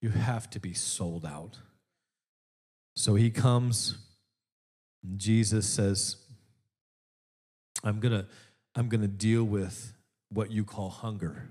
You 0.00 0.10
have 0.10 0.48
to 0.50 0.60
be 0.60 0.72
sold 0.72 1.24
out. 1.24 1.58
So 2.96 3.14
he 3.14 3.30
comes, 3.30 3.98
Jesus 5.16 5.68
says, 5.68 6.16
I'm 7.84 8.00
going 8.00 8.12
to 8.12 8.26
I'm 8.74 8.88
going 8.88 9.00
to 9.00 9.08
deal 9.08 9.42
with 9.42 9.94
what 10.28 10.50
you 10.50 10.64
call 10.64 10.90
hunger. 10.90 11.50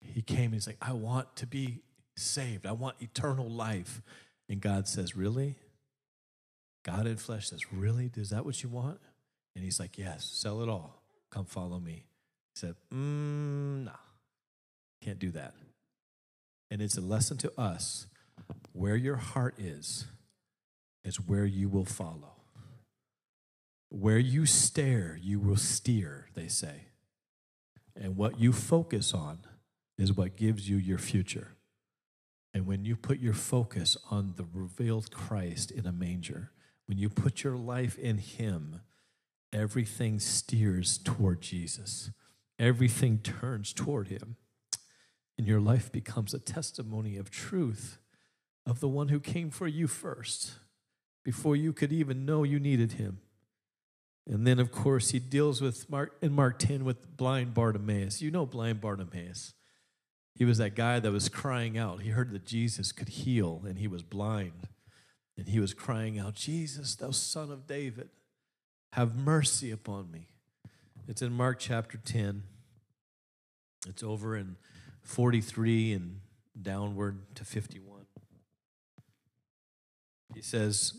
He 0.00 0.22
came 0.22 0.52
he's 0.52 0.66
like, 0.66 0.78
I 0.80 0.92
want 0.92 1.36
to 1.36 1.46
be 1.46 1.80
saved. 2.16 2.66
I 2.66 2.72
want 2.72 2.96
eternal 3.00 3.48
life. 3.48 4.00
And 4.48 4.60
God 4.60 4.88
says, 4.88 5.14
Really? 5.14 5.56
God 6.82 7.06
in 7.06 7.16
flesh 7.16 7.48
says, 7.48 7.72
Really? 7.72 8.10
Is 8.16 8.30
that 8.30 8.44
what 8.44 8.62
you 8.62 8.68
want? 8.68 9.00
And 9.54 9.64
he's 9.64 9.78
like, 9.78 9.98
Yes, 9.98 10.24
sell 10.24 10.62
it 10.62 10.68
all. 10.68 11.02
Come 11.30 11.44
follow 11.44 11.78
me. 11.78 12.04
He 12.54 12.60
said, 12.60 12.74
mm, 12.92 13.84
No, 13.84 13.92
can't 15.02 15.18
do 15.18 15.30
that. 15.32 15.54
And 16.70 16.80
it's 16.80 16.96
a 16.96 17.02
lesson 17.02 17.36
to 17.38 17.52
us 17.60 18.06
where 18.72 18.96
your 18.96 19.16
heart 19.16 19.54
is, 19.58 20.06
is 21.04 21.20
where 21.20 21.44
you 21.44 21.68
will 21.68 21.84
follow. 21.84 22.36
Where 23.88 24.18
you 24.18 24.46
stare, 24.46 25.18
you 25.20 25.40
will 25.40 25.56
steer, 25.56 26.28
they 26.34 26.48
say. 26.48 26.86
And 27.96 28.16
what 28.16 28.38
you 28.38 28.52
focus 28.52 29.12
on 29.12 29.40
is 29.98 30.12
what 30.12 30.36
gives 30.36 30.68
you 30.68 30.76
your 30.76 30.98
future. 30.98 31.56
And 32.54 32.66
when 32.66 32.84
you 32.84 32.96
put 32.96 33.18
your 33.18 33.34
focus 33.34 33.96
on 34.10 34.34
the 34.36 34.46
revealed 34.52 35.10
Christ 35.12 35.70
in 35.70 35.86
a 35.86 35.92
manger, 35.92 36.52
when 36.86 36.98
you 36.98 37.08
put 37.08 37.42
your 37.42 37.56
life 37.56 37.98
in 37.98 38.18
Him, 38.18 38.80
everything 39.52 40.20
steers 40.20 40.98
toward 40.98 41.40
Jesus 41.40 42.10
everything 42.60 43.18
turns 43.18 43.72
toward 43.72 44.08
him. 44.08 44.36
And 45.40 45.48
your 45.48 45.58
life 45.58 45.90
becomes 45.90 46.34
a 46.34 46.38
testimony 46.38 47.16
of 47.16 47.30
truth 47.30 47.96
of 48.66 48.80
the 48.80 48.88
one 48.88 49.08
who 49.08 49.18
came 49.18 49.48
for 49.48 49.66
you 49.66 49.86
first, 49.86 50.52
before 51.24 51.56
you 51.56 51.72
could 51.72 51.94
even 51.94 52.26
know 52.26 52.42
you 52.42 52.60
needed 52.60 52.92
him. 52.92 53.20
And 54.28 54.46
then, 54.46 54.58
of 54.58 54.70
course, 54.70 55.12
he 55.12 55.18
deals 55.18 55.62
with 55.62 55.88
Mark 55.88 56.14
in 56.20 56.34
Mark 56.34 56.58
10 56.58 56.84
with 56.84 57.16
blind 57.16 57.54
Bartimaeus. 57.54 58.20
You 58.20 58.30
know 58.30 58.44
blind 58.44 58.82
Bartimaeus. 58.82 59.54
He 60.34 60.44
was 60.44 60.58
that 60.58 60.74
guy 60.74 61.00
that 61.00 61.10
was 61.10 61.30
crying 61.30 61.78
out. 61.78 62.02
He 62.02 62.10
heard 62.10 62.32
that 62.32 62.44
Jesus 62.44 62.92
could 62.92 63.08
heal, 63.08 63.62
and 63.66 63.78
he 63.78 63.88
was 63.88 64.02
blind. 64.02 64.68
And 65.38 65.48
he 65.48 65.58
was 65.58 65.72
crying 65.72 66.18
out, 66.18 66.34
Jesus, 66.34 66.96
thou 66.96 67.12
son 67.12 67.50
of 67.50 67.66
David, 67.66 68.10
have 68.92 69.16
mercy 69.16 69.70
upon 69.70 70.10
me. 70.10 70.28
It's 71.08 71.22
in 71.22 71.32
Mark 71.32 71.58
chapter 71.58 71.96
10. 71.96 72.42
It's 73.88 74.02
over 74.02 74.36
in 74.36 74.56
43 75.10 75.92
and 75.94 76.20
downward 76.62 77.34
to 77.34 77.44
51. 77.44 78.06
He 80.32 80.40
says, 80.40 80.94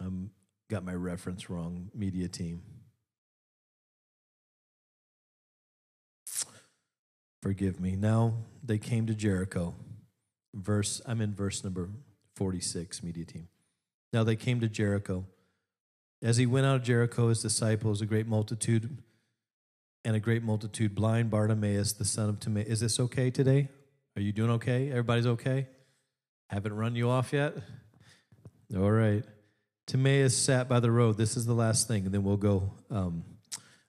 I'm 0.00 0.32
got 0.68 0.84
my 0.84 0.92
reference 0.92 1.48
wrong, 1.48 1.88
media 1.94 2.26
team. 2.26 2.62
Forgive 7.42 7.78
me. 7.78 7.94
Now 7.94 8.34
they 8.64 8.78
came 8.78 9.06
to 9.06 9.14
Jericho. 9.14 9.76
Verse 10.52 11.00
I'm 11.06 11.20
in 11.20 11.32
verse 11.32 11.62
number 11.62 11.90
46, 12.34 13.04
media 13.04 13.24
team. 13.24 13.46
Now 14.12 14.24
they 14.24 14.34
came 14.34 14.60
to 14.60 14.68
Jericho. 14.68 15.26
As 16.22 16.36
he 16.36 16.46
went 16.46 16.66
out 16.66 16.76
of 16.76 16.82
Jericho, 16.84 17.28
his 17.28 17.42
disciples, 17.42 18.00
a 18.00 18.06
great 18.06 18.28
multitude, 18.28 18.96
and 20.04 20.16
a 20.16 20.20
great 20.20 20.42
multitude, 20.42 20.94
blind 20.94 21.30
Bartimaeus, 21.30 21.92
the 21.94 22.04
son 22.04 22.28
of 22.28 22.38
Timaeus. 22.38 22.68
Is 22.68 22.80
this 22.80 23.00
okay 23.00 23.30
today? 23.30 23.68
Are 24.16 24.22
you 24.22 24.32
doing 24.32 24.50
okay? 24.52 24.90
Everybody's 24.90 25.26
okay? 25.26 25.66
Haven't 26.48 26.74
run 26.74 26.94
you 26.94 27.10
off 27.10 27.32
yet? 27.32 27.54
All 28.76 28.90
right. 28.90 29.24
Timaeus 29.86 30.36
sat 30.36 30.68
by 30.68 30.80
the 30.80 30.90
road. 30.90 31.16
This 31.16 31.36
is 31.36 31.44
the 31.44 31.54
last 31.54 31.88
thing, 31.88 32.04
and 32.04 32.14
then 32.14 32.22
we'll 32.22 32.36
go 32.36 32.72
um, 32.90 33.24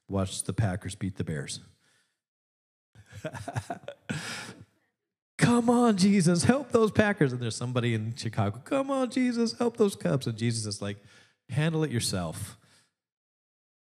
watch 0.08 0.44
the 0.44 0.54
Packers 0.54 0.96
beat 0.96 1.18
the 1.18 1.24
Bears. 1.24 1.60
Come 5.38 5.70
on, 5.70 5.98
Jesus, 5.98 6.46
help 6.46 6.72
those 6.72 6.92
Packers. 6.92 7.34
And 7.34 7.42
there's 7.42 7.56
somebody 7.56 7.94
in 7.94 8.16
Chicago, 8.16 8.62
come 8.64 8.90
on, 8.90 9.10
Jesus, 9.10 9.58
help 9.58 9.76
those 9.76 9.96
Cubs. 9.96 10.26
And 10.26 10.38
Jesus 10.38 10.66
is 10.66 10.82
like, 10.82 10.98
handle 11.50 11.84
it 11.84 11.92
yourself. 11.92 12.58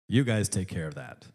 You 0.07 0.23
guys 0.23 0.49
take 0.49 0.67
care 0.67 0.87
of 0.87 0.95
that. 0.95 1.25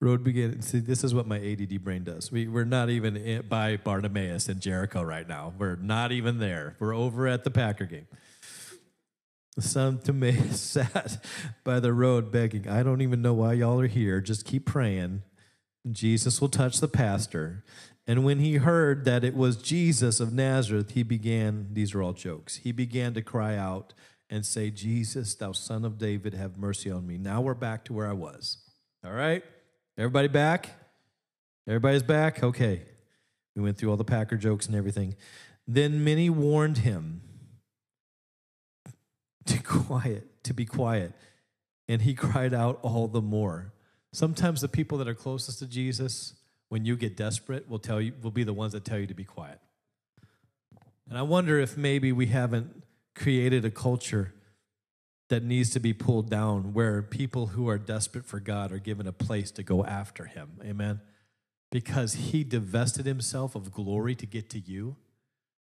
Road 0.00 0.22
began. 0.22 0.62
See, 0.62 0.78
this 0.78 1.02
is 1.02 1.12
what 1.12 1.26
my 1.26 1.38
ADD 1.38 1.82
brain 1.82 2.04
does. 2.04 2.30
We, 2.30 2.46
we're 2.46 2.64
not 2.64 2.88
even 2.88 3.42
by 3.48 3.76
Bartimaeus 3.76 4.48
and 4.48 4.60
Jericho 4.60 5.02
right 5.02 5.26
now. 5.26 5.52
We're 5.58 5.74
not 5.74 6.12
even 6.12 6.38
there. 6.38 6.76
We're 6.78 6.94
over 6.94 7.26
at 7.26 7.42
the 7.42 7.50
Packer 7.50 7.84
game. 7.84 8.06
Some 9.58 9.98
Timaeus 9.98 10.60
sat 10.60 11.24
by 11.64 11.80
the 11.80 11.92
road 11.92 12.30
begging, 12.30 12.68
I 12.68 12.84
don't 12.84 13.02
even 13.02 13.22
know 13.22 13.34
why 13.34 13.54
y'all 13.54 13.80
are 13.80 13.88
here. 13.88 14.20
Just 14.20 14.44
keep 14.44 14.66
praying. 14.66 15.22
Jesus 15.90 16.40
will 16.40 16.48
touch 16.48 16.78
the 16.78 16.88
pastor. 16.88 17.64
And 18.08 18.24
when 18.24 18.38
he 18.38 18.56
heard 18.56 19.04
that 19.04 19.22
it 19.22 19.36
was 19.36 19.58
Jesus 19.58 20.18
of 20.18 20.32
Nazareth, 20.32 20.92
he 20.92 21.02
began, 21.02 21.68
these 21.72 21.94
are 21.94 22.02
all 22.02 22.14
jokes, 22.14 22.56
he 22.56 22.72
began 22.72 23.12
to 23.12 23.22
cry 23.22 23.54
out 23.54 23.92
and 24.30 24.46
say, 24.46 24.70
Jesus, 24.70 25.34
thou 25.34 25.52
son 25.52 25.84
of 25.84 25.98
David, 25.98 26.32
have 26.32 26.56
mercy 26.56 26.90
on 26.90 27.06
me. 27.06 27.18
Now 27.18 27.42
we're 27.42 27.52
back 27.52 27.84
to 27.84 27.92
where 27.92 28.08
I 28.08 28.14
was. 28.14 28.58
All 29.04 29.12
right? 29.12 29.44
Everybody 29.98 30.28
back? 30.28 30.70
Everybody's 31.66 32.02
back? 32.02 32.42
Okay. 32.42 32.82
We 33.54 33.62
went 33.62 33.76
through 33.76 33.90
all 33.90 33.96
the 33.98 34.04
Packer 34.04 34.36
jokes 34.36 34.66
and 34.66 34.74
everything. 34.74 35.14
Then 35.66 36.02
many 36.02 36.30
warned 36.30 36.78
him 36.78 37.20
to 39.46 39.58
quiet, 39.62 40.44
to 40.44 40.54
be 40.54 40.64
quiet. 40.64 41.12
And 41.88 42.02
he 42.02 42.14
cried 42.14 42.54
out 42.54 42.78
all 42.82 43.06
the 43.06 43.20
more. 43.20 43.74
Sometimes 44.12 44.62
the 44.62 44.68
people 44.68 44.96
that 44.98 45.08
are 45.08 45.14
closest 45.14 45.58
to 45.58 45.66
Jesus, 45.66 46.34
when 46.68 46.84
you 46.84 46.96
get 46.96 47.16
desperate, 47.16 47.68
will 47.68 47.78
tell 47.78 48.00
you 48.00 48.12
will 48.22 48.30
be 48.30 48.44
the 48.44 48.52
ones 48.52 48.72
that 48.72 48.84
tell 48.84 48.98
you 48.98 49.06
to 49.06 49.14
be 49.14 49.24
quiet. 49.24 49.60
And 51.08 51.16
I 51.16 51.22
wonder 51.22 51.58
if 51.58 51.76
maybe 51.76 52.12
we 52.12 52.26
haven't 52.26 52.82
created 53.14 53.64
a 53.64 53.70
culture 53.70 54.34
that 55.28 55.42
needs 55.42 55.70
to 55.70 55.80
be 55.80 55.92
pulled 55.92 56.30
down 56.30 56.72
where 56.72 57.02
people 57.02 57.48
who 57.48 57.68
are 57.68 57.78
desperate 57.78 58.24
for 58.24 58.40
God 58.40 58.72
are 58.72 58.78
given 58.78 59.06
a 59.06 59.12
place 59.12 59.50
to 59.52 59.62
go 59.62 59.84
after 59.84 60.26
him. 60.26 60.52
Amen. 60.64 61.00
Because 61.70 62.14
he 62.14 62.44
divested 62.44 63.04
himself 63.04 63.54
of 63.54 63.72
glory 63.72 64.14
to 64.14 64.26
get 64.26 64.48
to 64.50 64.58
you. 64.58 64.96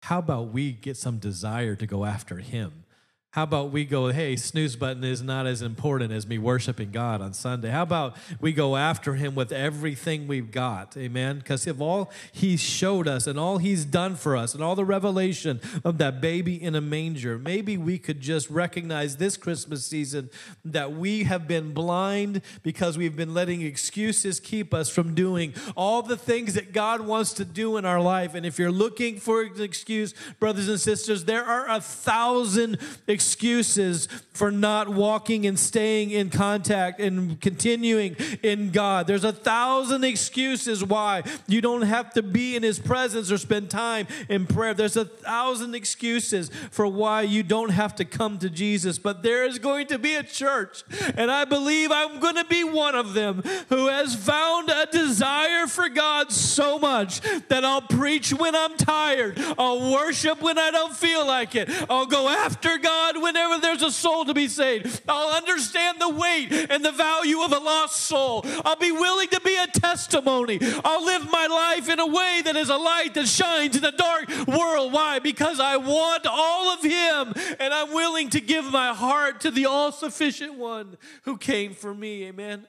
How 0.02 0.20
about 0.20 0.52
we 0.52 0.72
get 0.72 0.96
some 0.96 1.18
desire 1.18 1.74
to 1.76 1.86
go 1.86 2.04
after 2.04 2.36
him? 2.36 2.84
How 3.32 3.44
about 3.44 3.70
we 3.70 3.84
go, 3.84 4.08
hey, 4.08 4.34
snooze 4.34 4.74
button 4.74 5.04
is 5.04 5.22
not 5.22 5.46
as 5.46 5.62
important 5.62 6.10
as 6.10 6.26
me 6.26 6.36
worshiping 6.36 6.90
God 6.90 7.22
on 7.22 7.32
Sunday? 7.32 7.70
How 7.70 7.84
about 7.84 8.16
we 8.40 8.52
go 8.52 8.74
after 8.74 9.14
Him 9.14 9.36
with 9.36 9.52
everything 9.52 10.26
we've 10.26 10.50
got? 10.50 10.96
Amen? 10.96 11.38
Because 11.38 11.64
of 11.68 11.80
all 11.80 12.10
He 12.32 12.56
showed 12.56 13.06
us 13.06 13.28
and 13.28 13.38
all 13.38 13.58
He's 13.58 13.84
done 13.84 14.16
for 14.16 14.36
us 14.36 14.52
and 14.52 14.64
all 14.64 14.74
the 14.74 14.84
revelation 14.84 15.60
of 15.84 15.98
that 15.98 16.20
baby 16.20 16.60
in 16.60 16.74
a 16.74 16.80
manger, 16.80 17.38
maybe 17.38 17.76
we 17.76 17.98
could 17.98 18.20
just 18.20 18.50
recognize 18.50 19.18
this 19.18 19.36
Christmas 19.36 19.86
season 19.86 20.28
that 20.64 20.94
we 20.94 21.22
have 21.22 21.46
been 21.46 21.72
blind 21.72 22.42
because 22.64 22.98
we've 22.98 23.14
been 23.14 23.32
letting 23.32 23.62
excuses 23.62 24.40
keep 24.40 24.74
us 24.74 24.88
from 24.88 25.14
doing 25.14 25.54
all 25.76 26.02
the 26.02 26.16
things 26.16 26.54
that 26.54 26.72
God 26.72 27.02
wants 27.02 27.34
to 27.34 27.44
do 27.44 27.76
in 27.76 27.84
our 27.84 28.00
life. 28.00 28.34
And 28.34 28.44
if 28.44 28.58
you're 28.58 28.72
looking 28.72 29.20
for 29.20 29.42
an 29.42 29.62
excuse, 29.62 30.14
brothers 30.40 30.68
and 30.68 30.80
sisters, 30.80 31.26
there 31.26 31.44
are 31.44 31.68
a 31.68 31.80
thousand 31.80 32.72
excuses 33.06 33.19
excuses 33.20 34.08
for 34.32 34.50
not 34.50 34.88
walking 34.88 35.44
and 35.44 35.58
staying 35.58 36.10
in 36.10 36.30
contact 36.30 36.98
and 36.98 37.38
continuing 37.42 38.16
in 38.42 38.70
God. 38.70 39.06
There's 39.06 39.24
a 39.24 39.32
thousand 39.32 40.04
excuses 40.04 40.82
why 40.82 41.24
you 41.46 41.60
don't 41.60 41.82
have 41.82 42.14
to 42.14 42.22
be 42.22 42.56
in 42.56 42.62
His 42.62 42.78
presence 42.78 43.30
or 43.30 43.36
spend 43.36 43.68
time 43.68 44.06
in 44.30 44.46
prayer. 44.46 44.72
There's 44.72 44.96
a 44.96 45.04
thousand 45.04 45.74
excuses 45.74 46.50
for 46.70 46.86
why 46.86 47.20
you 47.20 47.42
don't 47.42 47.68
have 47.68 47.94
to 47.96 48.06
come 48.06 48.38
to 48.38 48.48
Jesus. 48.48 48.98
But 48.98 49.22
there 49.22 49.44
is 49.44 49.58
going 49.58 49.88
to 49.88 49.98
be 49.98 50.14
a 50.14 50.22
church, 50.22 50.84
and 51.14 51.30
I 51.30 51.44
believe 51.44 51.92
I'm 51.92 52.20
going 52.20 52.36
to 52.36 52.46
be 52.46 52.64
one 52.64 52.94
of 52.94 53.12
them 53.12 53.42
who 53.68 53.88
has 53.88 54.14
found 54.14 54.70
a 54.70 54.86
desire 54.86 55.66
for 55.66 55.90
God 55.90 56.32
so 56.32 56.78
much 56.78 57.20
that 57.48 57.66
I'll 57.66 57.82
preach 57.82 58.32
when 58.32 58.54
I'm 58.56 58.78
tired, 58.78 59.38
I'll 59.58 59.92
worship 59.92 60.40
when 60.40 60.58
I 60.58 60.70
don't 60.70 60.96
feel 60.96 61.26
like 61.26 61.54
it, 61.54 61.68
I'll 61.90 62.06
go 62.06 62.26
after 62.30 62.78
God 62.78 63.09
God 63.12 63.22
whenever 63.22 63.58
there's 63.58 63.82
a 63.82 63.90
soul 63.90 64.24
to 64.24 64.34
be 64.34 64.48
saved. 64.48 65.02
I'll 65.08 65.34
understand 65.36 66.00
the 66.00 66.08
weight 66.08 66.52
and 66.70 66.84
the 66.84 66.92
value 66.92 67.40
of 67.40 67.52
a 67.52 67.58
lost 67.58 67.96
soul. 67.96 68.42
I'll 68.64 68.76
be 68.76 68.92
willing 68.92 69.28
to 69.28 69.40
be 69.40 69.56
a 69.56 69.66
testimony. 69.66 70.58
I'll 70.84 71.04
live 71.04 71.30
my 71.30 71.46
life 71.46 71.88
in 71.88 72.00
a 72.00 72.06
way 72.06 72.42
that 72.44 72.56
is 72.56 72.68
a 72.68 72.76
light 72.76 73.14
that 73.14 73.28
shines 73.28 73.76
in 73.76 73.84
a 73.84 73.92
dark 73.92 74.28
world. 74.46 74.92
Why? 74.92 75.18
Because 75.18 75.60
I 75.60 75.76
want 75.76 76.26
all 76.26 76.68
of 76.70 76.82
Him 76.82 77.34
and 77.58 77.74
I'm 77.74 77.92
willing 77.92 78.30
to 78.30 78.40
give 78.40 78.70
my 78.70 78.92
heart 78.94 79.40
to 79.42 79.50
the 79.50 79.66
all 79.66 79.92
sufficient 79.92 80.54
one 80.54 80.96
who 81.22 81.36
came 81.36 81.74
for 81.74 81.94
me. 81.94 82.26
Amen. 82.26 82.66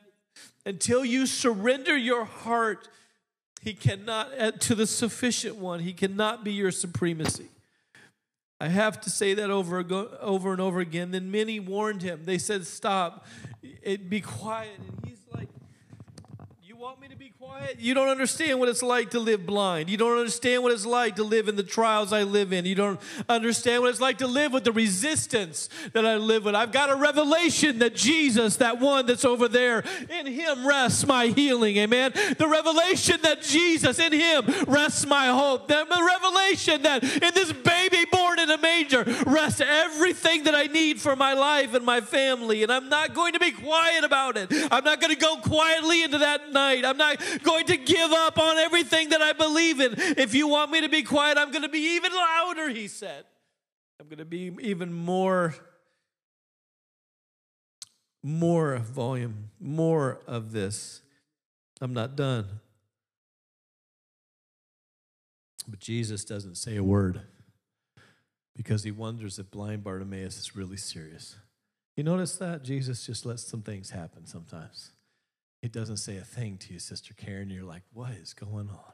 Until 0.65 1.03
you 1.03 1.25
surrender 1.25 1.97
your 1.97 2.25
heart, 2.25 2.87
He 3.61 3.73
cannot, 3.73 4.29
uh, 4.39 4.51
to 4.51 4.75
the 4.75 4.87
sufficient 4.87 5.55
one, 5.55 5.79
He 5.79 5.93
cannot 5.93 6.43
be 6.43 6.53
your 6.53 6.71
supremacy. 6.71 7.49
I 8.61 8.67
have 8.67 9.01
to 9.01 9.09
say 9.09 9.33
that 9.33 9.49
over, 9.49 9.83
over 10.19 10.51
and 10.51 10.61
over 10.61 10.81
again. 10.81 11.09
Then 11.09 11.31
many 11.31 11.59
warned 11.59 12.03
him. 12.03 12.25
They 12.25 12.37
said, 12.37 12.67
Stop, 12.67 13.25
it, 13.63 14.07
be 14.07 14.21
quiet. 14.21 14.77
And 14.77 15.03
he's 15.03 15.19
want 16.81 16.99
me 16.99 17.07
to 17.07 17.15
be 17.15 17.29
quiet? 17.37 17.77
You 17.79 17.93
don't 17.93 18.07
understand 18.07 18.59
what 18.59 18.67
it's 18.67 18.81
like 18.81 19.11
to 19.11 19.19
live 19.19 19.45
blind. 19.45 19.87
You 19.87 19.97
don't 19.97 20.17
understand 20.17 20.63
what 20.63 20.71
it's 20.71 20.83
like 20.83 21.17
to 21.17 21.23
live 21.23 21.47
in 21.47 21.55
the 21.55 21.61
trials 21.61 22.11
I 22.11 22.23
live 22.23 22.51
in. 22.51 22.65
You 22.65 22.73
don't 22.73 22.99
understand 23.29 23.83
what 23.83 23.91
it's 23.91 24.01
like 24.01 24.17
to 24.17 24.25
live 24.25 24.51
with 24.51 24.63
the 24.63 24.71
resistance 24.71 25.69
that 25.93 26.07
I 26.07 26.15
live 26.15 26.43
with. 26.43 26.55
I've 26.55 26.71
got 26.71 26.89
a 26.89 26.95
revelation 26.95 27.77
that 27.79 27.93
Jesus, 27.93 28.55
that 28.55 28.79
one 28.79 29.05
that's 29.05 29.23
over 29.23 29.47
there, 29.47 29.83
in 30.09 30.25
him 30.25 30.65
rests 30.65 31.05
my 31.05 31.27
healing. 31.27 31.77
Amen. 31.77 32.13
The 32.39 32.47
revelation 32.47 33.19
that 33.21 33.43
Jesus, 33.43 33.99
in 33.99 34.11
him 34.11 34.43
rests 34.67 35.05
my 35.05 35.27
hope. 35.27 35.67
The 35.67 35.85
revelation 35.87 36.81
that 36.81 37.03
in 37.03 37.33
this 37.35 37.53
baby 37.53 38.05
born 38.11 38.39
in 38.39 38.49
a 38.49 38.57
manger 38.57 39.03
rests 39.27 39.61
everything 39.61 40.45
that 40.45 40.55
I 40.55 40.63
need 40.63 40.99
for 40.99 41.15
my 41.15 41.33
life 41.33 41.75
and 41.75 41.85
my 41.85 42.01
family. 42.01 42.63
And 42.63 42.71
I'm 42.71 42.89
not 42.89 43.13
going 43.13 43.33
to 43.33 43.39
be 43.39 43.51
quiet 43.51 44.03
about 44.03 44.35
it. 44.35 44.51
I'm 44.71 44.83
not 44.83 44.99
going 44.99 45.13
to 45.13 45.19
go 45.19 45.35
quietly 45.35 46.01
into 46.01 46.17
that 46.17 46.51
night. 46.51 46.70
I'm 46.85 46.97
not 46.97 47.21
going 47.43 47.65
to 47.65 47.77
give 47.77 48.11
up 48.11 48.37
on 48.37 48.57
everything 48.57 49.09
that 49.09 49.21
I 49.21 49.33
believe 49.33 49.79
in. 49.79 49.93
If 49.97 50.33
you 50.33 50.47
want 50.47 50.71
me 50.71 50.81
to 50.81 50.89
be 50.89 51.03
quiet, 51.03 51.37
I'm 51.37 51.51
going 51.51 51.63
to 51.63 51.69
be 51.69 51.95
even 51.95 52.11
louder, 52.13 52.69
he 52.69 52.87
said. 52.87 53.25
I'm 53.99 54.07
going 54.07 54.19
to 54.19 54.25
be 54.25 54.51
even 54.61 54.91
more 54.93 55.55
more 58.23 58.77
volume, 58.77 59.49
more 59.59 60.21
of 60.27 60.51
this. 60.51 61.01
I'm 61.79 61.93
not 61.93 62.15
done. 62.15 62.45
But 65.67 65.79
Jesus 65.79 66.23
doesn't 66.25 66.55
say 66.55 66.75
a 66.75 66.83
word 66.83 67.21
because 68.55 68.83
he 68.83 68.91
wonders 68.91 69.39
if 69.39 69.49
blind 69.49 69.83
Bartimaeus 69.83 70.37
is 70.37 70.55
really 70.55 70.77
serious. 70.77 71.35
You 71.95 72.03
notice 72.03 72.35
that? 72.37 72.63
Jesus 72.63 73.05
just 73.05 73.25
lets 73.25 73.43
some 73.43 73.61
things 73.61 73.89
happen 73.89 74.25
sometimes. 74.25 74.91
He 75.61 75.67
doesn't 75.67 75.97
say 75.97 76.17
a 76.17 76.23
thing 76.23 76.57
to 76.59 76.73
you, 76.73 76.79
Sister 76.79 77.13
Karen. 77.13 77.49
You're 77.49 77.63
like, 77.63 77.83
what 77.93 78.11
is 78.11 78.33
going 78.33 78.69
on? 78.69 78.93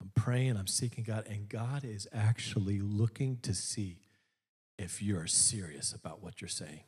I'm 0.00 0.12
praying, 0.14 0.56
I'm 0.56 0.68
seeking 0.68 1.02
God, 1.02 1.26
and 1.28 1.48
God 1.48 1.84
is 1.84 2.06
actually 2.12 2.80
looking 2.80 3.38
to 3.42 3.52
see 3.52 3.98
if 4.78 5.02
you're 5.02 5.26
serious 5.26 5.92
about 5.92 6.22
what 6.22 6.40
you're 6.40 6.48
saying. 6.48 6.84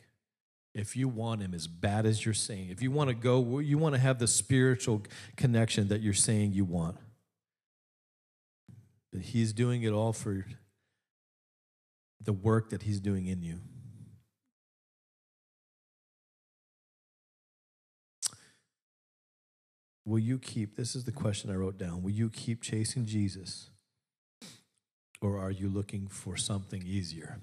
If 0.74 0.96
you 0.96 1.08
want 1.08 1.42
Him 1.42 1.52
as 1.52 1.66
bad 1.66 2.06
as 2.06 2.24
you're 2.24 2.34
saying, 2.34 2.68
if 2.70 2.80
you 2.80 2.92
want 2.92 3.08
to 3.08 3.14
go, 3.14 3.58
you 3.58 3.78
want 3.78 3.96
to 3.96 4.00
have 4.00 4.20
the 4.20 4.28
spiritual 4.28 5.02
connection 5.36 5.88
that 5.88 6.00
you're 6.00 6.14
saying 6.14 6.52
you 6.52 6.64
want. 6.64 6.96
But 9.12 9.22
He's 9.22 9.52
doing 9.52 9.82
it 9.82 9.90
all 9.90 10.12
for 10.12 10.46
the 12.20 12.32
work 12.32 12.70
that 12.70 12.82
He's 12.82 13.00
doing 13.00 13.26
in 13.26 13.42
you. 13.42 13.58
Will 20.10 20.18
you 20.18 20.40
keep, 20.40 20.74
this 20.74 20.96
is 20.96 21.04
the 21.04 21.12
question 21.12 21.52
I 21.52 21.54
wrote 21.54 21.78
down, 21.78 22.02
will 22.02 22.10
you 22.10 22.30
keep 22.30 22.62
chasing 22.62 23.06
Jesus? 23.06 23.70
Or 25.22 25.38
are 25.38 25.52
you 25.52 25.68
looking 25.68 26.08
for 26.08 26.36
something 26.36 26.82
easier? 26.84 27.38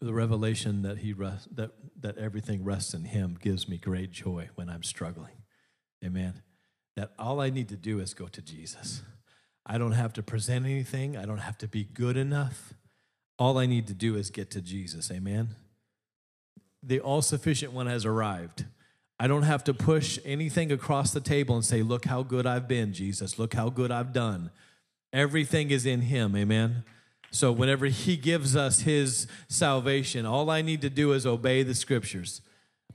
The 0.00 0.14
revelation 0.14 0.82
that 0.82 0.98
he 0.98 1.12
rest, 1.12 1.56
that 1.56 1.72
that 2.00 2.16
everything 2.16 2.62
rests 2.62 2.94
in 2.94 3.06
him 3.06 3.36
gives 3.40 3.68
me 3.68 3.76
great 3.76 4.12
joy 4.12 4.50
when 4.54 4.68
I'm 4.68 4.84
struggling. 4.84 5.42
Amen. 6.04 6.42
That 6.94 7.12
all 7.18 7.40
I 7.40 7.50
need 7.50 7.68
to 7.70 7.76
do 7.76 7.98
is 7.98 8.14
go 8.14 8.28
to 8.28 8.40
Jesus. 8.40 9.02
I 9.66 9.78
don't 9.78 9.92
have 9.92 10.12
to 10.12 10.22
present 10.22 10.64
anything. 10.64 11.16
I 11.16 11.24
don't 11.24 11.38
have 11.38 11.58
to 11.58 11.66
be 11.66 11.82
good 11.82 12.16
enough. 12.16 12.72
All 13.36 13.58
I 13.58 13.66
need 13.66 13.88
to 13.88 13.94
do 13.94 14.14
is 14.14 14.30
get 14.30 14.48
to 14.52 14.60
Jesus. 14.60 15.10
Amen. 15.10 15.56
The 16.84 17.00
all 17.00 17.20
sufficient 17.20 17.72
one 17.72 17.88
has 17.88 18.04
arrived. 18.06 18.66
I 19.18 19.26
don't 19.26 19.42
have 19.42 19.64
to 19.64 19.74
push 19.74 20.18
anything 20.24 20.72
across 20.72 21.12
the 21.12 21.20
table 21.20 21.54
and 21.54 21.64
say, 21.64 21.82
Look 21.82 22.04
how 22.04 22.22
good 22.22 22.46
I've 22.46 22.66
been, 22.66 22.92
Jesus. 22.92 23.38
Look 23.38 23.54
how 23.54 23.70
good 23.70 23.90
I've 23.90 24.12
done. 24.12 24.50
Everything 25.12 25.70
is 25.70 25.86
in 25.86 26.02
Him. 26.02 26.34
Amen. 26.34 26.84
So, 27.30 27.52
whenever 27.52 27.86
He 27.86 28.16
gives 28.16 28.56
us 28.56 28.80
His 28.80 29.26
salvation, 29.48 30.26
all 30.26 30.50
I 30.50 30.62
need 30.62 30.80
to 30.82 30.90
do 30.90 31.12
is 31.12 31.26
obey 31.26 31.62
the 31.62 31.74
scriptures. 31.74 32.40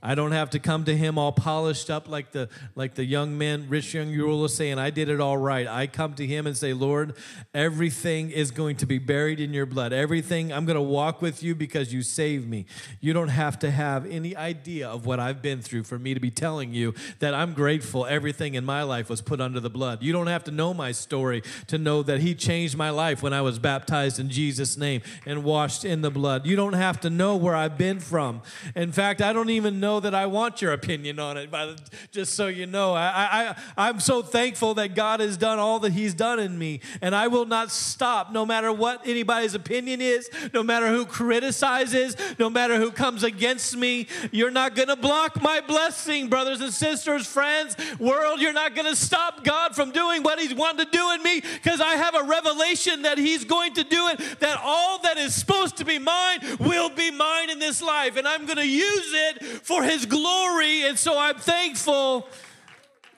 I 0.02 0.14
don't 0.14 0.32
have 0.32 0.50
to 0.50 0.58
come 0.58 0.84
to 0.84 0.96
him 0.96 1.18
all 1.18 1.32
polished 1.32 1.90
up 1.90 2.08
like 2.08 2.32
the 2.32 2.48
like 2.74 2.94
the 2.94 3.04
young 3.04 3.36
man, 3.36 3.68
rich 3.68 3.92
young 3.92 4.10
ruler 4.14 4.48
saying, 4.48 4.78
I 4.78 4.88
did 4.88 5.10
it 5.10 5.20
all 5.20 5.36
right. 5.36 5.66
I 5.66 5.86
come 5.86 6.14
to 6.14 6.26
him 6.26 6.46
and 6.46 6.56
say, 6.56 6.72
Lord, 6.72 7.14
everything 7.52 8.30
is 8.30 8.50
going 8.50 8.76
to 8.76 8.86
be 8.86 8.98
buried 8.98 9.40
in 9.40 9.52
your 9.52 9.66
blood. 9.66 9.92
Everything, 9.92 10.52
I'm 10.52 10.64
going 10.64 10.76
to 10.76 10.82
walk 10.82 11.20
with 11.20 11.42
you 11.42 11.54
because 11.54 11.92
you 11.92 12.02
saved 12.02 12.48
me. 12.48 12.64
You 13.00 13.12
don't 13.12 13.28
have 13.28 13.58
to 13.58 13.70
have 13.70 14.06
any 14.06 14.34
idea 14.34 14.88
of 14.88 15.04
what 15.04 15.20
I've 15.20 15.42
been 15.42 15.60
through 15.60 15.84
for 15.84 15.98
me 15.98 16.14
to 16.14 16.20
be 16.20 16.30
telling 16.30 16.72
you 16.72 16.94
that 17.18 17.34
I'm 17.34 17.52
grateful 17.52 18.06
everything 18.06 18.54
in 18.54 18.64
my 18.64 18.82
life 18.82 19.10
was 19.10 19.20
put 19.20 19.40
under 19.40 19.60
the 19.60 19.70
blood. 19.70 20.02
You 20.02 20.12
don't 20.12 20.28
have 20.28 20.44
to 20.44 20.50
know 20.50 20.72
my 20.72 20.92
story 20.92 21.42
to 21.66 21.76
know 21.76 22.02
that 22.04 22.20
he 22.20 22.34
changed 22.34 22.76
my 22.76 22.88
life 22.88 23.22
when 23.22 23.34
I 23.34 23.42
was 23.42 23.58
baptized 23.58 24.18
in 24.18 24.30
Jesus' 24.30 24.78
name 24.78 25.02
and 25.26 25.44
washed 25.44 25.84
in 25.84 26.00
the 26.00 26.10
blood. 26.10 26.46
You 26.46 26.56
don't 26.56 26.72
have 26.72 27.00
to 27.00 27.10
know 27.10 27.36
where 27.36 27.54
I've 27.54 27.76
been 27.76 28.00
from. 28.00 28.40
In 28.74 28.92
fact, 28.92 29.20
I 29.20 29.34
don't 29.34 29.50
even 29.50 29.78
know 29.78 29.89
know 29.90 29.98
that 29.98 30.14
I 30.14 30.26
want 30.26 30.62
your 30.62 30.72
opinion 30.72 31.18
on 31.18 31.36
it, 31.36 31.50
but 31.50 31.80
just 32.12 32.34
so 32.34 32.46
you 32.46 32.66
know. 32.66 32.94
I, 32.94 33.54
I, 33.76 33.88
I'm 33.88 33.98
so 33.98 34.22
thankful 34.22 34.74
that 34.74 34.94
God 34.94 35.18
has 35.18 35.36
done 35.36 35.58
all 35.58 35.80
that 35.80 35.92
He's 35.92 36.14
done 36.14 36.38
in 36.38 36.56
me, 36.56 36.80
and 37.02 37.12
I 37.12 37.26
will 37.26 37.44
not 37.44 37.72
stop 37.72 38.30
no 38.30 38.46
matter 38.46 38.72
what 38.72 39.04
anybody's 39.04 39.54
opinion 39.54 40.00
is, 40.00 40.30
no 40.54 40.62
matter 40.62 40.86
who 40.88 41.04
criticizes, 41.04 42.16
no 42.38 42.48
matter 42.48 42.76
who 42.76 42.92
comes 42.92 43.24
against 43.24 43.76
me. 43.76 44.06
You're 44.30 44.52
not 44.52 44.76
going 44.76 44.88
to 44.88 44.96
block 44.96 45.42
my 45.42 45.60
blessing, 45.60 46.28
brothers 46.28 46.60
and 46.60 46.72
sisters, 46.72 47.26
friends, 47.26 47.76
world. 47.98 48.40
You're 48.40 48.52
not 48.52 48.76
going 48.76 48.86
to 48.86 48.96
stop 48.96 49.42
God 49.42 49.74
from 49.74 49.90
doing 49.90 50.22
what 50.22 50.38
He's 50.38 50.54
wanted 50.54 50.92
to 50.92 50.96
do 50.96 51.10
in 51.12 51.22
me 51.24 51.40
because 51.40 51.80
I 51.80 51.94
have 51.96 52.14
a 52.14 52.22
revelation 52.22 53.02
that 53.02 53.18
He's 53.18 53.44
going 53.44 53.74
to 53.74 53.82
do 53.82 54.08
it, 54.08 54.38
that 54.38 54.60
all 54.62 55.00
that 55.02 55.18
is 55.18 55.34
supposed 55.34 55.78
to 55.78 55.84
be 55.84 55.98
mine 55.98 56.38
will 56.60 56.90
be 56.90 57.10
mine 57.10 57.50
in 57.50 57.58
this 57.58 57.82
life, 57.82 58.16
and 58.16 58.28
I'm 58.28 58.46
going 58.46 58.58
to 58.58 58.68
use 58.68 59.10
it 59.12 59.42
for 59.64 59.79
His 59.82 60.06
glory. 60.06 60.86
And 60.86 60.98
so 60.98 61.18
I'm 61.18 61.36
thankful. 61.36 62.28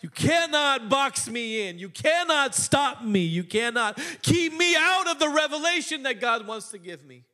You 0.01 0.09
cannot 0.09 0.89
box 0.89 1.29
me 1.29 1.69
in. 1.69 1.79
You 1.79 1.89
cannot 1.89 2.55
stop 2.55 3.05
me. 3.05 3.21
You 3.21 3.45
cannot 3.45 4.01
keep 4.23 4.53
me 4.53 4.75
out 4.77 5.09
of 5.09 5.19
the 5.19 5.29
revelation 5.29 6.03
that 6.03 6.21
God 6.21 6.47
wants 6.47 6.71
to 6.71 6.79
give 6.79 7.05
me. 7.05 7.25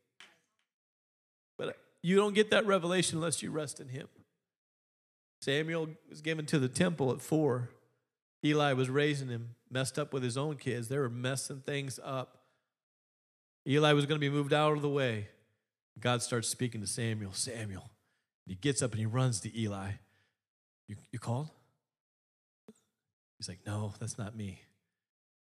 But 1.57 1.79
you 2.03 2.17
don't 2.17 2.35
get 2.35 2.51
that 2.51 2.67
revelation 2.67 3.19
unless 3.19 3.43
you 3.43 3.51
rest 3.51 3.81
in 3.81 3.89
Him. 3.89 4.09
Samuel 5.41 5.89
was 6.09 6.21
given 6.21 6.47
to 6.47 6.59
the 6.59 6.69
temple 6.69 7.13
at 7.13 7.21
four. 7.21 7.71
Eli 8.45 8.73
was 8.73 8.89
raising 8.89 9.29
him, 9.29 9.55
messed 9.71 9.99
up 9.99 10.13
with 10.13 10.23
his 10.23 10.37
own 10.37 10.57
kids. 10.57 10.89
They 10.89 10.99
were 10.99 11.09
messing 11.09 11.61
things 11.61 11.99
up. 12.03 12.39
Eli 13.67 13.93
was 13.93 14.07
going 14.07 14.17
to 14.17 14.21
be 14.21 14.31
moved 14.31 14.53
out 14.53 14.73
of 14.73 14.83
the 14.83 14.89
way. 14.89 15.29
God 16.01 16.23
starts 16.23 16.49
speaking 16.49 16.81
to 16.81 16.87
Samuel 16.87 17.33
Samuel, 17.33 17.91
he 18.51 18.57
gets 18.57 18.83
up 18.83 18.93
and 18.93 19.01
he 19.01 19.07
runs 19.07 19.41
to 19.41 19.59
Eli. 19.59 19.91
You, 20.87 20.97
you 21.13 21.19
called? 21.19 21.51
He's 23.39 23.49
like, 23.49 23.61
No, 23.67 23.93
that's 23.99 24.19
not 24.19 24.37
me. 24.37 24.61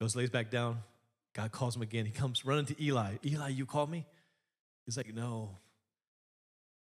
Goes, 0.02 0.16
lays 0.16 0.30
back 0.30 0.50
down. 0.50 0.80
God 1.34 1.52
calls 1.52 1.76
him 1.76 1.82
again. 1.82 2.06
He 2.06 2.12
comes 2.12 2.46
running 2.46 2.66
to 2.66 2.84
Eli. 2.84 3.16
Eli, 3.26 3.50
you 3.50 3.66
called 3.66 3.90
me? 3.90 4.06
He's 4.86 4.98
like, 4.98 5.14
No. 5.14 5.58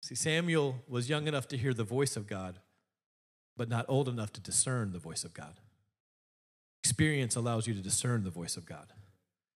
See, 0.02 0.16
Samuel 0.16 0.76
was 0.88 1.10
young 1.10 1.28
enough 1.28 1.48
to 1.50 1.58
hear 1.58 1.74
the 1.74 1.84
voice 1.84 2.18
of 2.18 2.28
God, 2.28 2.60
but 3.56 3.70
not 3.70 3.86
old 3.88 4.10
enough 4.10 4.34
to 4.34 4.42
discern 4.42 4.92
the 4.92 5.00
voice 5.00 5.24
of 5.24 5.34
God. 5.34 5.60
Experience 6.84 7.38
allows 7.38 7.68
you 7.68 7.74
to 7.74 7.82
discern 7.82 8.26
the 8.26 8.30
voice 8.30 8.58
of 8.58 8.66
God. 8.66 8.92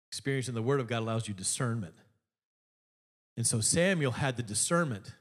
Experience 0.10 0.50
in 0.50 0.56
the 0.56 0.62
Word 0.62 0.82
of 0.82 0.88
God 0.88 1.00
allows 1.00 1.28
you 1.28 1.34
discernment. 1.34 1.96
And 3.38 3.48
so 3.48 3.62
Samuel 3.62 4.12
had 4.12 4.36
the 4.36 4.44
discernment 4.44 5.14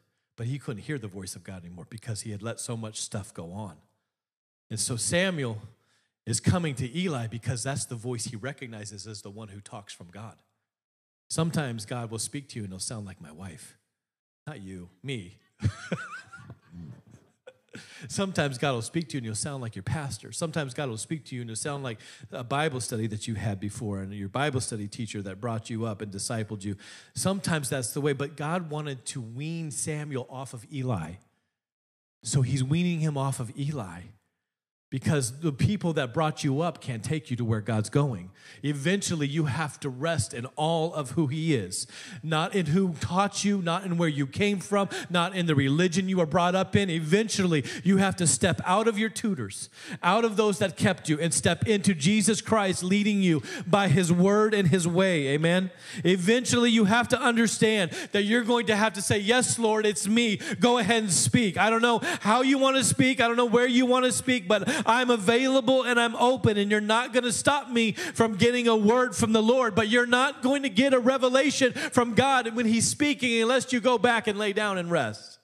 but 0.43 0.49
he 0.49 0.59
couldn't 0.59 0.83
hear 0.83 0.99
the 0.99 1.07
voice 1.07 1.37
of 1.37 1.45
God 1.45 1.65
anymore 1.65 1.87
because 1.89 2.23
he 2.23 2.33
had 2.33 2.43
let 2.43 2.59
so 2.59 2.77
much 2.77 3.01
stuff 3.01 3.33
go 3.33 3.53
on. 3.53 3.77
And 4.71 4.81
so 4.81 4.97
Samuel 4.97 5.63
is 6.27 6.41
coming 6.41 6.75
to 6.75 6.99
Eli 6.99 7.29
because 7.29 7.63
that's 7.63 7.85
the 7.85 7.95
voice 7.95 8.25
he 8.25 8.35
recognizes 8.35 9.07
as 9.07 9.23
the 9.23 9.31
one 9.31 9.47
who 9.47 9.61
talks 9.61 9.93
from 9.93 10.09
God. 10.11 10.35
Sometimes 11.31 11.87
God 11.87 12.11
will 12.11 12.19
speak 12.19 12.49
to 12.49 12.59
you 12.59 12.65
and 12.65 12.73
it'll 12.73 12.81
sound 12.81 13.07
like 13.07 13.21
my 13.21 13.31
wife. 13.31 13.79
Not 14.45 14.61
you, 14.61 14.89
me. 15.01 15.39
Sometimes 18.09 18.59
God 18.59 18.73
will 18.73 18.83
speak 18.83 19.09
to 19.09 19.15
you 19.15 19.19
and 19.19 19.27
you'll 19.27 19.35
sound 19.35 19.63
like 19.63 19.75
your 19.77 19.83
pastor. 19.83 20.33
Sometimes 20.33 20.75
God 20.75 20.89
will 20.89 20.97
speak 20.97 21.25
to 21.27 21.35
you 21.35 21.41
and 21.41 21.51
you'll 21.51 21.57
sound 21.57 21.83
like 21.83 21.99
a 22.31 22.45
Bible 22.45 22.81
study 22.81 23.07
that 23.09 23.27
you 23.27 23.35
had 23.35 23.61
before 23.61 24.01
and 24.01 24.13
your 24.13 24.29
Bible 24.29 24.61
study 24.61 24.89
teacher 24.89 25.23
that 25.23 25.41
brought 25.41 25.71
you 25.71 25.85
up 25.85 26.03
and 26.03 26.13
discipled 26.13 26.65
you. 26.65 26.77
Sometimes 27.15 27.69
that's 27.69 27.93
the 27.93 28.01
way, 28.01 28.13
but 28.13 28.37
God 28.37 28.71
wanted 28.71 29.05
to 29.07 29.21
wean 29.21 29.71
Samuel 29.71 30.27
off 30.31 30.55
of 30.55 30.67
Eli. 30.73 31.13
So 32.23 32.43
he's 32.43 32.63
weaning 32.63 33.01
him 33.01 33.17
off 33.17 33.41
of 33.41 33.57
Eli 33.59 34.03
because 34.93 35.41
the 35.41 35.53
people 35.53 35.95
that 35.95 36.13
brought 36.13 36.45
you 36.45 36.61
up 36.61 36.83
can't 36.83 37.03
take 37.03 37.31
you 37.31 37.37
to 37.39 37.47
where 37.47 37.63
God's 37.63 37.89
going. 37.89 38.31
Eventually, 38.63 39.27
you 39.27 39.47
have 39.47 39.81
to 39.81 39.89
rest 39.89 40.35
in 40.35 40.45
all 40.55 40.93
of 40.93 41.13
who 41.13 41.29
He 41.29 41.55
is, 41.55 41.87
not 42.23 42.55
in 42.55 42.67
who 42.67 42.93
taught 43.01 43.43
you, 43.43 43.63
not 43.63 43.87
in 43.87 43.97
where 43.97 44.11
you 44.11 44.27
came 44.27 44.61
from, 44.61 44.91
not 45.09 45.35
in 45.35 45.47
the 45.47 45.55
religion 45.55 46.11
you 46.11 46.19
were 46.19 46.27
brought 46.27 46.55
up 46.55 46.77
in. 46.77 46.91
Eventually, 46.91 47.65
you 47.83 47.97
have 47.97 48.17
to 48.17 48.27
step 48.27 48.61
out 48.67 48.87
of 48.87 48.99
your 48.99 49.09
tutors, 49.09 49.71
out 50.03 50.27
of 50.27 50.37
those 50.37 50.59
that 50.59 50.77
kept 50.77 51.09
you, 51.09 51.19
and 51.19 51.33
step 51.33 51.67
into 51.67 51.95
Jesus 51.95 52.43
Christ 52.43 52.85
leading 52.85 53.23
you 53.23 53.43
by 53.67 53.89
His 53.89 54.13
word 54.13 54.53
and 54.53 54.69
His 54.69 54.87
way. 54.87 55.29
Amen. 55.29 55.71
Eventually, 56.05 56.71
you 56.71 56.85
have 56.85 57.09
to 57.09 57.19
understand 57.19 57.93
that 58.13 58.25
you're 58.25 58.45
going 58.45 58.67
to 58.67 58.77
have 58.77 58.93
to 58.93 59.01
say, 59.01 59.19
Yes, 59.19 59.59
Lord, 59.59 59.87
it's 59.87 60.07
me. 60.07 60.39
Go 60.61 60.77
ahead 60.77 61.05
and 61.05 61.13
speak. 61.13 61.57
I 61.57 61.71
don't 61.71 61.81
know 61.81 62.01
how 62.21 62.43
you 62.43 62.59
want 62.59 62.77
to 62.77 62.85
speak, 62.85 63.23
I 63.23 63.27
don't 63.27 63.39
know 63.39 63.47
where 63.47 63.67
you 63.67 63.87
want 63.87 64.05
to 64.05 64.13
speak, 64.13 64.47
but 64.47 64.82
I'm 64.87 65.11
available 65.11 65.83
and 65.83 65.99
I'm 66.01 66.17
open, 66.17 66.57
and 66.57 66.71
you're 66.71 66.81
not 66.81 67.13
going 67.13 67.25
to 67.25 67.33
stop 67.33 67.69
me 67.69 67.93
from 67.93 68.37
getting 68.37 68.69
a 68.69 68.77
word 68.77 69.15
from 69.15 69.33
the 69.33 69.43
Lord, 69.43 69.75
but 69.75 69.89
you're 69.89 70.07
not 70.07 70.43
going 70.43 70.63
to 70.63 70.69
get 70.69 70.95
a 70.95 70.99
revelation 70.99 71.73
from 71.73 72.15
God 72.15 72.55
when 72.55 72.67
He's 72.67 72.89
speaking 72.89 73.43
unless 73.43 73.73
you 73.73 73.81
go 73.81 73.99
back 73.99 74.27
and 74.27 74.39
lay 74.39 74.53
down 74.53 74.79
and 74.79 74.91
rest. 74.91 75.39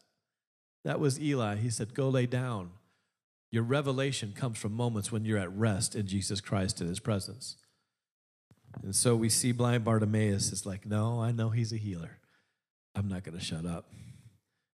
That 0.85 1.01
was 1.01 1.21
Eli. 1.21 1.57
He 1.57 1.71
said, 1.71 1.95
Go 1.95 2.09
lay 2.09 2.27
down. 2.27 2.71
Your 3.51 3.63
revelation 3.63 4.35
comes 4.37 4.59
from 4.59 4.73
moments 4.73 5.11
when 5.11 5.25
you're 5.25 5.39
at 5.39 5.55
rest 5.57 5.95
in 5.95 6.07
Jesus 6.07 6.41
Christ 6.41 6.81
in 6.81 6.87
His 6.87 7.01
presence. 7.01 7.57
And 8.83 8.95
so 8.95 9.17
we 9.17 9.29
see 9.29 9.53
blind 9.53 9.85
Bartimaeus 9.85 10.53
is 10.53 10.67
like, 10.67 10.87
no, 10.87 11.21
I 11.21 11.33
know 11.33 11.51
he's 11.51 11.73
a 11.73 11.77
healer. 11.77 12.19
I'm 12.95 13.09
not 13.09 13.25
going 13.25 13.39
to 13.39 13.45
shut 13.45 13.67
up. 13.67 13.91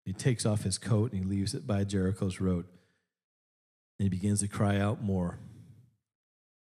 He 0.04 0.12
takes 0.12 0.44
off 0.44 0.64
his 0.64 0.78
coat 0.78 1.12
and 1.12 1.24
he 1.24 1.28
leaves 1.28 1.54
it 1.54 1.66
by 1.66 1.84
Jericho's 1.84 2.40
road. 2.40 2.66
And 3.98 4.06
he 4.06 4.08
begins 4.08 4.40
to 4.40 4.48
cry 4.48 4.78
out 4.78 5.02
more. 5.02 5.38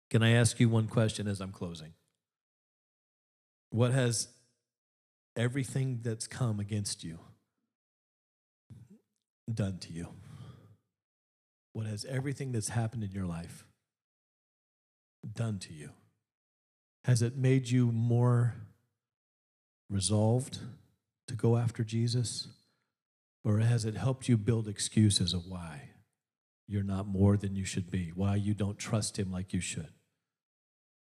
Can 0.09 0.21
I 0.21 0.31
ask 0.31 0.59
you 0.59 0.69
one 0.69 0.87
question 0.87 1.27
as 1.27 1.39
I'm 1.39 1.51
closing? 1.51 1.93
What 3.69 3.91
has 3.91 4.27
everything 5.35 6.01
that's 6.03 6.27
come 6.27 6.59
against 6.59 7.03
you 7.03 7.19
done 9.51 9.79
to 9.79 9.91
you? 9.91 10.09
What 11.73 11.87
has 11.87 12.05
everything 12.05 12.51
that's 12.51 12.69
happened 12.69 13.03
in 13.03 13.11
your 13.11 13.25
life 13.25 13.65
done 15.33 15.57
to 15.59 15.73
you? 15.73 15.89
Has 17.05 17.21
it 17.21 17.35
made 17.35 17.69
you 17.69 17.91
more 17.91 18.55
resolved 19.89 20.59
to 21.27 21.33
go 21.33 21.57
after 21.57 21.83
Jesus? 21.83 22.47
Or 23.43 23.57
has 23.59 23.85
it 23.85 23.95
helped 23.95 24.29
you 24.29 24.37
build 24.37 24.67
excuses 24.67 25.33
of 25.33 25.47
why 25.47 25.92
you're 26.73 26.83
not 26.83 27.07
more 27.07 27.37
than 27.37 27.55
you 27.55 27.63
should 27.63 27.89
be, 27.91 28.11
why 28.15 28.35
you 28.35 28.53
don't 28.53 28.77
trust 28.77 29.17
Him 29.17 29.31
like 29.31 29.53
you 29.53 29.61
should? 29.61 29.89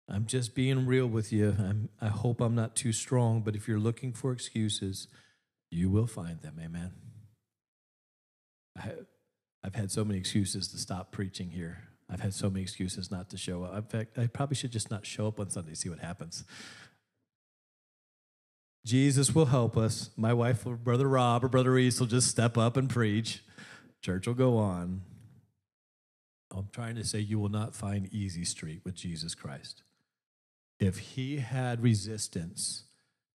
I'm 0.09 0.25
just 0.25 0.55
being 0.55 0.87
real 0.87 1.05
with 1.05 1.31
you. 1.31 1.55
I'm, 1.59 1.89
I 2.01 2.07
hope 2.07 2.41
I'm 2.41 2.55
not 2.55 2.75
too 2.75 2.91
strong, 2.91 3.41
but 3.41 3.55
if 3.55 3.67
you're 3.67 3.79
looking 3.79 4.11
for 4.11 4.31
excuses, 4.31 5.07
you 5.69 5.89
will 5.89 6.07
find 6.07 6.41
them. 6.41 6.55
Amen. 6.59 6.91
I, 8.75 8.91
I've 9.63 9.75
had 9.75 9.91
so 9.91 10.03
many 10.03 10.17
excuses 10.17 10.67
to 10.69 10.79
stop 10.79 11.11
preaching 11.11 11.51
here. 11.51 11.83
I've 12.09 12.21
had 12.21 12.33
so 12.33 12.49
many 12.49 12.63
excuses 12.63 13.11
not 13.11 13.29
to 13.29 13.37
show 13.37 13.63
up. 13.63 13.75
In 13.75 13.83
fact, 13.83 14.17
I 14.17 14.25
probably 14.25 14.55
should 14.55 14.71
just 14.71 14.89
not 14.89 15.05
show 15.05 15.27
up 15.27 15.39
on 15.39 15.51
Sunday, 15.51 15.75
see 15.75 15.89
what 15.89 15.99
happens. 15.99 16.43
Jesus 18.83 19.35
will 19.35 19.45
help 19.45 19.77
us. 19.77 20.09
My 20.17 20.33
wife 20.33 20.65
or 20.65 20.75
Brother 20.75 21.07
Rob 21.07 21.43
or 21.43 21.49
Brother 21.49 21.73
Reese 21.73 21.99
will 21.99 22.07
just 22.07 22.29
step 22.29 22.57
up 22.57 22.77
and 22.77 22.89
preach. 22.89 23.43
Church 24.01 24.25
will 24.25 24.33
go 24.33 24.57
on. 24.57 25.01
I'm 26.51 26.69
trying 26.71 26.95
to 26.95 27.03
say 27.03 27.19
you 27.19 27.39
will 27.39 27.49
not 27.49 27.75
find 27.75 28.11
easy 28.11 28.43
street 28.43 28.81
with 28.83 28.95
Jesus 28.95 29.35
Christ. 29.35 29.83
If 30.79 30.97
he 30.97 31.37
had 31.37 31.83
resistance 31.83 32.83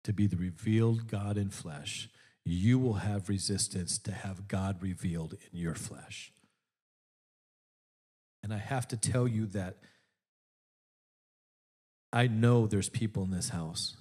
to 0.03 0.13
be 0.13 0.27
the 0.27 0.37
revealed 0.37 1.07
God 1.07 1.37
in 1.37 1.49
flesh, 1.49 2.09
you 2.43 2.79
will 2.79 2.95
have 2.95 3.29
resistance 3.29 3.97
to 3.99 4.11
have 4.11 4.47
God 4.47 4.81
revealed 4.81 5.35
in 5.51 5.59
your 5.59 5.75
flesh. 5.75 6.31
And 8.41 8.53
I 8.53 8.57
have 8.57 8.87
to 8.89 8.97
tell 8.97 9.27
you 9.27 9.45
that 9.47 9.77
I 12.11 12.27
know 12.27 12.67
there's 12.67 12.89
people 12.89 13.23
in 13.23 13.31
this 13.31 13.49
house 13.49 13.95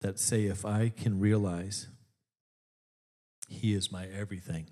that 0.00 0.18
say, 0.18 0.44
if 0.44 0.64
I 0.64 0.90
can 0.90 1.18
realize 1.18 1.88
He 3.48 3.74
is 3.74 3.90
my 3.90 4.06
everything, 4.06 4.68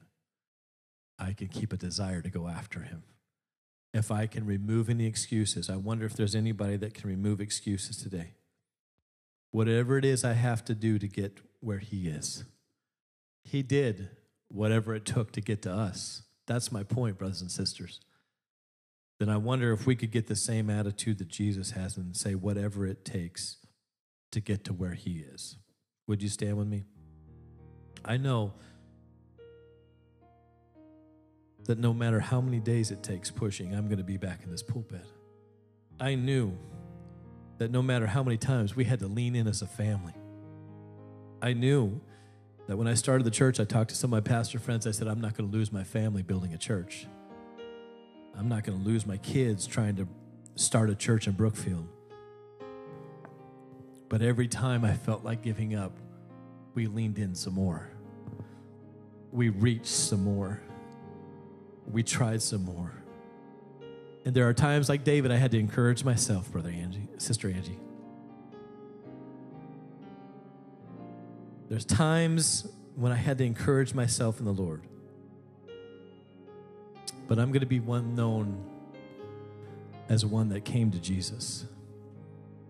I 1.18 1.32
can 1.32 1.48
keep 1.48 1.72
a 1.72 1.76
desire 1.76 2.22
to 2.22 2.30
go 2.30 2.48
after 2.48 2.80
Him. 2.80 3.04
If 3.94 4.10
I 4.10 4.26
can 4.26 4.46
remove 4.46 4.88
any 4.88 5.06
excuses, 5.06 5.68
I 5.68 5.76
wonder 5.76 6.06
if 6.06 6.14
there's 6.14 6.34
anybody 6.34 6.76
that 6.76 6.94
can 6.94 7.08
remove 7.08 7.40
excuses 7.40 7.96
today. 7.96 8.32
Whatever 9.50 9.98
it 9.98 10.04
is 10.04 10.24
I 10.24 10.32
have 10.32 10.64
to 10.64 10.74
do 10.74 10.98
to 10.98 11.06
get 11.06 11.40
where 11.60 11.78
He 11.78 12.08
is, 12.08 12.44
He 13.44 13.62
did 13.62 14.08
whatever 14.48 14.94
it 14.94 15.04
took 15.04 15.32
to 15.32 15.40
get 15.40 15.62
to 15.62 15.72
us. 15.72 16.22
That's 16.46 16.72
my 16.72 16.82
point, 16.82 17.18
brothers 17.18 17.40
and 17.40 17.50
sisters. 17.50 18.00
Then 19.18 19.28
I 19.28 19.36
wonder 19.36 19.72
if 19.72 19.86
we 19.86 19.94
could 19.94 20.10
get 20.10 20.26
the 20.26 20.36
same 20.36 20.68
attitude 20.68 21.18
that 21.18 21.28
Jesus 21.28 21.72
has 21.72 21.96
and 21.96 22.16
say, 22.16 22.34
whatever 22.34 22.86
it 22.86 23.04
takes 23.04 23.58
to 24.32 24.40
get 24.40 24.64
to 24.64 24.72
where 24.72 24.94
He 24.94 25.24
is. 25.32 25.56
Would 26.08 26.22
you 26.22 26.28
stand 26.28 26.56
with 26.56 26.66
me? 26.66 26.84
I 28.04 28.16
know 28.16 28.54
that 31.64 31.78
no 31.78 31.92
matter 31.92 32.20
how 32.20 32.40
many 32.40 32.60
days 32.60 32.90
it 32.90 33.02
takes 33.02 33.30
pushing, 33.30 33.74
I'm 33.74 33.86
going 33.86 33.98
to 33.98 34.04
be 34.04 34.16
back 34.16 34.42
in 34.44 34.50
this 34.50 34.62
pulpit. 34.62 35.06
I 36.00 36.14
knew 36.14 36.56
that 37.58 37.70
no 37.70 37.82
matter 37.82 38.06
how 38.06 38.22
many 38.22 38.36
times 38.36 38.74
we 38.74 38.84
had 38.84 38.98
to 39.00 39.06
lean 39.06 39.36
in 39.36 39.46
as 39.46 39.62
a 39.62 39.66
family, 39.66 40.14
I 41.40 41.52
knew 41.52 42.00
that 42.66 42.76
when 42.76 42.88
I 42.88 42.94
started 42.94 43.24
the 43.24 43.30
church, 43.30 43.60
I 43.60 43.64
talked 43.64 43.90
to 43.90 43.96
some 43.96 44.12
of 44.12 44.24
my 44.24 44.28
pastor 44.28 44.58
friends. 44.58 44.86
I 44.86 44.90
said, 44.90 45.08
I'm 45.08 45.20
not 45.20 45.36
going 45.36 45.50
to 45.50 45.56
lose 45.56 45.72
my 45.72 45.84
family 45.84 46.22
building 46.22 46.54
a 46.54 46.58
church. 46.58 47.06
I'm 48.36 48.48
not 48.48 48.64
going 48.64 48.78
to 48.78 48.84
lose 48.84 49.06
my 49.06 49.18
kids 49.18 49.66
trying 49.66 49.96
to 49.96 50.08
start 50.54 50.90
a 50.90 50.94
church 50.94 51.26
in 51.26 51.34
Brookfield. 51.34 51.86
But 54.08 54.22
every 54.22 54.48
time 54.48 54.84
I 54.84 54.94
felt 54.94 55.24
like 55.24 55.42
giving 55.42 55.74
up, 55.74 55.92
we 56.74 56.86
leaned 56.86 57.18
in 57.18 57.34
some 57.34 57.54
more. 57.54 57.90
We 59.30 59.48
reached 59.48 59.86
some 59.86 60.24
more 60.24 60.60
we 61.92 62.02
tried 62.02 62.42
some 62.42 62.64
more. 62.64 62.92
And 64.24 64.34
there 64.34 64.48
are 64.48 64.54
times 64.54 64.88
like 64.88 65.04
David, 65.04 65.30
I 65.30 65.36
had 65.36 65.50
to 65.50 65.58
encourage 65.58 66.04
myself, 66.04 66.50
Brother 66.50 66.70
Angie, 66.70 67.08
Sister 67.18 67.48
Angie. 67.48 67.78
There's 71.68 71.84
times 71.84 72.68
when 72.96 73.12
I 73.12 73.16
had 73.16 73.38
to 73.38 73.44
encourage 73.44 73.94
myself 73.94 74.38
in 74.38 74.44
the 74.44 74.52
Lord. 74.52 74.82
But 77.28 77.38
I'm 77.38 77.48
going 77.48 77.60
to 77.60 77.66
be 77.66 77.80
one 77.80 78.14
known 78.14 78.64
as 80.08 80.24
one 80.24 80.50
that 80.50 80.64
came 80.64 80.90
to 80.90 80.98
Jesus 80.98 81.66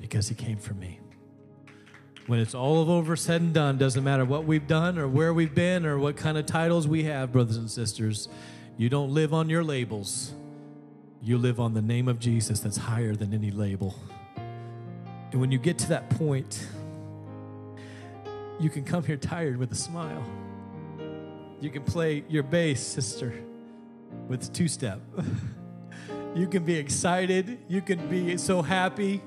because 0.00 0.28
he 0.28 0.34
came 0.34 0.58
for 0.58 0.74
me. 0.74 1.00
When 2.28 2.38
it's 2.38 2.54
all 2.54 2.90
over, 2.90 3.16
said 3.16 3.40
and 3.40 3.52
done, 3.52 3.78
doesn't 3.78 4.04
matter 4.04 4.24
what 4.24 4.44
we've 4.44 4.66
done 4.66 4.98
or 4.98 5.08
where 5.08 5.34
we've 5.34 5.54
been 5.54 5.84
or 5.84 5.98
what 5.98 6.16
kind 6.16 6.38
of 6.38 6.46
titles 6.46 6.86
we 6.86 7.02
have, 7.04 7.32
brothers 7.32 7.56
and 7.56 7.68
sisters. 7.68 8.28
You 8.82 8.88
don't 8.88 9.14
live 9.14 9.32
on 9.32 9.48
your 9.48 9.62
labels. 9.62 10.32
You 11.22 11.38
live 11.38 11.60
on 11.60 11.72
the 11.72 11.80
name 11.80 12.08
of 12.08 12.18
Jesus 12.18 12.58
that's 12.58 12.76
higher 12.76 13.14
than 13.14 13.32
any 13.32 13.52
label. 13.52 13.94
And 15.30 15.40
when 15.40 15.52
you 15.52 15.58
get 15.58 15.78
to 15.78 15.88
that 15.90 16.10
point, 16.10 16.66
you 18.58 18.68
can 18.68 18.82
come 18.82 19.04
here 19.04 19.16
tired 19.16 19.56
with 19.56 19.70
a 19.70 19.76
smile. 19.76 20.24
You 21.60 21.70
can 21.70 21.84
play 21.84 22.24
your 22.28 22.42
bass, 22.42 22.84
sister, 22.84 23.32
with 24.26 24.52
two 24.52 24.66
step. 24.66 25.00
you 26.34 26.48
can 26.48 26.64
be 26.64 26.74
excited. 26.74 27.60
You 27.68 27.82
can 27.82 28.08
be 28.08 28.36
so 28.36 28.62
happy. 28.62 29.22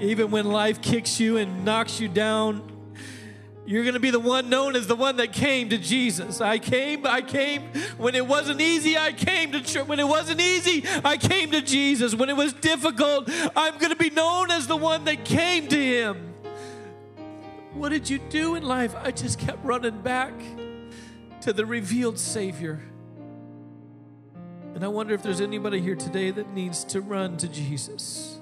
Even 0.00 0.32
when 0.32 0.50
life 0.50 0.82
kicks 0.82 1.20
you 1.20 1.36
and 1.36 1.64
knocks 1.64 2.00
you 2.00 2.08
down, 2.08 2.75
you're 3.66 3.82
going 3.82 3.94
to 3.94 4.00
be 4.00 4.10
the 4.10 4.20
one 4.20 4.48
known 4.48 4.76
as 4.76 4.86
the 4.86 4.94
one 4.94 5.16
that 5.16 5.32
came 5.32 5.70
to 5.70 5.78
Jesus. 5.78 6.40
I 6.40 6.58
came, 6.58 7.04
I 7.04 7.20
came 7.20 7.62
when 7.98 8.14
it 8.14 8.24
wasn't 8.24 8.60
easy. 8.60 8.96
I 8.96 9.12
came 9.12 9.50
to 9.52 9.60
church. 9.60 9.88
When 9.88 9.98
it 9.98 10.06
wasn't 10.06 10.40
easy, 10.40 10.84
I 11.04 11.16
came 11.16 11.50
to 11.50 11.60
Jesus. 11.60 12.14
When 12.14 12.28
it 12.28 12.36
was 12.36 12.52
difficult, 12.52 13.28
I'm 13.56 13.76
going 13.78 13.90
to 13.90 13.96
be 13.96 14.10
known 14.10 14.52
as 14.52 14.68
the 14.68 14.76
one 14.76 15.04
that 15.04 15.24
came 15.24 15.66
to 15.66 15.76
him. 15.76 16.34
What 17.74 17.88
did 17.88 18.08
you 18.08 18.20
do 18.30 18.54
in 18.54 18.62
life? 18.62 18.94
I 19.02 19.10
just 19.10 19.40
kept 19.40 19.64
running 19.64 20.00
back 20.00 20.32
to 21.40 21.52
the 21.52 21.66
revealed 21.66 22.20
Savior. 22.20 22.80
And 24.74 24.84
I 24.84 24.88
wonder 24.88 25.12
if 25.12 25.22
there's 25.22 25.40
anybody 25.40 25.80
here 25.80 25.96
today 25.96 26.30
that 26.30 26.52
needs 26.54 26.84
to 26.84 27.00
run 27.00 27.36
to 27.38 27.48
Jesus. 27.48 28.38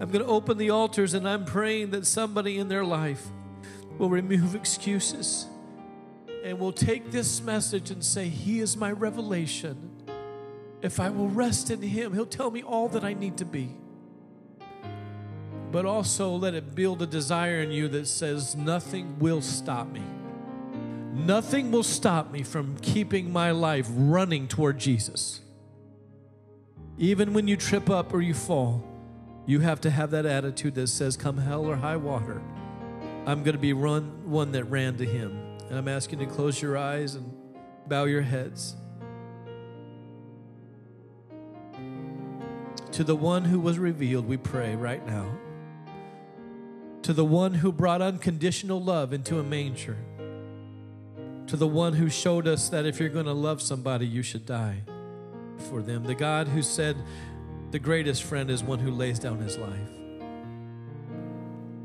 I'm 0.00 0.10
going 0.10 0.24
to 0.24 0.30
open 0.30 0.56
the 0.56 0.70
altars 0.70 1.12
and 1.12 1.28
I'm 1.28 1.44
praying 1.44 1.90
that 1.90 2.06
somebody 2.06 2.58
in 2.58 2.68
their 2.68 2.84
life 2.84 3.26
will 3.98 4.08
remove 4.08 4.54
excuses 4.54 5.46
and 6.44 6.58
will 6.58 6.72
take 6.72 7.10
this 7.10 7.42
message 7.42 7.90
and 7.90 8.02
say, 8.02 8.28
He 8.28 8.60
is 8.60 8.76
my 8.76 8.92
revelation. 8.92 9.90
If 10.80 11.00
I 11.00 11.10
will 11.10 11.28
rest 11.28 11.70
in 11.70 11.82
Him, 11.82 12.14
He'll 12.14 12.26
tell 12.26 12.50
me 12.50 12.62
all 12.62 12.88
that 12.90 13.04
I 13.04 13.12
need 13.12 13.36
to 13.38 13.44
be. 13.44 13.76
But 15.70 15.84
also 15.84 16.30
let 16.30 16.54
it 16.54 16.74
build 16.74 17.02
a 17.02 17.06
desire 17.06 17.60
in 17.60 17.70
you 17.70 17.88
that 17.88 18.06
says, 18.06 18.54
Nothing 18.54 19.18
will 19.18 19.42
stop 19.42 19.90
me. 19.90 20.02
Nothing 21.12 21.72
will 21.72 21.82
stop 21.82 22.30
me 22.30 22.42
from 22.42 22.78
keeping 22.78 23.32
my 23.32 23.50
life 23.50 23.88
running 23.90 24.46
toward 24.46 24.78
Jesus. 24.78 25.40
Even 26.96 27.32
when 27.32 27.48
you 27.48 27.56
trip 27.56 27.90
up 27.90 28.14
or 28.14 28.20
you 28.20 28.34
fall, 28.34 28.84
you 29.46 29.60
have 29.60 29.80
to 29.80 29.90
have 29.90 30.10
that 30.12 30.26
attitude 30.26 30.74
that 30.76 30.86
says, 30.86 31.16
Come 31.16 31.38
hell 31.38 31.66
or 31.66 31.76
high 31.76 31.96
water. 31.96 32.40
I'm 33.28 33.42
going 33.42 33.54
to 33.54 33.60
be 33.60 33.74
run, 33.74 34.30
one 34.30 34.52
that 34.52 34.64
ran 34.64 34.96
to 34.96 35.04
him. 35.04 35.38
And 35.68 35.76
I'm 35.76 35.86
asking 35.86 36.20
you 36.20 36.26
to 36.26 36.32
close 36.32 36.62
your 36.62 36.78
eyes 36.78 37.14
and 37.14 37.30
bow 37.86 38.04
your 38.04 38.22
heads. 38.22 38.74
To 42.92 43.04
the 43.04 43.14
one 43.14 43.44
who 43.44 43.60
was 43.60 43.78
revealed, 43.78 44.26
we 44.26 44.38
pray 44.38 44.74
right 44.76 45.06
now. 45.06 45.30
To 47.02 47.12
the 47.12 47.24
one 47.24 47.52
who 47.52 47.70
brought 47.70 48.00
unconditional 48.00 48.82
love 48.82 49.12
into 49.12 49.38
a 49.38 49.42
manger. 49.42 49.98
To 51.48 51.56
the 51.58 51.68
one 51.68 51.92
who 51.92 52.08
showed 52.08 52.48
us 52.48 52.70
that 52.70 52.86
if 52.86 52.98
you're 52.98 53.10
going 53.10 53.26
to 53.26 53.34
love 53.34 53.60
somebody, 53.60 54.06
you 54.06 54.22
should 54.22 54.46
die 54.46 54.84
for 55.68 55.82
them. 55.82 56.04
The 56.04 56.14
God 56.14 56.48
who 56.48 56.62
said, 56.62 56.96
The 57.72 57.78
greatest 57.78 58.22
friend 58.22 58.50
is 58.50 58.62
one 58.64 58.78
who 58.78 58.90
lays 58.90 59.18
down 59.18 59.38
his 59.40 59.58
life. 59.58 59.97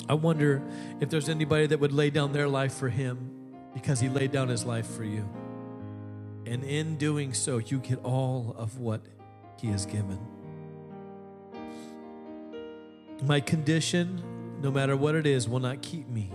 I 0.10 0.16
wonder 0.16 0.62
if 1.00 1.10
there's 1.10 1.30
anybody 1.30 1.68
that 1.68 1.80
would 1.80 1.94
lay 1.94 2.10
down 2.10 2.34
their 2.34 2.48
life 2.48 2.74
for 2.74 2.90
him 2.90 3.32
because 3.74 4.00
he 4.00 4.10
laid 4.10 4.32
down 4.32 4.50
his 4.50 4.66
life 4.66 4.88
for 4.88 5.04
you. 5.04 5.28
And 6.46 6.64
in 6.64 6.98
doing 6.98 7.34
so, 7.34 7.58
you 7.58 7.80
get 7.80 8.04
all 8.04 8.54
of 8.58 8.80
what 8.80 9.02
he 9.60 9.68
has 9.68 9.86
given. 9.86 10.20
My 13.24 13.40
condition, 13.40 14.22
no 14.62 14.70
matter 14.70 14.98
what 14.98 15.16
it 15.16 15.26
is, 15.26 15.48
will 15.48 15.62
not 15.62 15.82
keep 15.82 16.10
me 16.10 16.32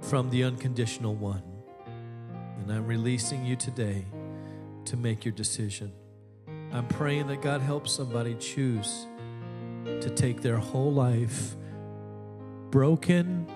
from 0.00 0.30
the 0.30 0.44
unconditional 0.44 1.16
one. 1.16 1.42
And 2.60 2.70
I'm 2.70 2.86
releasing 2.86 3.44
you 3.44 3.56
today 3.56 4.04
to 4.84 4.96
make 4.96 5.24
your 5.24 5.32
decision. 5.32 5.92
I'm 6.72 6.86
praying 6.86 7.26
that 7.26 7.42
God 7.42 7.60
helps 7.60 7.90
somebody 7.90 8.36
choose 8.36 9.06
to 9.84 10.10
take 10.10 10.42
their 10.42 10.58
whole 10.58 10.92
life 10.92 11.56
broken, 12.70 13.46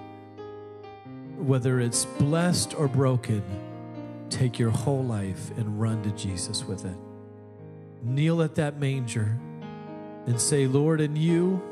whether 1.36 1.80
it's 1.80 2.04
blessed 2.04 2.74
or 2.74 2.88
broken, 2.88 3.42
take 4.30 4.58
your 4.58 4.70
whole 4.70 5.04
life 5.04 5.50
and 5.56 5.80
run 5.80 6.02
to 6.02 6.10
Jesus 6.10 6.64
with 6.64 6.84
it. 6.84 6.96
Kneel 8.02 8.42
at 8.42 8.54
that 8.56 8.78
manger 8.78 9.38
and 10.26 10.40
say, 10.40 10.66
Lord, 10.66 11.00
in 11.00 11.16
you 11.16 11.62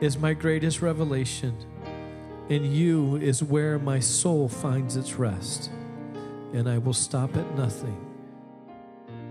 is 0.00 0.18
my 0.18 0.34
greatest 0.34 0.82
revelation. 0.82 1.56
In 2.48 2.70
you 2.70 3.16
is 3.16 3.42
where 3.42 3.78
my 3.78 3.98
soul 3.98 4.48
finds 4.48 4.96
its 4.96 5.14
rest. 5.14 5.70
And 6.52 6.68
I 6.68 6.78
will 6.78 6.94
stop 6.94 7.36
at 7.36 7.56
nothing 7.56 8.02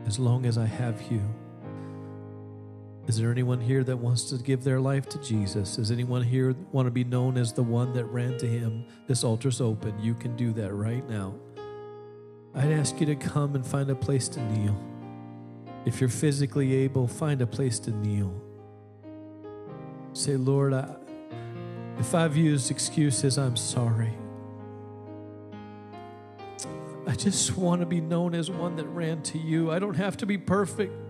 as 0.06 0.20
long 0.20 0.45
as 0.45 0.58
I 0.58 0.66
have 0.66 1.01
you. 1.12 1.22
Is 3.08 3.20
there 3.20 3.32
anyone 3.32 3.62
here 3.62 3.84
that 3.84 3.97
wants 3.97 4.24
to 4.32 4.38
give 4.38 4.64
their 4.64 4.80
life 4.80 5.08
to 5.10 5.20
Jesus? 5.22 5.76
Does 5.76 5.91
anyone 5.91 6.24
here 6.24 6.56
want 6.72 6.88
to 6.88 6.91
be 6.91 7.03
known 7.03 7.38
as 7.38 7.53
the 7.53 7.62
one 7.62 7.93
that 7.93 8.06
ran 8.06 8.36
to 8.39 8.47
him? 8.47 8.84
This 9.06 9.24
altar's 9.24 9.62
open. 9.62 9.99
You 9.99 10.16
can 10.16 10.36
do 10.36 10.51
that 10.53 10.74
right 10.74 11.08
now. 11.08 11.36
I'd 12.56 12.72
ask 12.72 12.99
you 12.99 13.06
to 13.06 13.16
come 13.16 13.53
and 13.53 13.66
find 13.66 13.91
a 13.91 13.95
place 13.95 14.28
to 14.30 14.41
kneel. 14.51 14.76
If 15.86 16.01
you're 16.01 16.10
physically 16.10 16.74
able, 16.74 17.08
find 17.08 17.43
a 17.43 17.47
place 17.47 17.78
to 17.80 17.91
kneel. 17.91 18.34
Say, 20.14 20.36
Lord, 20.36 20.74
I, 20.74 20.95
if 21.99 22.16
I've 22.16 22.36
used 22.36 22.72
excuses, 22.72 23.38
I'm 23.38 23.56
sorry. 23.56 24.14
I 27.06 27.14
just 27.14 27.56
want 27.56 27.82
to 27.82 27.86
be 27.86 28.01
known 28.01 28.34
as 28.34 28.49
one 28.49 28.78
that 28.78 28.88
ran 28.88 29.22
to 29.24 29.38
you. 29.38 29.70
I 29.70 29.78
don't 29.78 29.95
have 29.95 30.18
to 30.18 30.26
be 30.26 30.39
perfect 30.39 31.05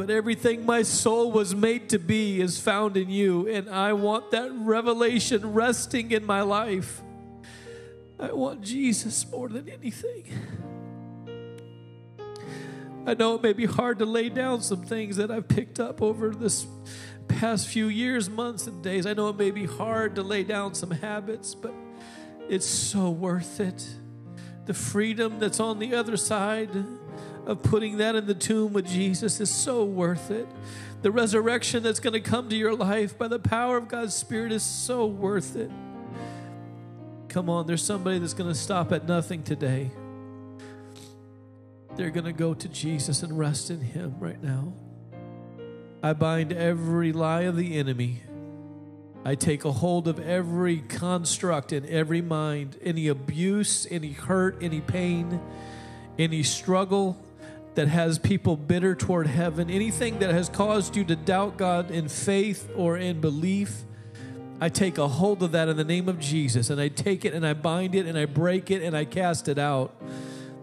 but 0.00 0.08
everything 0.08 0.64
my 0.64 0.80
soul 0.80 1.30
was 1.30 1.54
made 1.54 1.90
to 1.90 1.98
be 1.98 2.40
is 2.40 2.58
found 2.58 2.96
in 2.96 3.10
you. 3.10 3.46
And 3.46 3.68
I 3.68 3.92
want 3.92 4.30
that 4.30 4.50
revelation 4.50 5.52
resting 5.52 6.10
in 6.10 6.24
my 6.24 6.40
life. 6.40 7.02
I 8.18 8.32
want 8.32 8.62
Jesus 8.62 9.30
more 9.30 9.50
than 9.50 9.68
anything. 9.68 10.24
I 13.06 13.12
know 13.12 13.34
it 13.34 13.42
may 13.42 13.52
be 13.52 13.66
hard 13.66 13.98
to 13.98 14.06
lay 14.06 14.30
down 14.30 14.62
some 14.62 14.84
things 14.84 15.16
that 15.16 15.30
I've 15.30 15.48
picked 15.48 15.78
up 15.78 16.00
over 16.00 16.30
this 16.30 16.66
past 17.28 17.68
few 17.68 17.88
years, 17.88 18.30
months, 18.30 18.66
and 18.66 18.82
days. 18.82 19.04
I 19.04 19.12
know 19.12 19.28
it 19.28 19.36
may 19.36 19.50
be 19.50 19.66
hard 19.66 20.14
to 20.14 20.22
lay 20.22 20.44
down 20.44 20.72
some 20.72 20.92
habits, 20.92 21.54
but 21.54 21.74
it's 22.48 22.64
so 22.64 23.10
worth 23.10 23.60
it. 23.60 23.86
The 24.64 24.72
freedom 24.72 25.38
that's 25.38 25.60
on 25.60 25.78
the 25.78 25.94
other 25.94 26.16
side 26.16 26.70
of 27.50 27.64
putting 27.64 27.96
that 27.96 28.14
in 28.14 28.26
the 28.26 28.34
tomb 28.34 28.72
with 28.72 28.86
Jesus 28.86 29.40
is 29.40 29.50
so 29.50 29.84
worth 29.84 30.30
it. 30.30 30.46
The 31.02 31.10
resurrection 31.10 31.82
that's 31.82 31.98
going 31.98 32.12
to 32.12 32.20
come 32.20 32.48
to 32.48 32.54
your 32.54 32.76
life 32.76 33.18
by 33.18 33.26
the 33.26 33.40
power 33.40 33.76
of 33.76 33.88
God's 33.88 34.14
Spirit 34.14 34.52
is 34.52 34.62
so 34.62 35.04
worth 35.04 35.56
it. 35.56 35.68
Come 37.26 37.50
on, 37.50 37.66
there's 37.66 37.82
somebody 37.82 38.20
that's 38.20 38.34
going 38.34 38.48
to 38.48 38.54
stop 38.54 38.92
at 38.92 39.08
nothing 39.08 39.42
today. 39.42 39.90
They're 41.96 42.10
going 42.10 42.26
to 42.26 42.32
go 42.32 42.54
to 42.54 42.68
Jesus 42.68 43.24
and 43.24 43.36
rest 43.36 43.68
in 43.68 43.80
Him 43.80 44.14
right 44.20 44.40
now. 44.40 44.72
I 46.04 46.12
bind 46.12 46.52
every 46.52 47.12
lie 47.12 47.42
of 47.42 47.56
the 47.56 47.76
enemy. 47.78 48.22
I 49.24 49.34
take 49.34 49.64
a 49.64 49.72
hold 49.72 50.06
of 50.06 50.20
every 50.20 50.78
construct 50.78 51.72
in 51.72 51.84
every 51.88 52.22
mind, 52.22 52.78
any 52.80 53.08
abuse, 53.08 53.88
any 53.90 54.12
hurt, 54.12 54.58
any 54.62 54.80
pain, 54.80 55.40
any 56.16 56.44
struggle, 56.44 57.20
that 57.74 57.88
has 57.88 58.18
people 58.18 58.56
bitter 58.56 58.94
toward 58.94 59.26
heaven, 59.26 59.70
anything 59.70 60.18
that 60.18 60.30
has 60.30 60.48
caused 60.48 60.96
you 60.96 61.04
to 61.04 61.16
doubt 61.16 61.56
God 61.56 61.90
in 61.90 62.08
faith 62.08 62.68
or 62.74 62.96
in 62.96 63.20
belief, 63.20 63.84
I 64.60 64.68
take 64.68 64.98
a 64.98 65.08
hold 65.08 65.42
of 65.42 65.52
that 65.52 65.68
in 65.68 65.76
the 65.76 65.84
name 65.84 66.08
of 66.08 66.18
Jesus 66.18 66.68
and 66.68 66.80
I 66.80 66.88
take 66.88 67.24
it 67.24 67.32
and 67.32 67.46
I 67.46 67.54
bind 67.54 67.94
it 67.94 68.06
and 68.06 68.18
I 68.18 68.26
break 68.26 68.70
it 68.70 68.82
and 68.82 68.96
I 68.96 69.04
cast 69.04 69.48
it 69.48 69.58
out. 69.58 70.00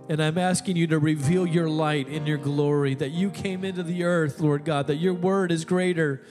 And 0.09 0.21
I'm 0.21 0.37
asking 0.37 0.77
you 0.77 0.87
to 0.87 0.99
reveal 0.99 1.45
your 1.45 1.69
light 1.69 2.07
in 2.07 2.25
your 2.25 2.37
glory, 2.37 2.95
that 2.95 3.09
you 3.09 3.29
came 3.29 3.65
into 3.65 3.83
the 3.83 4.03
earth, 4.03 4.39
Lord 4.39 4.63
God, 4.63 4.87
that 4.87 4.95
your 4.97 5.13
word 5.13 5.51
is 5.51 5.65
greater 5.65 6.23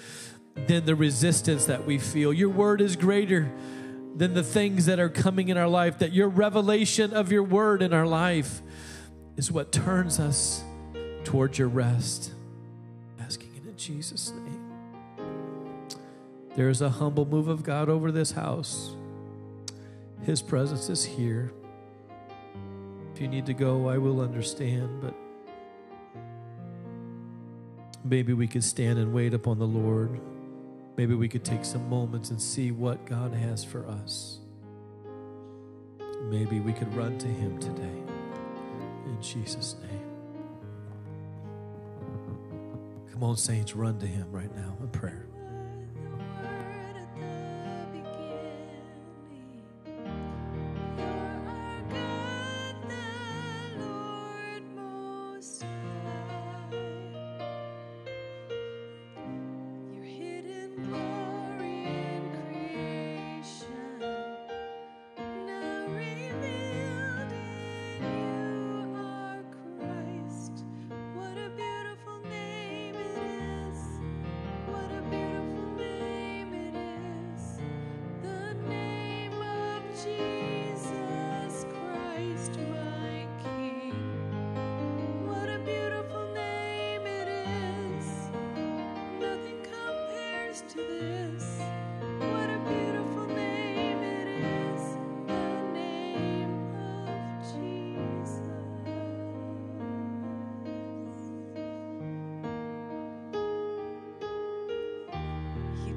than 0.54 0.86
the 0.86 0.94
resistance 0.94 1.66
that 1.66 1.84
we 1.84 1.98
feel. 1.98 2.32
Your 2.32 2.48
word 2.48 2.80
is 2.80 2.96
greater 2.96 3.52
than 4.14 4.32
the 4.32 4.42
things 4.42 4.86
that 4.86 4.98
are 4.98 5.10
coming 5.10 5.48
in 5.48 5.58
our 5.58 5.68
life, 5.68 5.98
that 5.98 6.12
your 6.12 6.28
revelation 6.28 7.12
of 7.12 7.30
your 7.30 7.42
word 7.42 7.82
in 7.82 7.92
our 7.92 8.06
life 8.06 8.62
is 9.36 9.52
what 9.52 9.72
turns 9.72 10.18
us 10.18 10.64
towards 11.26 11.58
your 11.58 11.68
rest. 11.68 12.32
Asking 13.20 13.50
it 13.56 13.68
in 13.68 13.76
Jesus' 13.76 14.30
name. 14.30 14.62
There 16.54 16.70
is 16.70 16.80
a 16.80 16.88
humble 16.88 17.26
move 17.26 17.48
of 17.48 17.64
God 17.64 17.88
over 17.88 18.12
this 18.12 18.30
house. 18.30 18.94
His 20.22 20.40
presence 20.40 20.88
is 20.88 21.04
here. 21.04 21.52
If 23.12 23.20
you 23.20 23.26
need 23.26 23.44
to 23.46 23.54
go, 23.54 23.88
I 23.88 23.98
will 23.98 24.20
understand, 24.20 25.00
but 25.02 25.14
maybe 28.04 28.32
we 28.32 28.46
could 28.46 28.64
stand 28.64 29.00
and 29.00 29.12
wait 29.12 29.34
upon 29.34 29.58
the 29.58 29.66
Lord. 29.66 30.20
Maybe 30.96 31.14
we 31.14 31.28
could 31.28 31.44
take 31.44 31.64
some 31.64 31.90
moments 31.90 32.30
and 32.30 32.40
see 32.40 32.70
what 32.70 33.04
God 33.04 33.34
has 33.34 33.64
for 33.64 33.84
us. 33.88 34.38
Maybe 36.30 36.60
we 36.60 36.72
could 36.72 36.94
run 36.94 37.18
to 37.18 37.26
Him 37.26 37.58
today. 37.58 38.02
In 39.06 39.18
Jesus' 39.20 39.74
name. 39.80 39.85
Come 43.16 43.30
on, 43.30 43.36
saints, 43.38 43.74
run 43.74 43.98
to 44.00 44.06
him 44.06 44.30
right 44.30 44.54
now 44.54 44.76
in 44.78 44.88
prayer. 44.88 45.25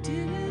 What 0.02 0.49